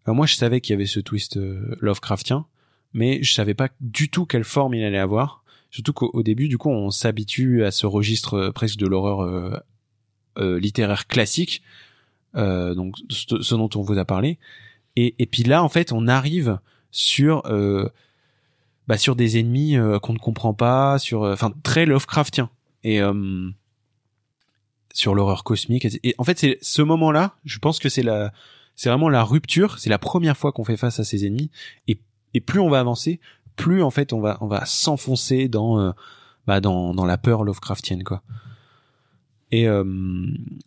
[0.07, 1.39] alors moi, je savais qu'il y avait ce twist
[1.81, 2.47] Lovecraftien,
[2.95, 5.43] mais je savais pas du tout quelle forme il allait avoir.
[5.71, 9.23] Surtout qu'au au début, du coup, on s'habitue à ce registre euh, presque de l'horreur
[9.23, 9.57] euh,
[10.39, 11.63] euh, littéraire classique,
[12.37, 14.39] euh, donc ce, dont on vous a parlé.
[14.99, 16.59] Et, puis là, en fait, on arrive
[16.91, 17.87] sur euh,
[18.87, 22.49] bah, sur des ennemis euh, qu'on ne comprend pas, sur euh, enfin très Lovecraftien
[22.83, 23.51] et euh,
[24.95, 25.87] sur l'horreur cosmique.
[26.03, 28.33] Et en fait, c'est ce moment-là, je pense que c'est la
[28.75, 29.79] c'est vraiment la rupture.
[29.79, 31.51] C'est la première fois qu'on fait face à ces ennemis.
[31.89, 31.99] Et,
[32.35, 33.21] et plus on va avancer,
[33.57, 35.93] plus en fait on va on va s'enfoncer dans euh,
[36.47, 38.23] bah, dans dans la peur Lovecraftienne quoi.
[39.53, 39.85] Et euh,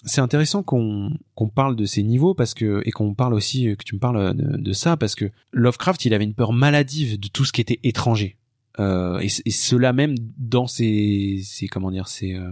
[0.06, 3.84] c'est intéressant qu'on qu'on parle de ces niveaux parce que et qu'on parle aussi que
[3.84, 7.28] tu me parles de, de ça parce que Lovecraft il avait une peur maladive de
[7.28, 8.38] tout ce qui était étranger
[8.80, 12.52] euh, et, et cela même dans ses, ses comment dire ses euh,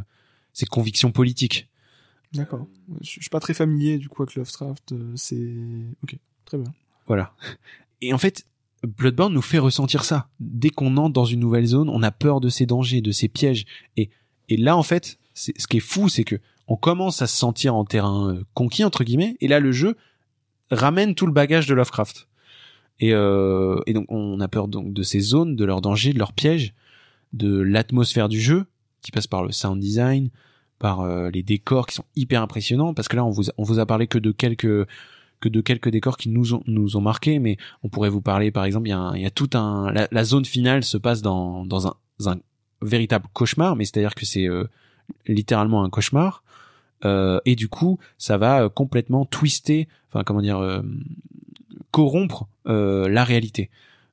[0.51, 1.69] ses convictions politiques.
[2.33, 2.67] D'accord.
[3.01, 4.91] Je, je suis pas très familier du coup avec Lovecraft.
[4.91, 5.53] euh, C'est
[6.03, 6.73] ok, très bien.
[7.07, 7.33] Voilà.
[8.01, 8.45] Et en fait,
[8.83, 10.29] Bloodborne nous fait ressentir ça.
[10.39, 13.27] Dès qu'on entre dans une nouvelle zone, on a peur de ses dangers, de ses
[13.27, 13.65] pièges.
[13.95, 14.09] Et,
[14.49, 16.35] et là, en fait, ce qui est fou, c'est que
[16.67, 19.95] on commence à se sentir en terrain euh, conquis, entre guillemets, et là, le jeu
[20.69, 22.27] ramène tout le bagage de Lovecraft.
[22.99, 26.19] Et, euh, et donc on a peur donc de ces zones, de leurs dangers, de
[26.19, 26.73] leurs pièges,
[27.33, 28.65] de l'atmosphère du jeu
[29.01, 30.29] qui passe par le sound design,
[30.79, 32.93] par euh, les décors qui sont hyper impressionnants.
[32.93, 34.87] Parce que là on vous on vous a parlé que de quelques
[35.39, 38.51] que de quelques décors qui nous ont nous ont marqué, mais on pourrait vous parler
[38.51, 41.93] par exemple il y a, tout un la, zone finale se passe dans dans un,
[42.81, 44.65] véritable cauchemar, mais c'est à dire que c'est euh,
[45.25, 46.43] littéralement un cauchemar.
[47.05, 50.83] Euh, et du coup, ça va euh, complètement twister, enfin comment dire,
[51.91, 53.69] corrompre la réalité.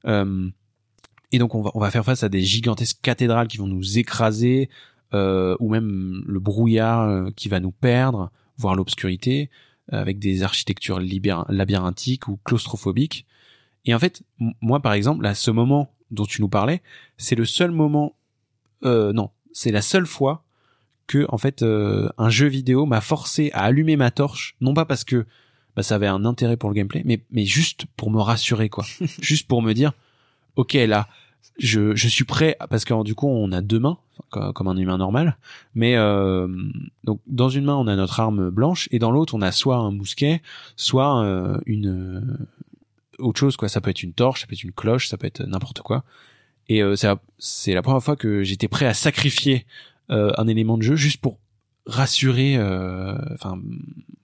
[0.06, 3.98] et donc on va, on va faire face à des gigantesques cathédrales qui vont nous
[3.98, 4.70] écraser,
[5.12, 9.50] ou même le brouillard qui va nous perdre, voire l'obscurité,
[9.90, 13.26] avec des architectures labyrinthiques ou claustrophobiques.
[13.84, 14.22] Et en fait,
[14.60, 16.82] moi par exemple, à ce moment dont tu nous parlais,
[17.16, 18.16] c'est le seul moment,
[18.82, 20.44] non, c'est la seule fois
[21.06, 24.84] que en fait euh, un jeu vidéo m'a forcé à allumer ma torche, non pas
[24.84, 25.26] parce que
[25.76, 28.84] bah, ça avait un intérêt pour le gameplay, mais mais juste pour me rassurer quoi,
[29.20, 29.92] juste pour me dire
[30.56, 31.08] ok là
[31.58, 33.98] je suis prêt parce que du coup on a deux mains
[34.30, 35.36] comme un humain normal,
[35.74, 36.48] mais euh,
[37.02, 39.76] donc dans une main on a notre arme blanche et dans l'autre on a soit
[39.76, 40.42] un mousquet,
[40.76, 42.46] soit euh, une
[43.18, 45.26] autre chose quoi, ça peut être une torche, ça peut être une cloche, ça peut
[45.26, 46.04] être n'importe quoi.
[46.68, 46.82] Et
[47.38, 49.66] c'est la première fois que j'étais prêt à sacrifier
[50.10, 51.38] euh, un élément de jeu juste pour
[51.86, 53.58] rassurer, euh, enfin,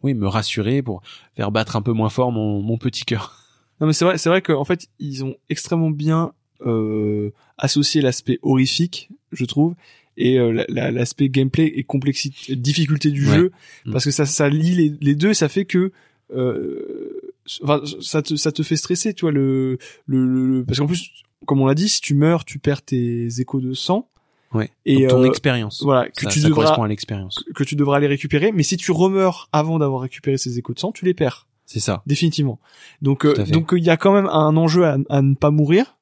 [0.03, 1.03] oui, me rassurer pour
[1.37, 3.37] faire battre un peu moins fort mon, mon petit cœur.
[3.81, 6.33] Non mais c'est vrai, c'est vrai qu'en fait ils ont extrêmement bien
[6.67, 9.75] euh, associé l'aspect horrifique, je trouve,
[10.17, 13.53] et euh, l'aspect gameplay et complexité, difficulté du jeu,
[13.85, 13.93] mm.
[13.93, 15.93] parce que ça, ça lie les, les deux, ça fait que
[16.35, 17.33] euh,
[17.63, 21.11] enfin, ça te ça te fait stresser, tu vois le le, le parce qu'en plus,
[21.47, 24.09] comme on l'a dit, si tu meurs, tu perds tes échos de sang.
[24.53, 24.69] Ouais.
[24.85, 25.81] Et ton euh, expérience.
[25.83, 27.45] Voilà, que tu devras correspond à l'expérience.
[27.55, 30.81] Que, tu devras les récupérer, mais si tu remeurs avant d'avoir récupéré ces échos de
[30.81, 31.47] sang, tu les perds.
[31.67, 32.03] C'est ça.
[32.05, 32.59] Définitivement.
[33.01, 35.97] Donc euh, donc il y a quand même un enjeu à, à ne pas mourir.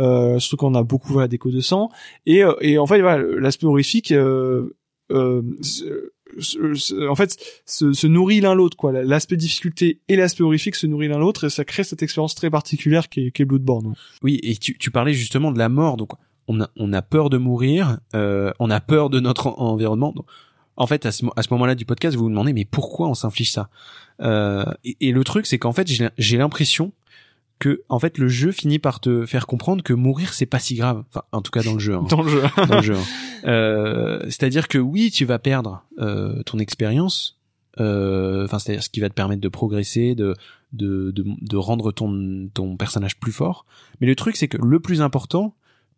[0.00, 1.90] Euh, surtout quand on a beaucoup voilà d'échos de sang.
[2.26, 4.74] Et euh, et en fait voilà l'aspect horrifique euh,
[5.10, 5.42] en
[7.14, 7.36] fait
[7.66, 8.92] se, nourrit l'un l'autre quoi.
[8.92, 12.50] L'aspect difficulté et l'aspect horrifique se nourrit l'un l'autre et ça crée cette expérience très
[12.50, 15.96] particulière qui est, qui est Bloodborne oui et tu, tu parlais justement de la mort.
[15.96, 16.12] Donc
[16.50, 20.14] on a, on a peur de mourir, euh, on a peur de notre environnement.
[20.76, 23.14] en fait, à ce, à ce moment-là du podcast, vous vous demandez mais pourquoi on
[23.14, 23.68] s'inflige ça?
[24.20, 25.88] Euh, et, le truc, c'est qu'en fait,
[26.18, 26.92] j'ai l'impression
[27.60, 30.74] que en fait le jeu finit par te faire comprendre que mourir c'est pas si
[30.74, 32.04] grave enfin en tout cas dans le jeu hein.
[32.10, 33.04] dans le jeu dans le jeu hein.
[33.48, 37.38] euh, c'est-à-dire que oui tu vas perdre euh, ton expérience
[37.78, 40.34] euh, enfin c'est-à-dire ce qui va te permettre de progresser de
[40.72, 43.66] de, de, de rendre ton ton personnage plus fort
[44.00, 45.54] mais le truc c'est que le plus important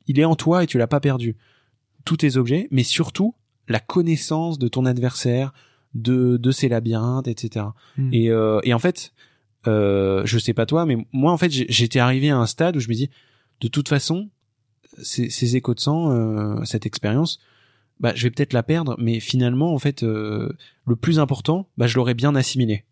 [0.06, 1.36] il est en toi et tu l'as pas perdu.
[2.04, 3.34] Tous tes objets, mais surtout
[3.68, 5.52] la connaissance de ton adversaire,
[5.94, 7.66] de, de ses labyrinthes, etc.
[7.96, 8.12] Hmm.
[8.12, 9.12] Et, euh, et en fait,
[9.66, 12.80] euh, je sais pas toi, mais moi en fait j'étais arrivé à un stade où
[12.80, 13.10] je me dis,
[13.60, 14.28] de toute façon,
[15.02, 17.38] ces, ces échos de sang, euh, cette expérience,
[18.00, 20.52] bah je vais peut-être la perdre, mais finalement en fait euh,
[20.86, 22.84] le plus important, bah je l'aurais bien assimilé.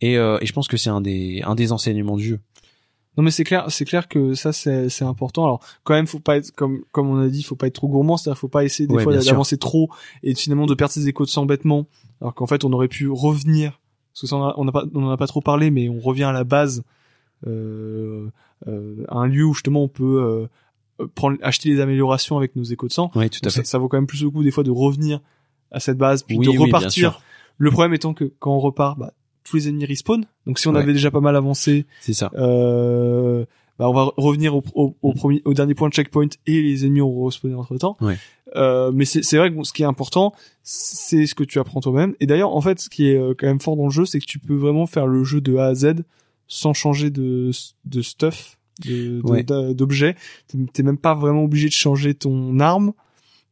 [0.00, 2.40] Et, euh, et je pense que c'est un des un des enseignements du jeu.
[3.18, 5.44] Non mais c'est clair, c'est clair que ça c'est c'est important.
[5.44, 7.88] Alors quand même faut pas être comme comme on a dit, faut pas être trop
[7.88, 9.90] gourmand, c'est-à-dire faut pas essayer des fois d'avancer trop
[10.22, 11.86] et finalement de perdre ses échos de sang bêtement.
[12.22, 13.81] Alors qu'en fait on aurait pu revenir
[14.12, 16.24] parce que ça on a, pas on en a pas trop parlé mais on revient
[16.24, 16.84] à la base
[17.46, 18.28] euh,
[18.68, 20.48] euh, un lieu où justement on peut
[21.00, 23.10] euh, prendre acheter des améliorations avec nos échos de sang.
[23.14, 23.66] Oui, tout à fait.
[23.66, 25.20] Ça, vaut quand même plus le coup des fois de revenir
[25.70, 27.20] à cette base puis de repartir.
[27.58, 29.12] Le problème étant que quand on repart, bah,
[29.44, 30.24] tous les ennemis respawn.
[30.46, 32.30] Donc si on avait déjà pas mal avancé, c'est ça.
[32.34, 33.44] Euh,
[33.82, 36.84] bah on va revenir au, au, au, premier, au dernier point de checkpoint et les
[36.84, 37.96] ennemis ont respawné entre temps.
[38.00, 38.16] Ouais.
[38.54, 42.14] Euh, mais c'est vrai que ce qui est important, c'est ce que tu apprends toi-même.
[42.20, 44.20] Et d'ailleurs, en fait, ce qui est euh, quand même fort dans le jeu, c'est
[44.20, 46.04] que tu peux vraiment faire le jeu de A à Z
[46.46, 47.50] sans changer de,
[47.86, 50.14] de stuff, d'objets.
[50.54, 52.92] De, T'es même pas vraiment obligé de changer ton arme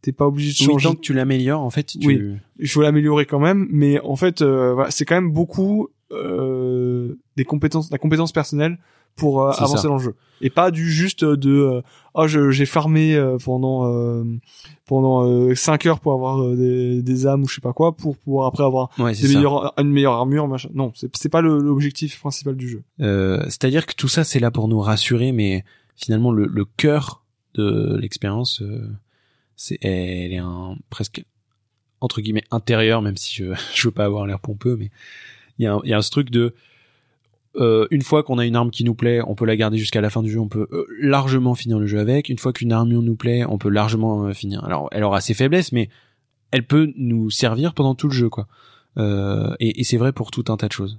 [0.03, 0.89] t'es pas obligé de changer.
[0.89, 2.07] tant que tu l'améliores, en fait, tu...
[2.07, 2.21] oui,
[2.59, 7.19] il faut l'améliorer quand même, mais en fait, euh, voilà, c'est quand même beaucoup euh,
[7.37, 8.79] des compétences, la compétence personnelle
[9.17, 11.83] pour euh, avancer dans le jeu, et pas du juste de euh,
[12.15, 14.25] oh j'ai farmé euh, pendant
[14.87, 18.47] pendant 5 heures pour avoir des, des âmes ou je sais pas quoi pour pouvoir
[18.47, 20.71] après avoir des meilleures, une meilleure armure machin.
[20.75, 22.83] Non, c'est c'est pas l'objectif principal du jeu.
[22.99, 25.65] C'est-à-dire que tout ça c'est là pour nous rassurer, mais
[25.97, 27.25] finalement le, le cœur
[27.55, 28.63] de l'expérience
[29.57, 31.25] c'est elle est un presque
[32.01, 34.91] entre guillemets intérieur même si je je veux pas avoir l'air pompeux mais
[35.61, 36.55] il y a il y a ce truc de
[37.57, 40.01] euh, une fois qu'on a une arme qui nous plaît, on peut la garder jusqu'à
[40.01, 42.29] la fin du jeu, on peut euh, largement finir le jeu avec.
[42.29, 44.65] Une fois qu'une armure nous plaît, on peut largement euh, finir.
[44.65, 45.89] Alors, elle aura ses faiblesses, mais
[46.53, 48.47] elle peut nous servir pendant tout le jeu, quoi.
[48.99, 50.99] et, et c'est vrai pour tout un tas de choses.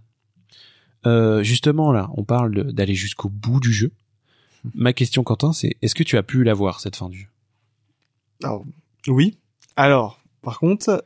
[1.43, 3.91] Justement là, on parle d'aller jusqu'au bout du jeu.
[4.75, 7.27] Ma question, Quentin, c'est est-ce que tu as pu la voir cette fin du jeu?
[8.43, 8.63] Alors,
[9.07, 9.37] oui.
[9.75, 11.03] Alors, par contre,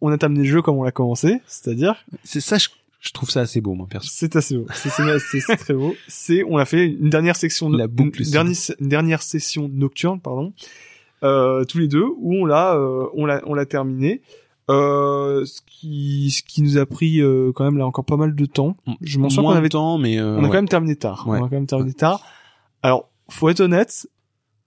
[0.00, 2.68] on a terminé le jeu comme on l'a commencé, c'est-à-dire, C'est ça, je,
[3.00, 4.08] je trouve ça assez beau, moi perso.
[4.12, 5.94] c'est assez beau, c'est c'est- c'est- c'est très beau.
[6.08, 9.70] C'est, on a fait une dernière section, no- La boucle, une, dernière, une dernière session
[9.72, 10.52] nocturne, pardon,
[11.22, 14.20] euh, tous les deux, où on l'a, euh, on l'a, on l'a terminé.
[14.68, 18.34] Euh, ce qui, ce qui nous a pris euh, quand même là encore pas mal
[18.34, 18.76] de temps.
[19.00, 20.48] Je m'en souviens qu'on avait temps, mais euh, on a ouais.
[20.48, 21.24] quand même terminé tard.
[21.28, 21.38] Ouais.
[21.38, 22.20] On a quand même terminé tard.
[22.82, 24.08] Alors, faut être honnête,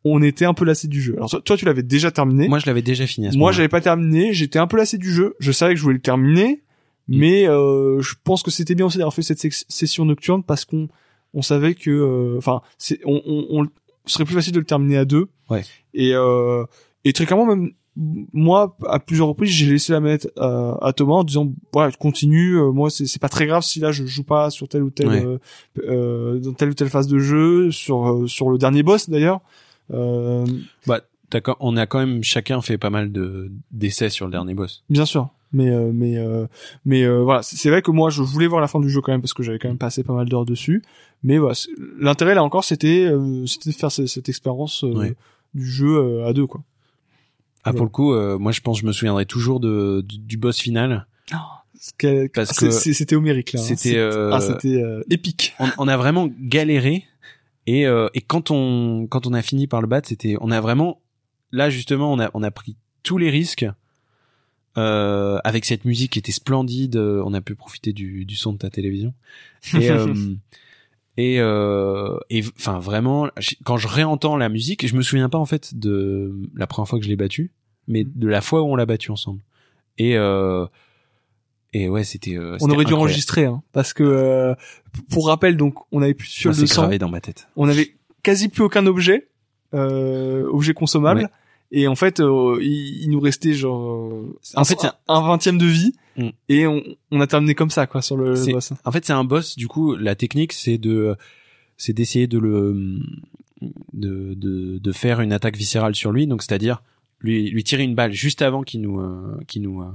[0.05, 1.15] on était un peu lassé du jeu.
[1.17, 2.47] Alors toi, tu l'avais déjà terminé.
[2.47, 3.27] Moi, je l'avais déjà fini.
[3.27, 4.33] À ce Moi, j'avais pas terminé.
[4.33, 5.35] J'étais un peu lassé du jeu.
[5.39, 6.63] Je savais que je voulais le terminer,
[7.07, 7.17] Mm.
[7.17, 10.87] mais euh, je pense que c'était bien aussi d'avoir fait cette session nocturne parce qu'on
[11.33, 13.67] on savait que, euh, enfin, c'est on, on, on
[14.05, 15.25] serait plus facile de le terminer à deux.
[15.49, 15.63] Ouais.
[15.95, 16.65] Et euh,
[17.03, 17.71] et très clairement même
[18.31, 22.55] moi à plusieurs reprises j'ai laissé la manette à, à Thomas en disant voilà continue
[22.57, 24.89] euh, moi c'est c'est pas très grave si là je joue pas sur telle ou
[24.89, 25.25] telle Ouais.
[25.25, 25.37] euh,
[25.87, 29.41] euh, dans telle ou telle phase de jeu sur euh, sur le dernier boss d'ailleurs
[29.91, 30.45] euh,
[30.87, 34.31] Bah, t'as quand- on a quand même chacun fait pas mal de d'essais sur le
[34.31, 34.83] dernier boss.
[34.89, 36.45] Bien sûr, mais euh, mais euh,
[36.85, 39.11] mais euh, voilà, c'est vrai que moi je voulais voir la fin du jeu quand
[39.11, 40.81] même parce que j'avais quand même passé pas mal d'heures dessus.
[41.23, 41.55] Mais voilà,
[41.99, 45.15] l'intérêt là encore c'était euh, c'était de faire ce- cette expérience euh, Ouais.
[45.53, 46.61] du jeu euh, à deux quoi.
[47.65, 50.17] Ah, pour le coup, euh, moi, je pense, que je me souviendrai toujours de du,
[50.17, 51.05] du boss final.
[51.97, 53.59] Quel- Parce c'est- que c'était homérique là.
[53.59, 53.63] hein.
[53.63, 55.53] c'était, euh, ah, c'était épique.
[55.59, 57.03] On, on a vraiment galéré
[57.69, 60.59] et euh, et quand on quand on a fini par le battre, c'était on a
[60.59, 61.01] vraiment
[61.51, 63.67] là justement on a on a pris tous les risques.
[64.77, 68.53] Euh, avec cette musique qui était splendide, euh, on a pu profiter du, du son
[68.53, 69.13] de ta télévision.
[69.73, 69.89] Et,
[71.17, 72.17] et, euh,
[72.55, 73.29] enfin vraiment,
[73.65, 76.97] quand je réentends la musique, je me souviens pas en fait de la première fois
[76.97, 77.51] que je l'ai battu,
[77.87, 79.41] mais de la fois où on l'a battu ensemble.
[79.97, 80.15] Et
[81.73, 82.35] et ouais, c'était.
[82.37, 82.95] euh, On aurait dû incroyable.
[82.95, 84.55] enregistrer hein, parce que euh,
[85.11, 87.47] pour rappel donc on avait plus de fiole de sang, gravé dans ma tête.
[87.55, 89.27] on avait quasi plus aucun objet
[89.73, 91.21] euh, objet consommable.
[91.21, 91.27] Ouais.
[91.71, 94.11] Et en fait, euh, il, il nous restait genre
[94.55, 96.29] En fait, c'est un, un vingtième de vie, Mm.
[96.49, 98.73] et on, on a terminé comme ça quoi sur le, boss.
[98.83, 99.55] En fait, c'est un boss.
[99.55, 101.15] Du coup, la technique, c'est de,
[101.77, 102.97] c'est d'essayer de le,
[103.93, 106.27] de, de, de faire une attaque viscérale sur lui.
[106.27, 106.81] Donc, c'est-à-dire
[107.21, 109.85] lui, lui tirer une balle juste avant qu'il nous, euh, qu'il nous, euh,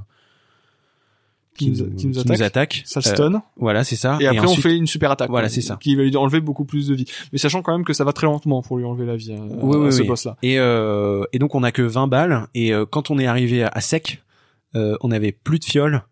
[1.57, 2.41] Qui nous- qui nous attaque.
[2.41, 2.81] attaque.
[2.85, 3.43] Ça le Euh, stun.
[3.57, 4.17] voilà, c'est ça.
[4.19, 5.29] et après, ensuite- on fait une super attaque.
[5.29, 5.77] Voilà, c'est ça.
[5.79, 7.05] Qui va lui enlever beaucoup plus de vie.
[7.31, 9.77] Mais sachant quand même que ça va très lentement pour lui enlever la vie Oui,
[9.77, 10.07] oui, ce oui.
[10.07, 10.35] boss-là.
[10.43, 12.47] Et, euh, et donc, on a que 20 balles.
[12.55, 14.21] Et euh, quand on est arrivé à, à sec,
[14.75, 16.03] euh, on avait plus de fioles.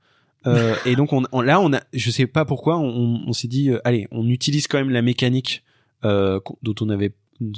[0.48, 3.70] Euh, et donc, on, on- là, on a, je sais pas pourquoi, on, s'est dit,
[3.70, 5.64] euh, allez, on utilise quand même la mécanique
[6.06, 7.14] euh, dont on avait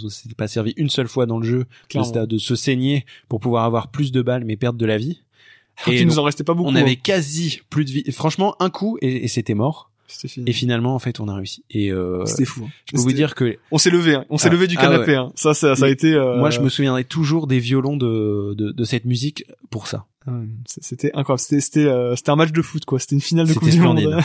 [0.08, 3.66] s'était pas servi une seule fois dans le jeu, de, de se saigner pour pouvoir
[3.66, 5.22] avoir plus de balles mais perdre de la vie.
[5.88, 6.70] Et Et il nous en restait pas beaucoup.
[6.70, 6.96] on avait hein.
[7.04, 8.12] quasi plus de vie.
[8.12, 9.92] Franchement, un coup et, et c'était mort.
[10.08, 10.48] Fini.
[10.50, 11.64] Et finalement, en fait, on a réussi.
[11.72, 12.64] Et euh, C'était fou.
[12.66, 12.70] hein.
[12.86, 14.14] je peux vous dire que on s'est levé.
[14.14, 14.26] hein.
[14.30, 15.12] On s'est Ah, levé du ah canapé.
[15.12, 15.16] ouais.
[15.18, 15.32] hein.
[15.36, 16.14] Ça, ça, ça a été.
[16.14, 20.06] euh, moi, je me souviendrai toujours des violons de, de, de cette musique pour ça.
[20.68, 21.40] C'était incroyable.
[21.40, 23.00] C'était c'était euh, c'était un match de foot quoi.
[23.00, 24.18] C'était une finale de Coupe du Monde.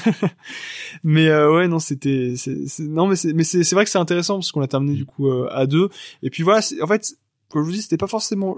[1.02, 2.34] mais euh, ouais non c'était
[2.78, 5.04] non mais c'est mais c'est c'est vrai que c'est intéressant parce qu'on a terminé du
[5.04, 5.88] coup euh, à deux.
[6.22, 7.14] Et puis voilà en fait
[7.50, 8.56] comme je vous dis c'était pas forcément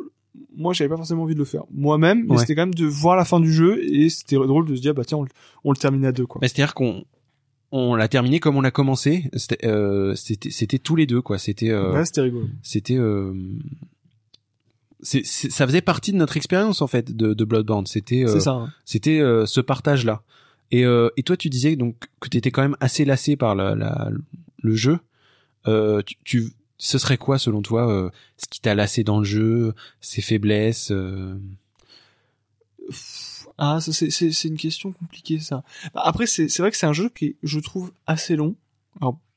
[0.57, 2.39] moi j'avais pas forcément envie de le faire moi-même mais Ouais.
[2.39, 4.95] c'était quand même de voir la fin du jeu et c'était drôle de se dire
[4.95, 5.29] bah tiens on, le-
[5.65, 6.41] on le termine à deux quoi.
[6.41, 7.05] Bah, C'est-à-dire qu'on
[7.71, 9.31] on l'a terminé comme on l'a commencé.
[9.35, 11.39] C'était euh, c'était c'était tous les deux quoi.
[11.39, 12.47] C'était euh, Ouais c'était rigolo.
[12.63, 13.33] c'était euh,
[15.01, 17.87] c'est c'est- ça faisait partie de notre expérience en fait de, de Bloodborne.
[17.87, 18.69] C'était c'est hein.
[18.85, 20.23] c'était ce partage là.
[20.71, 20.83] Et
[21.17, 24.11] et toi tu disais donc que t'étais quand même assez lassé par la, la
[24.63, 24.99] le jeu.
[25.67, 26.53] Tu, tu
[26.85, 30.91] ce serait quoi selon toi euh, ce qui t'a lassé dans le jeu, ses faiblesses
[30.91, 31.37] euh,
[33.59, 35.63] Ah ça, c'est une question compliquée ça.
[35.95, 38.55] Bah, Après c'est vrai que c'est un jeu qui je trouve assez long.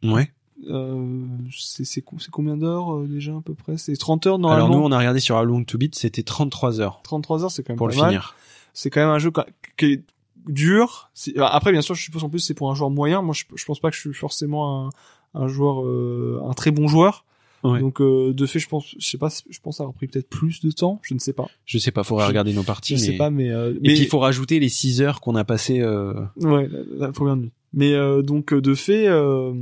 [0.03, 0.31] Ouais.
[0.69, 3.77] Euh, c'est c'est co- c'est combien d'heures euh, déjà à peu près?
[3.77, 4.65] C'est 30 heures normalement.
[4.67, 7.51] Alors nous on a regardé sur How Long to Beat, c'était 33 heures 33 heures
[7.51, 8.09] c'est quand même pour pas le mal.
[8.09, 8.35] finir.
[8.73, 9.31] c'est quand même un jeu
[9.77, 10.03] qui- est
[10.47, 11.11] dur.
[11.35, 13.22] Bah, Après, bien sûr, je suppose en plus c'est pour un joueur moyen.
[13.23, 14.89] Moi, je, je pense pas que je suis forcément un,
[15.34, 17.26] un joueur, euh, un très bon joueur.
[17.74, 17.80] Ouais.
[17.80, 20.62] Donc, euh, de fait, je pense, je sais pas, je pense avoir pris peut-être plus
[20.62, 21.00] de temps.
[21.04, 21.48] Je ne sais pas.
[21.66, 22.94] Je sais pas, faudrait Je- regarder nos Je parties.
[22.94, 23.00] mais...
[23.00, 25.44] sais pas, mais, euh, Et mais puis il faut rajouter les 6 heures qu'on a
[25.44, 25.80] passées.
[25.82, 26.14] Euh...
[26.42, 27.52] ouais, la, la première nuit.
[27.74, 29.54] Mais euh, donc, de fait, Euh,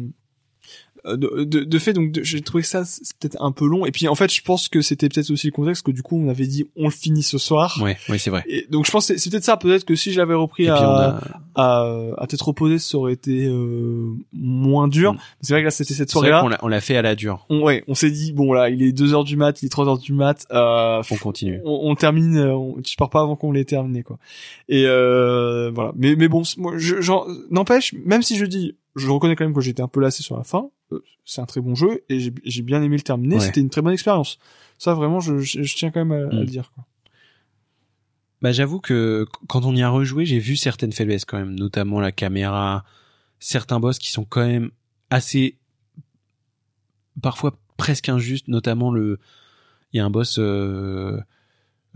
[1.06, 4.08] de, de, de fait donc j'ai trouvé ça c'est peut-être un peu long et puis
[4.08, 6.48] en fait je pense que c'était peut-être aussi le contexte que du coup on avait
[6.48, 8.44] dit on le finit ce soir Ouais, ouais, c'est vrai.
[8.48, 10.76] et donc je pense que c'est peut-être ça peut-être que si je l'avais repris à,
[10.78, 11.20] a,
[11.56, 15.18] à à tête reposée ça aurait été euh, moins dur Mm.
[15.42, 16.96] c'est vrai que là c'était cette c'est soirée vrai là qu'on l'a, on l'a fait
[16.96, 17.46] à la dure.
[17.50, 19.70] on, ouais on s'est dit bon là il est 2 heures du mat il est
[19.70, 21.60] 3 heures du mat euh, On continue.
[21.66, 24.18] on, on termine euh, on, tu pars pas avant qu'on l'ait terminé quoi
[24.70, 26.96] et euh, voilà mais mais bon moi je
[27.52, 30.38] n'empêche même si je dis je reconnais quand même que j'étais un peu lassé sur
[30.38, 33.41] la fin euh, c'est un très bon jeu et j'ai bien aimé le terminer Ouais.
[33.41, 34.38] c'était une très bonne expérience
[34.78, 36.40] ça vraiment je, je, je tiens quand même à, à Mm.
[36.40, 36.86] le dire quoi.
[38.41, 41.56] Bah, j'avoue que qu- quand on y a rejoué, j'ai vu certaines faiblesses quand même,
[41.57, 42.84] notamment la caméra,
[43.40, 44.70] certains boss qui sont quand même
[45.10, 45.57] assez,
[47.22, 49.20] parfois presque injustes, notamment le,
[49.94, 51.20] il y a un boss euh,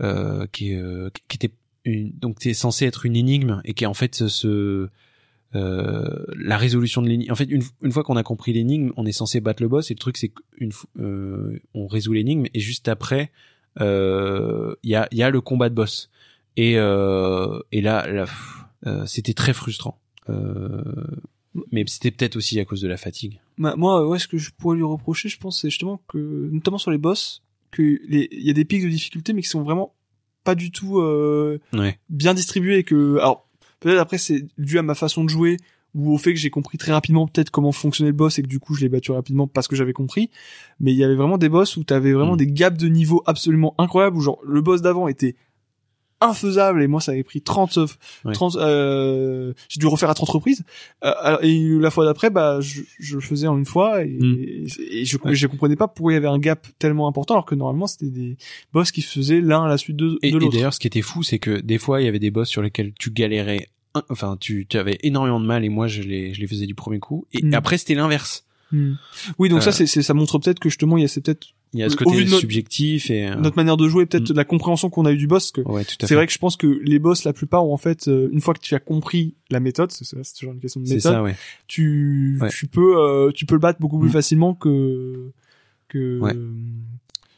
[0.00, 1.52] euh, qui euh, qui était
[1.84, 4.88] une, donc c'est censé être une énigme et qui en fait ce
[5.54, 7.32] euh, la résolution de l'énigme.
[7.32, 9.90] En fait, une, une fois qu'on a compris l'énigme, on est censé battre le boss
[9.90, 13.32] et le truc c'est qu'une fois euh, on résout l'énigme et juste après
[13.80, 16.10] euh, il y a y a le combat de boss
[16.56, 18.26] et euh, et là, là
[18.86, 19.98] euh, c'était très frustrant.
[20.28, 20.82] Euh,
[21.72, 23.40] mais c'était peut-être aussi à cause de la fatigue.
[23.56, 26.78] Ma- moi ouais ce que je pourrais lui reprocher je pense c'est justement que notamment
[26.78, 29.62] sur les boss que les il y a des pics de difficulté mais qui sont
[29.62, 29.94] vraiment
[30.44, 31.98] pas du tout euh, Ouais.
[32.08, 33.47] bien distribué et que alors
[33.80, 35.56] peut-être après c'est dû à ma façon de jouer
[35.94, 38.46] ou au fait que j'ai compris très rapidement peut-être comment fonctionnait le boss et que
[38.46, 40.30] du coup je l'ai battu rapidement parce que j'avais compris
[40.80, 42.38] mais il y avait vraiment des boss où t'avais vraiment Mm.
[42.38, 45.34] des gaps de niveau absolument incroyables où genre le boss d'avant était
[46.20, 47.78] infaisable et moi ça avait pris 30
[48.24, 48.32] Ouais.
[48.32, 50.64] 30 euh, j'ai dû refaire à 30 reprises
[51.04, 54.08] Euh, alors, et la fois d'après bah je, je le faisais en une fois et,
[54.08, 54.36] Mm.
[54.90, 55.34] et je Ouais.
[55.34, 58.10] je comprenais pas pourquoi il y avait un gap tellement important alors que normalement c'était
[58.10, 58.36] des
[58.72, 60.80] boss qui se faisaient l'un à la suite de, Et, de et l'autre d'ailleurs, ce
[60.80, 63.10] qui était fou, c'est que des fois, il y avait des boss sur lesquels tu
[63.10, 63.68] galérais.
[64.10, 66.74] Enfin, tu, tu avais énormément de mal et moi, je les, je les faisais du
[66.74, 67.26] premier coup.
[67.32, 67.54] Et Mm.
[67.54, 68.44] après, c'était l'inverse.
[69.38, 71.20] Oui, donc Euh, ça, c'est, c'est- ça montre peut-être que justement, il y a c'est
[71.22, 73.28] peut-être Il y a ce côté notre- subjectif et.
[73.28, 75.52] euh, notre manière de jouer, peut-être la compréhension qu'on a eu du boss.
[75.52, 78.08] Que Ouais, c'est vrai que je pense que les boss, la plupart, ont en fait,
[78.08, 80.04] euh, une fois que tu as compris la méthode, c'est,
[80.38, 81.34] toujours une question de méthode, ça, ouais.
[81.66, 82.48] tu, Ouais.
[82.50, 84.12] tu peux, euh, tu peux le battre beaucoup plus Mm.
[84.12, 85.30] facilement que
[85.88, 86.20] que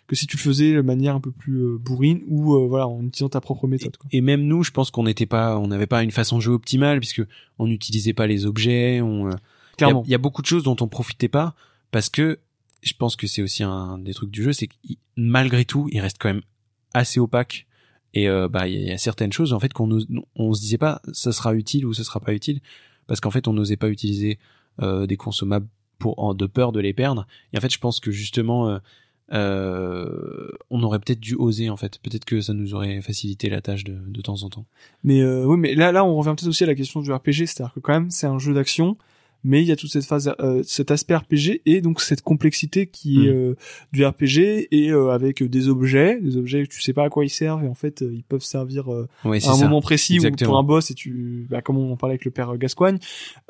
[0.09, 2.89] que si tu le faisais de manière un peu plus euh, bourrine ou euh, voilà
[2.89, 3.97] en utilisant ta propre méthode.
[3.97, 4.09] Quoi.
[4.13, 6.55] Et même nous, je pense qu'on n'était pas, on n'avait pas une façon de jouer
[6.55, 7.23] optimale puisque
[7.61, 9.01] on n'utilisait pas les objets.
[9.01, 9.31] On,
[9.79, 11.55] il y a- y, beaucoup de choses dont on profitait pas
[11.91, 12.39] parce que
[12.83, 14.75] je pense que c'est aussi un des trucs du jeu, c'est que
[15.17, 16.43] malgré tout, il reste quand même
[16.95, 17.67] assez opaque.
[18.15, 19.99] Et euh, bah il y, a- il y a certaines choses en fait qu'on
[20.35, 22.61] on se disait pas ça sera utile ou ça sera pas utile
[23.07, 24.39] parce qu'en fait on n'osait pas utiliser
[24.83, 25.69] euh, des consommables
[25.99, 27.27] pour en, de peur de les perdre.
[27.53, 28.79] Et en fait je pense que justement euh,
[29.33, 31.99] euh, on aurait peut-être dû oser en fait.
[32.03, 34.67] Peut-être que ça nous aurait facilité la tâche de, de temps en temps.
[35.05, 37.47] Mais euh, oui, mais là, là, on revient peut-être aussi à la question du RPG,
[37.47, 38.97] c'est-à-dire que quand même, c'est un jeu d'action,
[39.45, 42.87] mais il y a toute cette phase, euh, cet aspect RPG et donc cette complexité
[42.87, 43.35] qui est Mm.
[43.37, 43.55] euh,
[43.93, 47.25] du RPG et euh, avec des objets, des objets que tu sais pas à quoi
[47.25, 49.65] ils servent et en fait, euh, ils peuvent servir euh, Ouais, à un ça.
[49.65, 52.31] moment précis ou pour un boss et tu, bah, comme on en parlait avec le
[52.31, 52.99] père Gascoigne,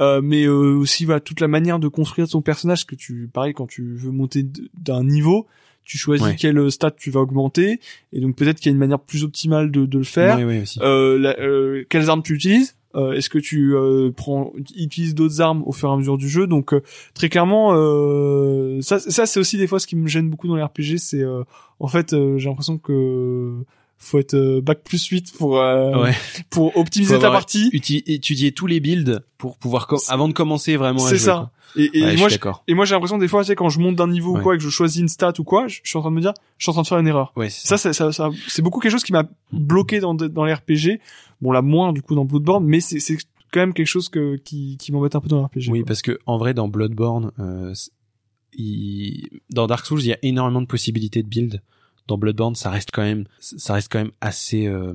[0.01, 3.55] euh, mais euh, aussi voilà toute la manière de construire ton personnage que tu, pareil,
[3.55, 4.45] quand tu veux monter
[4.79, 5.47] d'un niveau.
[5.83, 6.37] Tu choisis Ouais.
[6.39, 7.81] quel stat tu vas augmenter
[8.13, 10.45] et donc peut-être qu'il y a une manière plus optimale de, de le faire Ouais,
[10.45, 10.79] ouais, aussi.
[10.83, 15.41] euh, la- euh, quelles armes tu utilises euh, Est-ce que tu euh, prends, utilises d'autres
[15.41, 16.47] armes au fur et à mesure du jeu?
[16.47, 16.83] Donc euh,
[17.15, 20.57] très clairement, euh, ça, ça c'est aussi des fois ce qui me gêne beaucoup dans
[20.57, 21.43] les RPG, c'est euh,
[21.79, 23.55] en fait euh, j'ai l'impression que
[24.03, 26.15] faut être bac plus 8 pour euh, Ouais.
[26.51, 27.71] pour optimiser ta partie.
[27.73, 31.33] Étudier tous les builds pour pouvoir avant de commencer vraiment C'est ça.
[31.33, 31.51] quoi.
[31.77, 32.29] Et, et Ouais, je moi,
[32.67, 34.41] et j'ai l'impression des fois, tu sais, quand je monte d'un niveau Ouais.
[34.41, 36.11] ou quoi et que je choisis une stat ou quoi, je, je suis en train
[36.11, 37.33] de me dire, je suis en train de faire une erreur.
[37.37, 40.45] Ouais, c'est Ça, ça, ça, ça- c'est beaucoup quelque chose qui m'a bloqué dans, dans
[40.45, 40.99] les RPG.
[41.43, 43.17] Bon, là, moins, du coup, dans Bloodborne, mais c'est, c'est
[43.53, 45.71] quand même quelque chose que, qui, qui m'embête un peu dans les RPG.
[45.71, 45.87] Oui, quoi.
[45.87, 47.75] parce que en vrai, dans Bloodborne, euh,
[48.53, 51.63] il- dans Dark Souls, il y a énormément de possibilités de build.
[52.07, 54.93] Dans Bloodborne, ça reste quand même, ça reste quand même assez, euh,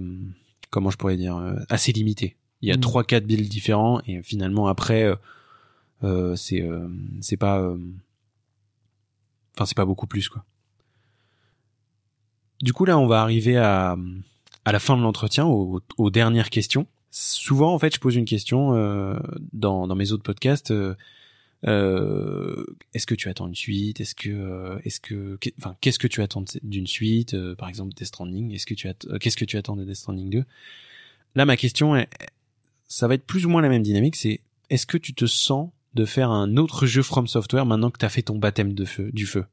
[0.70, 2.36] comment je pourrais dire, euh, assez limité.
[2.62, 2.82] Il y a Mm.
[2.82, 5.16] trois, quatre builds différents et finalement après, euh,
[6.04, 6.88] euh, c'est, euh,
[7.22, 7.78] c'est pas, euh,
[9.56, 10.44] enfin c'est pas beaucoup plus quoi.
[12.62, 13.96] Du coup là, on va arriver à
[14.66, 16.88] à la fin de l'entretien, aux, aux dernières questions.
[17.12, 19.18] Souvent, en fait, je pose une question euh,
[19.54, 20.72] dans, dans mes autres podcasts.
[20.72, 20.96] euh,
[21.68, 24.00] euh, est-ce que tu attends une suite?
[24.02, 27.34] Est-ce que, euh, est-ce que, enfin, qu'est-ce que tu attends d'une suite?
[27.34, 28.54] Euh, Par exemple, Death Stranding.
[28.54, 28.88] Est-ce que tu
[29.20, 30.44] qu'est-ce que tu attends de Death Stranding 2
[31.36, 32.08] Là, ma question, est,
[32.88, 34.16] ça va être plus ou moins la même dynamique.
[34.16, 37.98] C'est est-ce que tu te sens de faire un autre jeu From Software maintenant que
[37.98, 39.46] tu as fait ton baptême de feu, du feu?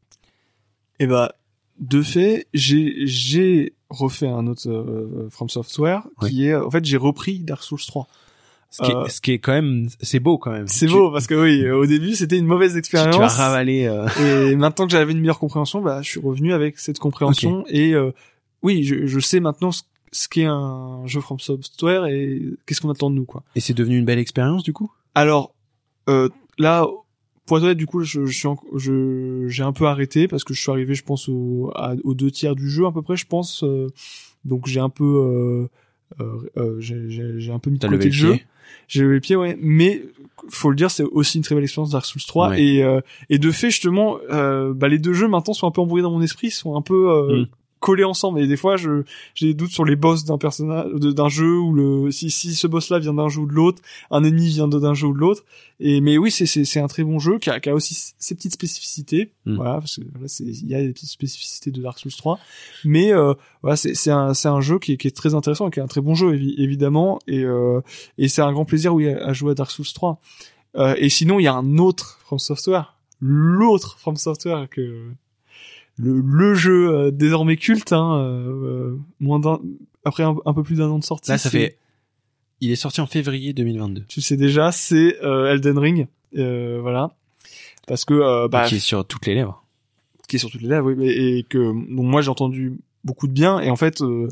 [0.99, 1.35] Et bah,
[1.79, 7.41] de fait, j'ai, refait un autre euh, From Software qui est, en fait, j'ai repris
[7.41, 8.07] Dark Souls 3.
[8.71, 10.67] Ce qui, est, Euh, ce qui est quand même, c'est beau quand même.
[10.67, 13.17] C'est beau parce que oui, au début c'était une mauvaise expérience.
[13.17, 13.85] tu as ravalé.
[13.85, 14.09] euh,
[14.51, 17.93] et maintenant que j'avais une meilleure compréhension, bah je suis revenu avec cette compréhension et
[17.95, 18.13] euh,
[18.63, 22.89] oui, je, je sais maintenant ce, ce qu'est un jeu From Software et qu'est-ce qu'on
[22.91, 23.43] attend de nous quoi.
[23.57, 24.91] Et c'est devenu une belle expérience du coup?
[25.15, 25.55] Alors
[26.09, 26.87] euh, là,
[27.47, 30.45] pour être honnête, du coup, je, je suis, en- je, j'ai un peu arrêté parce
[30.45, 33.03] que je suis arrivé, je pense, au, à- aux deux tiers du jeu à peu
[33.03, 33.63] près, je pense.
[33.65, 33.89] euh,
[34.45, 35.69] donc j'ai un peu, euh,
[36.21, 38.33] euh, euh, j'ai, j'ai, j'ai un peu mis de côté levé le le jeu.
[38.35, 38.45] pied.
[38.89, 39.57] J'ai levé le pied, ouais.
[39.61, 40.03] Mais
[40.49, 42.63] faut le dire, c'est aussi une très belle expérience Dark Souls 3 Ouais.
[42.65, 43.01] et euh,
[43.31, 46.11] et de fait justement, euh, bah les deux jeux maintenant sont un peu embrouillés dans
[46.11, 47.47] mon esprit, sont un peu euh, Mm.
[47.83, 48.41] Collés ensemble.
[48.41, 49.03] Et des fois, je
[49.35, 52.67] j'ai des doutes sur les boss d'un personnage, d'un jeu ou le si si ce
[52.67, 55.19] boss-là vient d'un jeu ou de l'autre, un ennemi vient de- d'un jeu ou de
[55.19, 55.45] l'autre.
[55.81, 58.13] Et mais oui, c'est c'est c'est un très bon jeu qui a, qui a aussi
[58.19, 59.33] ses petites spécificités.
[59.47, 59.57] Mm.
[59.57, 62.39] Voilà, parce que là, c'est il y a des petites spécificités de Dark Souls 3,
[62.85, 65.69] mais euh, voilà, c'est c'est un c'est un jeu qui est, qui est très intéressant,
[65.69, 67.81] et qui est un très bon jeu évi- évidemment, et euh,
[68.19, 70.21] et c'est un grand plaisir oui à, à jouer à Dark Souls 3.
[70.77, 75.11] Euh, et sinon, il y a un autre From Software, l'autre From Software que
[75.97, 78.49] le, le jeu euh, désormais culte, hein, euh,
[78.93, 79.61] euh, moins d'un
[80.05, 81.31] après un, un peu plus d'un an de sortie.
[81.31, 81.77] Là, ça fait.
[82.61, 84.05] Il est sorti en février 2022.
[84.09, 86.07] tu sais déjà, c'est euh, Elden Ring,
[86.37, 87.11] euh, voilà,
[87.89, 88.15] parce que
[88.49, 89.65] bah, qui est sur toutes les lèvres.
[90.29, 91.09] qui est sur toutes les lèvres, oui, mais-
[91.39, 94.29] et que donc moi j'ai entendu beaucoup de bien et en fait euh,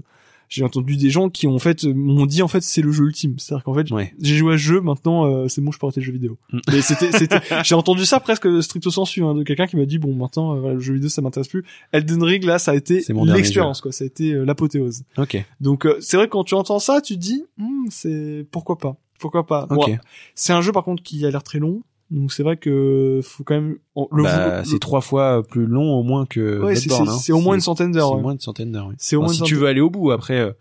[0.51, 3.05] j'ai entendu des gens qui ont en fait m'ont dit en fait c'est le jeu
[3.07, 4.13] ultime, c'est-à-dire qu'en fait Ouais.
[4.21, 6.37] j'ai joué à ce jeu maintenant euh, c'est bon je peux arrêter le jeu vidéo.
[6.53, 6.59] Mm.
[6.73, 9.99] Mais c'était c'était j'ai entendu ça presque stricto sensu hein, de quelqu'un qui m'a dit
[9.99, 11.65] bon maintenant euh, voilà, le jeu vidéo ça m'intéresse plus.
[11.93, 15.05] Elden Ring là ça a été C'est l'expérience quoi, ça a été euh, l'apothéose.
[15.17, 15.43] Ok.
[15.61, 18.77] Donc euh, c'est vrai que quand tu entends ça tu te dis Hmm, c'est pourquoi
[18.77, 18.97] pas?
[19.21, 19.67] Pourquoi pas?
[19.67, 19.99] Bon, Ok.
[20.35, 21.83] c'est un jeu par contre qui a l'air très long.
[22.11, 23.77] Donc c'est vrai que faut quand même
[24.11, 27.07] le, bah, le- c'est trois fois plus long au moins que Ouais, c'est hein.
[27.37, 28.09] au moins une centaine d'heures.
[28.09, 28.23] C'est ouais.
[28.23, 28.87] moins une centaine d'heures.
[28.89, 28.95] oui.
[28.99, 30.39] C'est au moins si tu veux aller au bout après.
[30.41, 30.53] euh,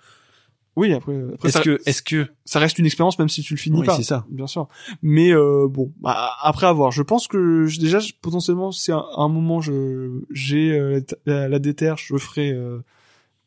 [0.75, 3.55] Oui, après, après Est-ce ça, que, est-ce que, ça reste une expérience même si tu
[3.55, 3.95] le finis Oui, pas.
[3.97, 4.25] c'est ça.
[4.29, 4.67] Bien sûr.
[5.01, 9.03] Mais euh, bon, bah, après avoir, je pense que je- déjà je- potentiellement c'est un,
[9.17, 12.77] un moment je j'ai euh, la, la déterre, je ferai euh,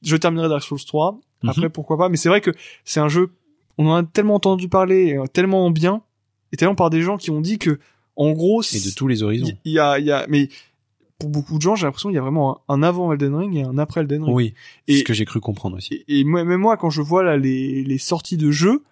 [0.02, 1.20] je terminerai Dark Souls 3.
[1.44, 1.50] Mhm.
[1.50, 2.50] Après pourquoi pas, mais c'est vrai que
[2.84, 3.30] c'est un jeu
[3.78, 6.02] on en a tellement entendu parler, euh, tellement en bien
[6.52, 7.78] et tellement par des gens qui ont dit que
[8.16, 9.50] en gros et de tous les horizons.
[9.64, 10.48] il y a il y a mais
[11.18, 13.54] pour beaucoup de gens, j'ai l'impression qu'il y a vraiment un, un avant Elden Ring
[13.56, 14.34] et un après Elden Ring.
[14.34, 14.54] Oui.
[14.88, 16.02] Et- ce que j'ai cru comprendre aussi.
[16.08, 18.82] Et, et moi, même moi, quand je vois là les, les sorties de jeux,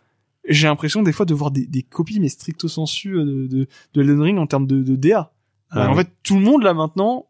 [0.49, 3.67] j'ai l'impression des fois de voir des, des copies mais stricto sensu euh, de, de,
[3.95, 5.33] de Elden Ring en termes de, de DA.
[5.71, 5.99] Ah en oui.
[5.99, 7.27] fait, tout le monde là maintenant,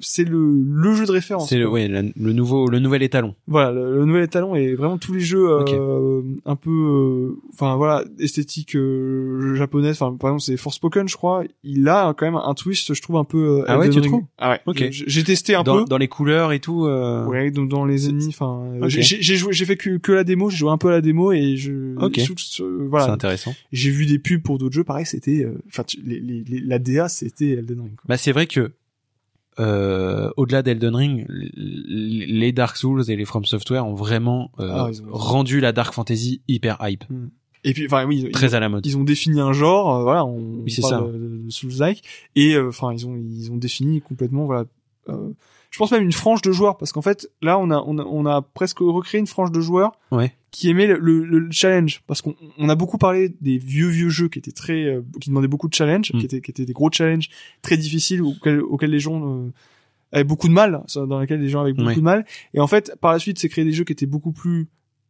[0.00, 1.48] c'est le, le jeu de référence.
[1.50, 3.34] C'est le, ouais, la- le nouveau, le nouvel étalon.
[3.46, 7.76] Voilà, le, le nouvel étalon et vraiment tous les jeux euh, un peu, euh, enfin
[7.76, 10.00] voilà, esthétique euh, japonaise.
[10.00, 11.44] Enfin, par exemple, c'est Forspoken, je crois.
[11.62, 13.60] Il a quand même un twist, je trouve un peu.
[13.60, 14.60] euh, Ah ouais, tu trouves Ah ouais.
[14.66, 14.84] Ok.
[14.90, 15.84] J'ai testé un Dans, peu.
[15.84, 16.86] dans les couleurs et tout.
[16.86, 18.88] euh, Ouais, donc dans les ennemis, enfin, euh, Ok.
[18.90, 21.00] j'ai j'ai joué, j'ai fait que, que la démo, j'ai joué un peu à la
[21.00, 22.14] démo et je, Ok.
[22.18, 23.54] je trouve que ce- C'est voilà, intéressant.
[23.72, 26.60] j'ai vu des pubs pour d'autres jeux, pareil, c'était, euh, enfin, tu- les, les, les-
[26.60, 27.94] la DA, c'était Elden Ring.
[27.96, 28.04] Quoi.
[28.08, 28.72] Bah, c'est vrai que,
[29.60, 34.86] euh, au-delà d'Elden Ring, les Dark Souls et les From Software ont vraiment euh, Ah,
[34.88, 37.04] ont- rendu la Dark Fantasy hyper hype,
[37.64, 38.84] Et puis, enfin, oui, ils, très à la mode.
[38.84, 40.98] ils ont défini un genre, euh, voilà, on, Oui, on ça.
[40.98, 42.02] parle de, de Souls-like,
[42.36, 44.64] et euh, enfin, ils ont, ils ont défini complètement, voilà.
[45.74, 47.98] Euh, je pense même une frange de joueurs, parce qu'en fait, là, on a, on
[47.98, 50.32] a, on a presque recréé une frange de joueurs Ouais.
[50.52, 54.08] qui aimait le, le- le challenge parce qu'on on a beaucoup parlé des vieux vieux
[54.10, 56.18] jeux qui étaient très euh, qui demandaient beaucoup de challenge Mm.
[56.18, 57.28] qui étaient qui étaient des gros challenges
[57.62, 59.52] très difficiles auxquels, auxquels les gens euh,
[60.12, 61.96] avaient beaucoup de mal dans lesquels les gens avaient beaucoup Ouais.
[61.96, 62.24] de mal
[62.54, 64.68] et en fait par la suite c'est créé des jeux qui étaient beaucoup plus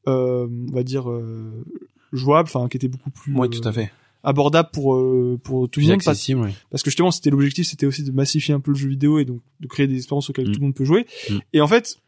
[0.08, 1.62] euh, on va dire euh,
[2.14, 3.92] jouables enfin qui étaient beaucoup plus Ouais, euh, tout à fait.
[4.24, 6.50] Abordables pour euh, pour tout le monde parce, accessible, oui.
[6.70, 9.24] parce que justement c'était l'objectif c'était aussi de massifier un peu le jeu vidéo et
[9.24, 10.52] donc de créer des expériences auxquelles Mm.
[10.52, 11.38] tout le monde peut jouer Mm.
[11.52, 11.98] et en fait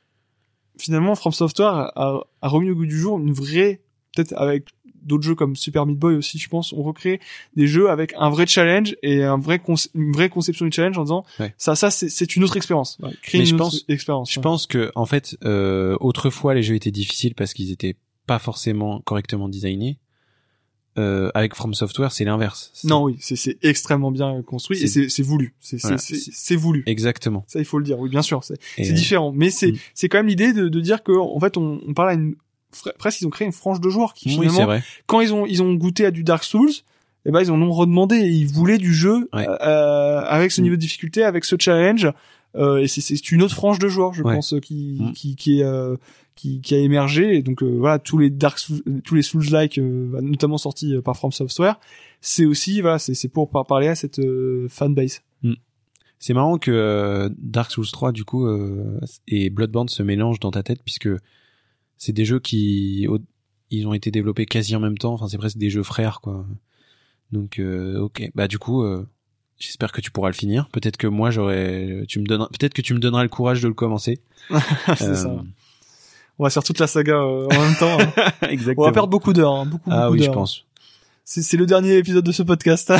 [0.78, 3.80] finalement From Software a, a, remis au goût du jour une vraie
[4.14, 4.66] peut-être avec
[5.02, 7.20] d'autres jeux comme Super Meat Boy aussi je pense on recrée
[7.54, 9.60] des jeux avec un vrai challenge et un vrai
[9.94, 11.54] une vraie conception du challenge en disant Ouais.
[11.58, 14.38] ça ça c'est c'est une autre expérience ouais, créer une je autre pense- expérience Je
[14.40, 14.42] ouais.
[14.42, 19.00] pense que en fait, euh, autrefois les jeux étaient difficiles parce qu'ils étaient pas forcément
[19.02, 19.98] correctement designés.
[20.98, 22.72] Euh, avec From Software, c'est l'inverse.
[22.84, 25.96] Non oui c'est extrêmement bien construit et C'est- voulu c'est Voilà,
[26.56, 27.44] voulu Exactement.
[27.48, 29.76] ça il faut le dire oui bien sûr c'est Et, différent mais c'est Mm.
[29.94, 32.34] c'est quand même l'idée de, de dire que en fait on, on parle à une
[32.98, 34.82] presque ils ont créé une frange de joueurs qui finalement vrai.
[35.06, 36.72] quand ils ont ils ont goûté à du Dark Souls
[37.26, 39.46] eh ben ils en ont redemandé et ils voulaient du jeu Ouais.
[39.48, 40.64] euh, avec ce Mm.
[40.64, 42.12] niveau de difficulté avec ce challenge euh,
[42.58, 44.34] et c'est une autre frange de joueurs je Ouais.
[44.34, 45.12] pense qui Mm.
[45.12, 45.96] qui qui est euh,
[46.34, 48.58] qui, qui a émergé et donc euh, voilà tous les Dark
[49.04, 51.78] tous les Souls like notamment sortis euh, par From Software
[52.20, 55.22] c'est aussi voilà c'est pour par- parler à cette euh, fanbase
[56.18, 60.50] C'est marrant que euh, Dark Souls 3 du coup euh, et Bloodborne se mélangent dans
[60.50, 61.10] ta tête puisque
[61.98, 63.18] c'est des jeux qui au-
[63.70, 65.12] ils ont été développés quasi en même temps.
[65.14, 66.46] Enfin, c'est presque des jeux frères, quoi.
[67.32, 68.30] Donc, euh, ok.
[68.36, 69.04] Bah, du coup, euh,
[69.58, 70.68] j'espère que tu pourras le finir.
[70.72, 73.68] Peut-être que moi, j'aurais, tu me donneras, peut-être que tu me donneras le courage de
[73.68, 74.20] le commencer.
[74.96, 75.36] c'est Euh, ça.
[76.38, 77.98] On va faire toute la saga euh, en même temps.
[77.98, 78.32] hein.
[78.50, 78.84] Exactement.
[78.84, 80.64] On va perdre beaucoup d'heures, hein, beaucoup, ah beaucoup oui, je pense.
[81.28, 82.92] C'est, le dernier épisode de ce podcast.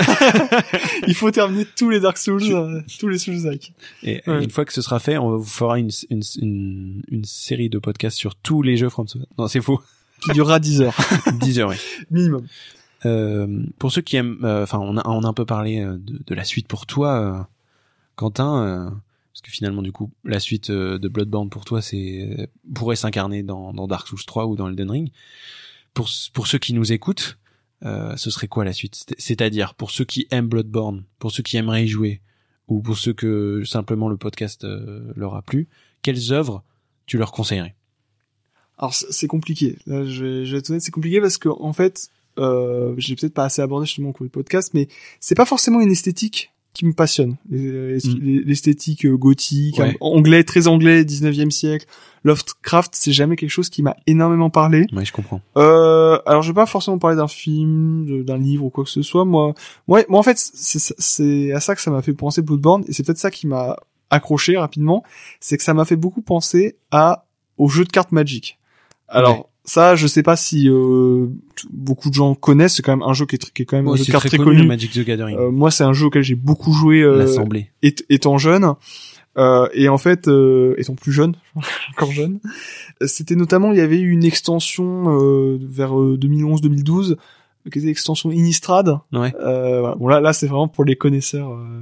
[1.07, 3.73] Il faut terminer tous les Dark Souls, euh, tous les Souls-like.
[4.03, 4.43] Et Ouais.
[4.43, 7.78] une fois que ce sera fait, on vous fera une, une, une, une série de
[7.78, 9.07] podcasts sur tous les jeux From.
[9.39, 9.81] Non, c'est faux.
[10.24, 10.97] Qui durera 10 heures
[11.41, 11.77] 10 heures, oui.
[12.11, 12.47] minimum.
[13.07, 16.45] Euh, pour ceux qui aiment, euh, enfin, on a, un peu parlé euh, de, la
[16.45, 17.49] suite pour toi,
[18.16, 19.01] Quentin,
[19.33, 23.73] parce que finalement, du coup, la suite de Bloodborne pour toi, c'est pourrait s'incarner dans,
[23.87, 25.12] Dark Souls 3 ou dans Elden Ring.
[25.95, 27.39] Pour pour ceux qui nous écoutent,
[27.83, 28.95] ce serait quoi la suite?
[28.97, 32.20] C'est- C'est-à-dire pour ceux qui aiment Bloodborne, pour ceux qui aimeraient y jouer,
[32.69, 34.66] ou pour ceux que simplement le podcast
[35.15, 35.69] leur a plu,
[36.03, 36.65] quelles œuvres
[37.05, 37.77] tu leur conseillerais?
[38.78, 39.78] Alors c'est compliqué.
[39.87, 43.45] Là, je vais, je vais c'est compliqué parce que en fait, euh, j'ai peut-être pas
[43.45, 44.89] assez abordé justement au cours du podcast, mais
[45.21, 47.37] c'est pas forcément une esthétique qui me passionne.
[47.49, 47.57] Mm.
[47.57, 49.97] les- L'esthétique euh, gothique, Ouais.
[50.01, 51.87] anglais, très anglais, 19e siècle.
[52.25, 54.87] Lovecraft, c'est jamais quelque chose qui m'a énormément parlé.
[54.93, 55.41] Ouais, je comprends.
[55.57, 59.01] Euh, alors je vais pas forcément parler d'un film, d'un livre ou quoi que ce
[59.03, 59.25] soit.
[59.25, 59.55] Moi,
[59.89, 62.93] moi, moi en fait, c'est c'est à ça que ça m'a fait penser Bloodborne, et
[62.93, 63.77] c'est peut-être ça qui m'a
[64.11, 65.03] accroché rapidement,
[65.41, 67.27] c'est que ça m'a fait beaucoup penser à
[67.59, 68.59] au jeu de cartes Magic.
[69.09, 69.45] Alors Ouais.
[69.66, 71.26] Ça, je sais pas si euh,
[71.70, 72.76] beaucoup de gens connaissent.
[72.76, 74.06] C'est quand même un jeu qui est, qui est quand même un Ouais, jeu de
[74.06, 74.68] c'est cartes très très connu, le connu.
[74.68, 77.26] Magic the Gathering, Euh, moi, c'est un jeu auquel j'ai beaucoup joué euh,
[77.82, 78.74] ét- étant jeune.
[79.38, 81.34] Euh, et en fait, euh, étant plus jeune,
[81.90, 82.38] encore jeune,
[83.05, 87.16] c'était notamment il y avait eu une extension euh, vers 2011-2012
[87.70, 88.98] qui était l'extension Innistrad.
[89.12, 89.34] Ouais.
[89.40, 89.94] Euh, voilà.
[89.97, 91.80] Bon là, là c'est vraiment pour les connaisseurs, euh,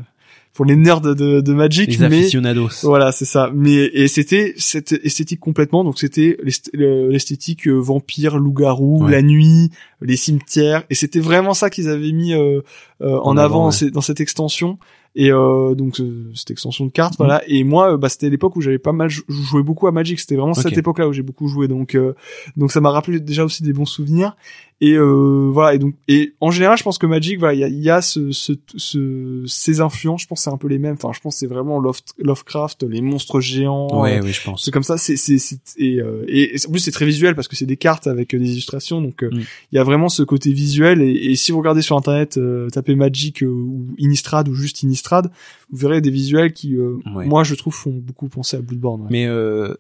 [0.55, 2.69] pour les nerds de, de, de Magic, Les mais aficionados.
[2.85, 3.51] voilà, c'est ça.
[3.55, 5.83] Mais et c'était cette esthétique complètement.
[5.85, 9.11] Donc c'était l'est- le- l'esthétique euh, vampire, loup-garou, Ouais.
[9.13, 9.71] la nuit,
[10.01, 10.85] les cimetières.
[10.91, 12.61] Et c'était vraiment ça qu'ils avaient mis euh,
[13.03, 13.73] euh, en, En avant, avant, dans ouais.
[13.73, 14.79] ces- dans cette extension.
[15.17, 17.17] Et euh, donc euh, cette extension de cartes, Mhm.
[17.27, 17.43] voilà.
[17.47, 20.19] Et moi, euh, bah, c'était l'époque où j'avais pas mal jou- joué beaucoup à Magic.
[20.19, 20.79] C'était vraiment cette Ok.
[20.79, 21.69] époque-là où j'ai beaucoup joué.
[21.69, 22.15] Donc euh,
[22.57, 24.37] donc ça m'a rappelé déjà aussi des bons souvenirs.
[24.81, 25.75] Et euh, voilà.
[25.75, 27.91] Et donc et en général, je pense que Magic, voilà, il y a, il y
[27.91, 30.23] a ce, ce, ce- ces influences.
[30.23, 30.95] Je pense que c'est un peu les mêmes.
[30.95, 31.81] Enfin, je pense que c'est vraiment
[32.19, 33.89] Lovecraft, les monstres géants.
[34.03, 34.65] Ouais, euh, oui, je pense.
[34.65, 35.39] c'est comme ça, c'est c'est
[35.79, 38.35] et, euh, et, et en plus c'est très visuel parce que c'est des cartes avec
[38.35, 39.45] euh, des illustrations, donc euh, il Mm.
[39.73, 41.01] y a vraiment ce côté visuel.
[41.03, 45.31] Et, et si vous regardez sur internet, euh, tapez Magic ou Innistrad ou juste Innistrad,
[45.71, 47.27] vous verrez des visuels qui, euh, Ouais.
[47.27, 49.03] moi je trouve, font beaucoup penser à Bloodborne.
[49.03, 49.09] ouais.
[49.11, 49.75] Mais euh,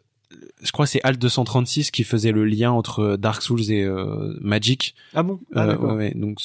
[0.65, 4.36] je crois que c'est Alt 236 qui faisait le lien entre Dark Souls et euh,
[4.41, 4.95] Magic.
[5.15, 5.39] Ah bon?
[5.55, 6.39] Ah, Euh, ouais, ouais, donc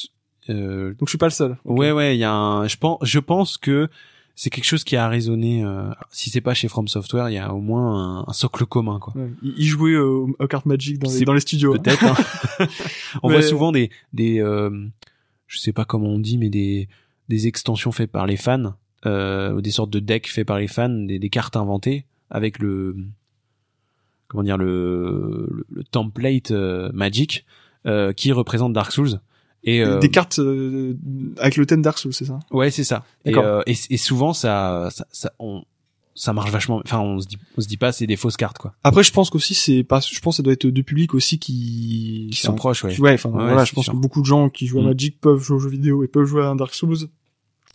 [0.48, 1.56] euh, Donc je suis pas le seul.
[1.64, 1.78] Ok.
[1.78, 2.66] ouais, ouais, il y a un.
[2.68, 3.88] Je pense, je pense que
[4.36, 5.64] c'est quelque chose qui a résonné.
[5.64, 8.64] Euh, si c'est pas chez From Software, il y a au moins un, un socle
[8.66, 9.12] commun, quoi.
[9.16, 9.30] Ouais.
[9.42, 11.74] Il, il jouait euh, aux cartes Magic dans les, C'est dans les studios.
[11.74, 11.78] hein.
[11.82, 12.04] Peut-être.
[12.04, 12.66] hein.
[13.22, 14.70] on Mais- voit souvent des des euh,
[15.46, 16.88] je sais pas comment on dit, mais des
[17.28, 18.74] des extensions faites par les fans,
[19.06, 22.58] euh, ou des sortes de decks faits par les fans, des, des cartes inventées avec
[22.58, 22.96] le
[24.30, 27.44] comment dire le le, le template euh, Magic
[27.86, 29.20] euh, qui représente Dark Souls.
[29.62, 30.94] Et euh, Des cartes euh,
[31.38, 32.38] avec le thème Dark Souls, c'est ça?
[32.50, 33.04] Ouais, c'est ça.
[33.26, 33.44] Et, D'accord.
[33.44, 35.62] euh, et, et souvent ça ça, ça on
[36.14, 36.80] ça marche vachement.
[36.84, 38.74] Enfin, on se dit on se dit pas c'est des fausses cartes quoi.
[38.84, 41.38] Après, je pense qu'aussi c'est pas, je pense que ça doit être deux publics aussi
[41.38, 42.98] qui Qui sont proches, ouais.
[43.00, 43.92] Ouais, enfin Ouais, voilà, je pense sûr.
[43.94, 44.86] que beaucoup de gens qui jouent à Mm.
[44.86, 46.96] Magic peuvent jouer aux jeux vidéo et peuvent jouer à un Dark Souls.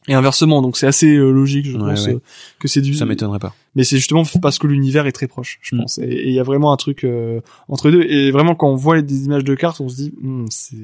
[0.08, 2.14] Et inversement, donc c'est assez euh, logique, je Ouais, pense, ouais.
[2.14, 2.22] euh,
[2.60, 2.94] que c'est du.
[2.94, 3.56] Ça m'étonnerait pas.
[3.76, 5.80] Mais c'est justement parce que l'univers est très proche, je Mm.
[5.80, 5.98] pense.
[5.98, 8.04] Et il y a vraiment un truc euh, entre les deux.
[8.04, 10.76] Et vraiment, quand on voit des images de cartes, on se dit, Hmm, c'est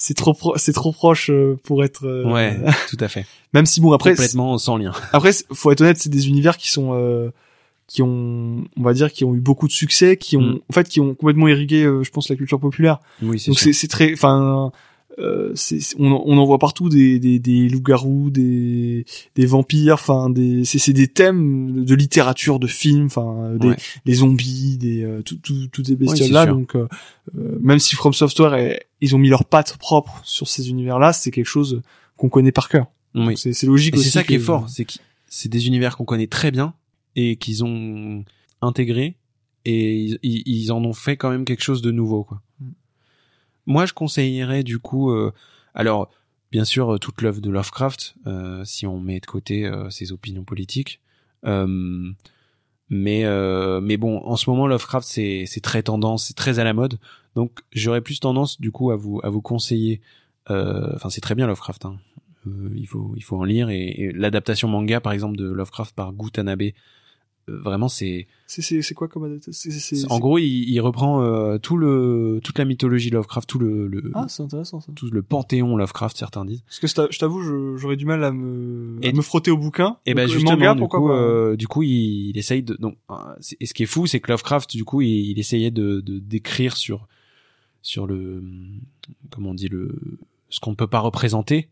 [0.00, 2.06] c'est trop pro- c'est trop proche euh, pour être.
[2.06, 2.56] euh, Ouais,
[2.88, 3.26] tout à fait.
[3.52, 4.92] Même si bon après, Complètement sans lien.
[5.12, 7.30] après, faut être honnête, c'est des univers qui sont, euh,
[7.88, 10.60] qui ont, on va dire, qui ont eu beaucoup de succès, qui ont, Mm.
[10.70, 13.00] en fait, qui ont complètement irrigué, euh, je pense, la culture populaire.
[13.22, 14.70] Oui, Donc c'est très, enfin,
[15.18, 19.04] euh, c'est, on, en- on en voit partout des, des, des loups-garous, des,
[19.34, 24.14] des vampires, enfin, des, c'est, c'est des thèmes de littérature, de films, enfin, des, Ouais.
[24.14, 26.46] zombies, des, euh, tout, tout, toutes ces bestioles là.
[26.46, 26.86] donc, euh,
[27.60, 31.30] même si From Software, est- ils ont mis leurs pattes propres sur ces univers-là, c'est
[31.30, 31.82] quelque chose
[32.16, 32.86] qu'on connaît par cœur.
[33.14, 33.36] Oui.
[33.36, 34.06] C'est, c'est logique Et aussi.
[34.10, 34.92] c'est ça qui est fort, c'est que
[35.26, 36.74] c'est des univers qu'on connaît très bien
[37.16, 38.24] et qu'ils ont
[38.62, 39.16] intégré
[39.64, 42.40] et ils, ils- ils en ont fait quand même quelque chose de nouveau quoi.
[43.68, 45.30] Moi, je conseillerais du coup, euh,
[45.74, 46.10] alors
[46.50, 50.42] bien sûr euh, toute l'œuvre de Lovecraft, euh, si on met de côté ses opinions
[50.42, 51.02] politiques.
[51.44, 51.84] Mais
[52.90, 56.98] mais bon, en ce moment Lovecraft c'est très tendance, c'est très à la mode.
[57.36, 60.00] Donc j'aurais plus tendance du coup à vous à vous conseiller.
[60.48, 61.84] Enfin c'est très bien Lovecraft.
[61.84, 61.98] Hein.
[62.74, 66.14] Il faut il faut en lire et, et l'adaptation manga par exemple de Lovecraft par
[66.14, 66.70] Gu Tanabe
[67.50, 69.70] vraiment c'est C'est quoi comme adaptation
[70.10, 74.10] en gros il, il reprend euh, tout le toute la mythologie Lovecraft tout le, le
[74.14, 74.92] Ah, c'est intéressant ça.
[74.94, 76.62] tout le panthéon Lovecraft certains disent.
[76.66, 79.50] Parce que je t'a- je t'avoue, j'aurais du mal à me Et- à me frotter
[79.50, 79.96] au bouquin.
[80.06, 82.38] et ben Donc, le justement manga, du pourquoi coup pas euh, du coup il, il
[82.38, 83.14] essaye de donc euh,
[83.60, 86.18] et ce qui est fou c'est que Lovecraft du coup il, il essayait de de
[86.18, 87.06] d'écrire sur
[87.82, 88.42] sur le
[89.30, 89.94] comment on dit le
[90.50, 91.68] ce qu'on ne peut pas représenter.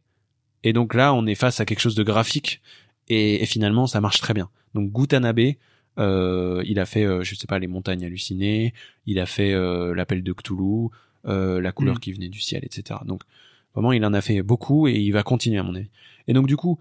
[0.65, 2.61] Et donc là on est face à quelque chose de graphique.
[3.09, 5.55] Et, et finalement ça marche très bien donc Gutanabe
[5.99, 8.73] euh, il a fait euh, je sais pas les montagnes hallucinées
[9.07, 10.89] il a fait euh, l'appel de Cthulhu
[11.27, 12.01] euh, la couleur Mm.
[12.01, 13.23] qui venait du ciel etc donc
[13.75, 15.91] vraiment il en a fait beaucoup et il va continuer à mon avis.
[16.29, 16.79] Et donc du coup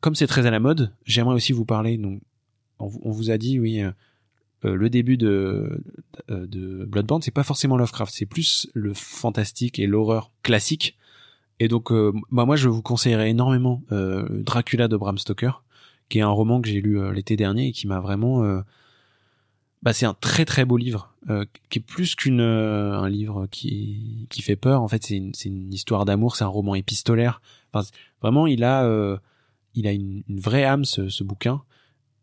[0.00, 2.20] comme c'est très à la mode j'aimerais aussi vous parler donc
[2.78, 3.82] on, vous- on vous a dit oui
[4.64, 5.82] le début de
[6.28, 10.96] de Bloodborne c'est pas forcément Lovecraft c'est plus le fantastique et l'horreur classique.
[11.58, 11.90] Et donc
[12.30, 15.62] bah, moi je vous conseillerais énormément Dracula de Bram Stoker
[16.12, 18.60] qui est un roman que j'ai lu euh, l'été dernier et qui m'a vraiment euh,
[19.82, 23.46] bah c'est un très très beau livre euh, qui est plus qu'une euh, un livre
[23.50, 24.82] qui qui fait peur.
[24.82, 27.40] En fait c'est une une histoire d'amour c'est un roman épistolaire.
[27.72, 27.88] Enfin
[28.20, 28.86] vraiment il a
[29.74, 31.62] il a une, vraie âme ce, ce bouquin.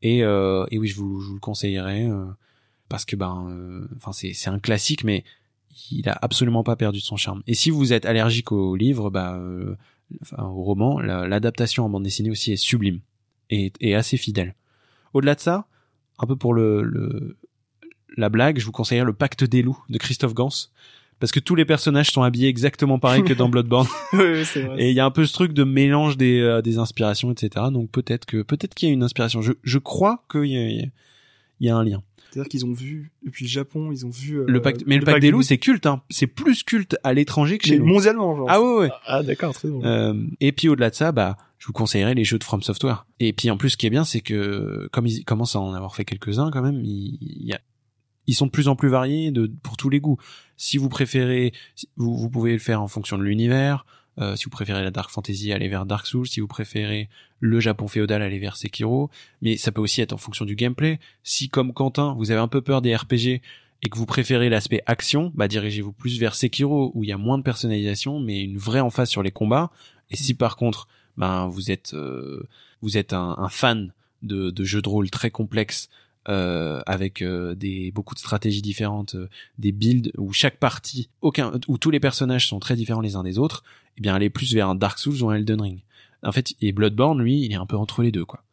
[0.04, 2.08] Et et oui je vous le conseillerais
[2.90, 5.24] parce que ben enfin c'est c'est un classique mais
[5.90, 7.42] il a absolument pas perdu de son charme.
[7.48, 9.42] Et si vous êtes allergique au livre bah
[10.38, 13.00] au roman la- l'adaptation en bande dessinée aussi est sublime
[13.50, 14.56] et, et assez fidèle.
[15.14, 15.66] Au-delà de ça
[16.20, 17.38] un peu pour le, le
[18.18, 20.50] la blague je vous conseillerais le pacte des loups de Christophe Gans
[21.20, 23.88] parce que tous les personnages sont habillés exactement pareil que dans Bloodborne.
[24.14, 24.76] Oui, vrai.
[24.78, 27.68] et il y a un peu ce truc de mélange des, euh, des inspirations etc
[27.72, 29.42] donc peut-être que peut-être qu'il y a une inspiration.
[29.42, 30.92] Je, je crois qu'il y
[31.62, 34.46] y a un lien C'est-à-dire qu'ils ont vu depuis le Japon, ils ont vu euh,
[34.48, 36.02] le pacte mais le, pacte des loups c'est culte hein.
[36.10, 38.48] c'est plus culte à l'étranger que chez mais nous mondialement genre.
[38.50, 39.84] ah ouais ouais Ah d'accord, très bon.
[39.84, 43.06] Euh, et puis au-delà de ça, bah, je vous conseillerais les jeux de From Software.
[43.20, 45.74] Et puis en plus, ce qui est bien, c'est que comme ils commencent à en
[45.74, 47.60] avoir fait quelques-uns quand même, il, il y a,
[48.28, 50.18] ils sont de plus en plus variés de, pour tous les goûts.
[50.56, 51.52] Si vous préférez,
[51.98, 53.86] vous, vous pouvez le faire en fonction de l'univers.
[54.18, 56.28] Euh, si vous préférez la Dark Fantasy, allez vers Dark Souls.
[56.28, 57.10] Si vous préférez
[57.40, 59.10] le Japon féodal, allez vers Sekiro.
[59.42, 61.00] Mais ça peut aussi être en fonction du gameplay.
[61.24, 63.42] Si, comme Quentin, vous avez un peu peur des RPG
[63.82, 67.18] et que vous préférez l'aspect action, bah dirigez-vous plus vers Sekiro où il y a
[67.18, 69.72] moins de personnalisation, mais une vraie emphase sur les combats.
[70.10, 72.44] Et si par contre, ben vous êtes euh,
[72.82, 75.90] vous êtes un, fan de jeux de rôle très complexes
[76.30, 81.52] euh, avec euh, des beaucoup de stratégies différentes, euh, des builds où chaque partie, aucun,
[81.68, 83.64] où tous les personnages sont très différents les uns des autres,
[83.98, 85.80] eh bien allez plus vers un Dark Souls ou un Elden Ring.
[86.24, 88.44] En fait, et Bloodborne, lui, il est un peu entre les deux, quoi.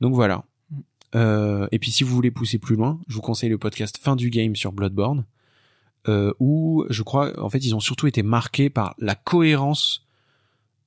[0.00, 0.44] Donc voilà.
[1.14, 4.16] Euh, et puis si vous voulez pousser plus loin, je vous conseille le podcast Fin
[4.16, 5.24] du Game sur Bloodborne,
[6.38, 10.06] où je crois, en fait, ils ont surtout été marqués par la cohérence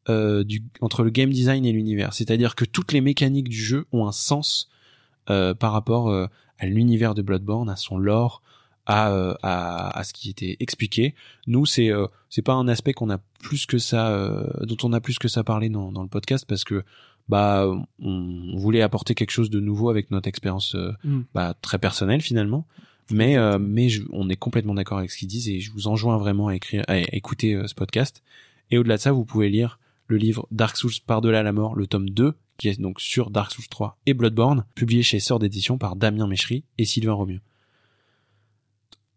[0.09, 2.13] euh, du, entre le game design et l'univers.
[2.13, 4.69] C'est-à-dire que toutes les mécaniques du jeu ont un sens
[5.27, 6.27] par rapport euh,
[6.59, 8.41] à l'univers de Bloodborne, à son lore,
[8.85, 11.15] à, euh, à, à ce qui était expliqué.
[11.47, 14.91] Nous, c'est euh, c'est pas un aspect qu'on a plus que ça, euh, dont on
[14.93, 16.83] a plus que ça parlé dans, dans le podcast parce que
[17.29, 17.85] bah on,
[18.53, 21.21] on voulait apporter quelque chose de nouveau avec notre expérience euh, Mm.
[21.33, 22.67] bah, très personnelle finalement.
[23.11, 25.87] Mais euh, mais je- on est complètement d'accord avec ce qu'ils disent et je vous
[25.87, 28.21] enjoins vraiment à écrire, à écouter euh, ce podcast.
[28.71, 31.87] Et au-delà de ça, vous pouvez lire le livre Dark Souls par-delà la mort, le
[31.87, 35.77] tome 2, qui est donc sur Dark Souls 3 et Bloodborne, publié chez Sœur d'édition
[35.77, 37.41] par Damien Méchery et Sylvain Romieux.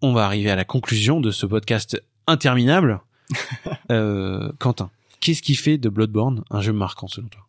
[0.02, 3.00] On va arriver à la conclusion de ce podcast interminable.
[3.90, 4.90] euh, Quentin,
[5.20, 7.46] qu'est-ce qui fait de Bloodborne un jeu marquant selon toi?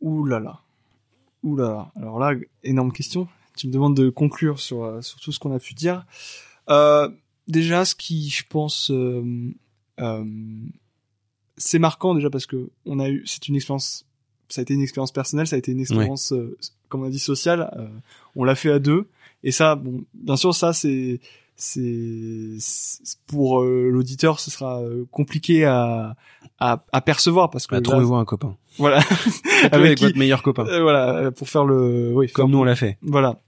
[0.00, 0.60] Ouh là là.
[1.42, 1.92] Ouh là là.
[1.96, 2.34] Alors là,
[2.64, 3.28] énorme question.
[3.56, 6.06] Tu me demandes de conclure sur, euh, sur tout ce qu'on a pu dire.
[6.70, 7.08] Euh,
[7.48, 9.52] déjà, ce qui, je pense, euh,
[11.56, 14.06] c'est marquant déjà parce que on a eu, c'est une expérience,
[14.52, 16.56] ça a été une expérience personnelle, ça a été une expérience, euh,
[16.88, 17.70] comme on a dit, sociale.
[17.78, 17.86] euh,
[18.36, 19.06] on l'a fait à deux.
[19.44, 21.20] Et ça, bon, bien sûr, ça, c'est,
[21.56, 22.56] c'est,
[23.26, 26.16] pour euh, l'auditeur, ce sera euh, compliqué à,
[26.58, 28.56] à, à percevoir parce que bah, Trouvez-vous un copain.
[28.78, 28.98] voilà,
[29.64, 30.66] Avec, avec qui, votre meilleur copain.
[30.66, 32.98] euh, voilà, pour faire le, oui, Comme faire- nous on l'a fait.
[33.02, 33.40] voilà.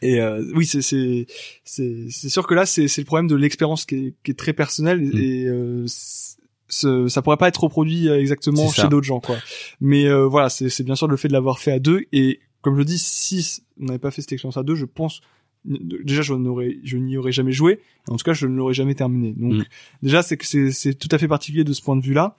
[0.00, 1.26] Et euh, oui, c'est c'est
[1.64, 4.34] c'est c'est sûr que là, c'est c'est le problème de l'expérience qui est qui est
[4.34, 5.18] très personnelle Mm.
[5.18, 6.27] et euh, c'est-
[6.68, 9.36] ce- ça pourrait pas être reproduit euh, exactement chez d'autres gens, quoi.
[9.80, 12.02] Mais euh, voilà, c'est bien sûr le fait de l'avoir fait à deux.
[12.12, 15.20] Et comme je dis, si on n'avait pas fait cette expérience à deux, je pense
[15.64, 17.80] déjà je n'aurais je n'y aurais jamais joué.
[18.08, 19.32] En tout cas je ne l'aurais jamais terminé.
[19.36, 19.64] Donc Mm.
[20.02, 22.36] déjà c'est que c'est tout à fait particulier de ce point de vue là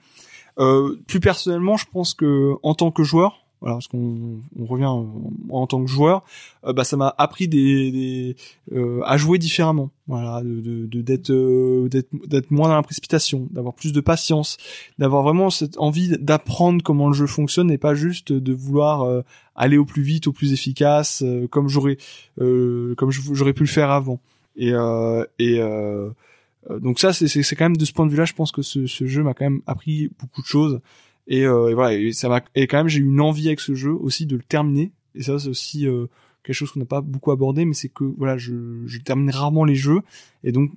[0.58, 4.86] euh, plus personnellement je pense que en tant que joueur voilà, parce qu'on on revient
[5.50, 6.24] en, tant que joueur,
[6.64, 8.36] euh, bah ça m'a appris des, des
[8.72, 12.82] euh, à jouer différemment, voilà, de de- de- d'être euh, d'être d'être moins dans la
[12.82, 14.56] précipitation, d'avoir plus de patience,
[14.98, 19.20] d'avoir vraiment cette envie d'apprendre comment le jeu fonctionne et pas juste de vouloir euh,
[19.56, 21.98] aller au plus vite, au plus efficace, euh, comme j'aurais
[22.38, 24.20] comme j'aurais pu le faire avant.
[24.56, 24.72] Et
[25.38, 25.60] et
[26.80, 29.06] donc ça c'est quand même de ce point de vue-là, je pense que ce, ce
[29.06, 30.80] jeu m'a quand même appris beaucoup de choses.
[31.26, 33.60] Et, euh, et voilà, et ça m'a et quand même j'ai eu une envie avec
[33.60, 34.90] ce jeu aussi de le terminer.
[35.14, 36.06] Et ça c'est aussi euh,
[36.42, 39.64] quelque chose qu'on n'a pas beaucoup abordé, mais c'est que voilà, je, je termine rarement
[39.64, 40.00] les jeux,
[40.44, 40.70] et donc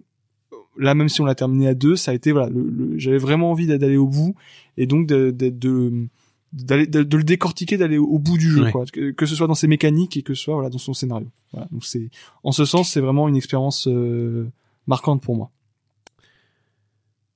[0.77, 3.17] là même si on l'a terminé à deux, ça a été voilà, le, le- j'avais
[3.17, 4.35] vraiment envie d'a- d'aller au bout,
[4.77, 6.07] et donc de de, de
[6.51, 8.71] d'aller de, de le décortiquer d'aller au bout du jeu Ouais.
[8.71, 8.85] quoi.
[8.85, 11.27] Que, que ce soit dans ses mécaniques et que ce soit voilà dans son scénario.
[11.51, 11.67] Voilà.
[11.71, 12.09] Donc c'est
[12.43, 14.47] en ce sens c'est vraiment une expérience euh,
[14.85, 15.49] marquante pour moi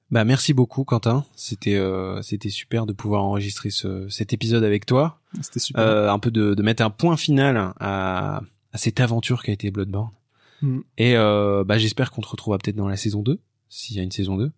[0.09, 4.85] Bah merci beaucoup Quentin, c'était euh, c'était super de pouvoir enregistrer ce, cet épisode avec
[4.85, 9.01] toi, c'était super euh, un peu de, de mettre un point final à, à cette
[9.01, 10.11] aventure qui a été Bloodborne.
[10.61, 10.79] Mm.
[10.97, 13.39] Et euh, bah j'espère qu'on te retrouvera peut-être dans la saison 2,
[13.69, 14.51] s'il y a une saison 2,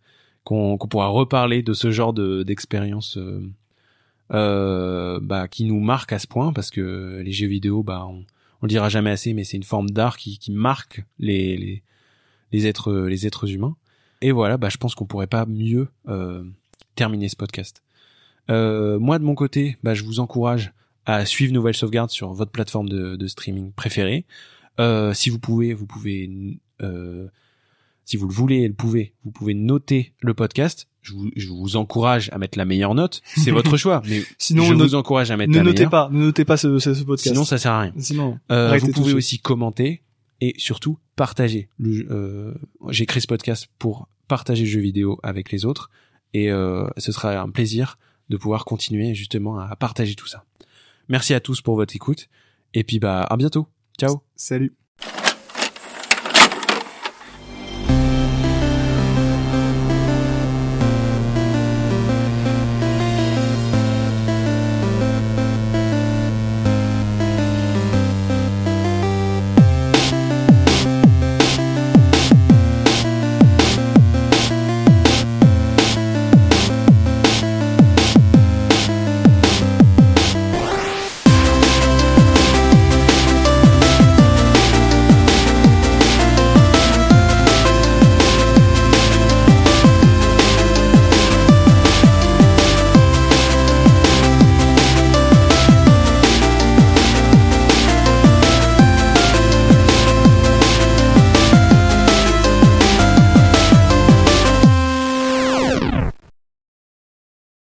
[0.43, 3.41] qu'on qu'on pourra reparler de ce genre de d'expérience euh,
[4.31, 8.23] euh, bah qui nous marque à ce point parce que les jeux vidéo bah on,
[8.61, 11.84] on le dira jamais assez mais c'est une forme d'art qui qui marque les les
[12.51, 13.76] les êtres les êtres humains.
[14.22, 16.44] Et voilà, bah, je pense qu'on pourrait pas mieux euh,
[16.96, 17.84] terminer ce podcast.
[18.50, 20.74] Euh, moi, de mon côté, bah, je vous encourage
[21.06, 24.26] à suivre Nouvelle Sauvegarde sur votre plateforme de, de streaming préférée.
[24.80, 26.30] Euh, si vous pouvez, vous pouvez,
[26.82, 27.28] euh,
[28.06, 30.88] si vous le voulez et le pouvez, vous pouvez noter le podcast.
[31.02, 33.22] Je vous, je vous encourage à mettre la meilleure note.
[33.38, 35.90] C'est votre choix, mais sinon je ne, vous encourage à mettre ne la notez meilleure.
[35.90, 37.94] pas ne notez pas ce, ce, podcast Sinon, ça sert à rien.
[37.98, 40.02] sinon Euh, vous pouvez aussi commenter
[40.41, 41.70] et surtout partager.
[41.82, 42.53] Euh,
[42.90, 45.90] J'ai créé ce podcast pour partager le jeu vidéo avec les autres
[46.34, 47.98] et euh, ce sera un plaisir
[48.30, 50.45] de pouvoir continuer justement à partager tout ça.
[51.07, 52.30] Merci à tous pour votre écoute
[52.74, 53.68] et puis bah à bientôt.
[53.99, 54.22] Ciao.
[54.36, 54.76] salut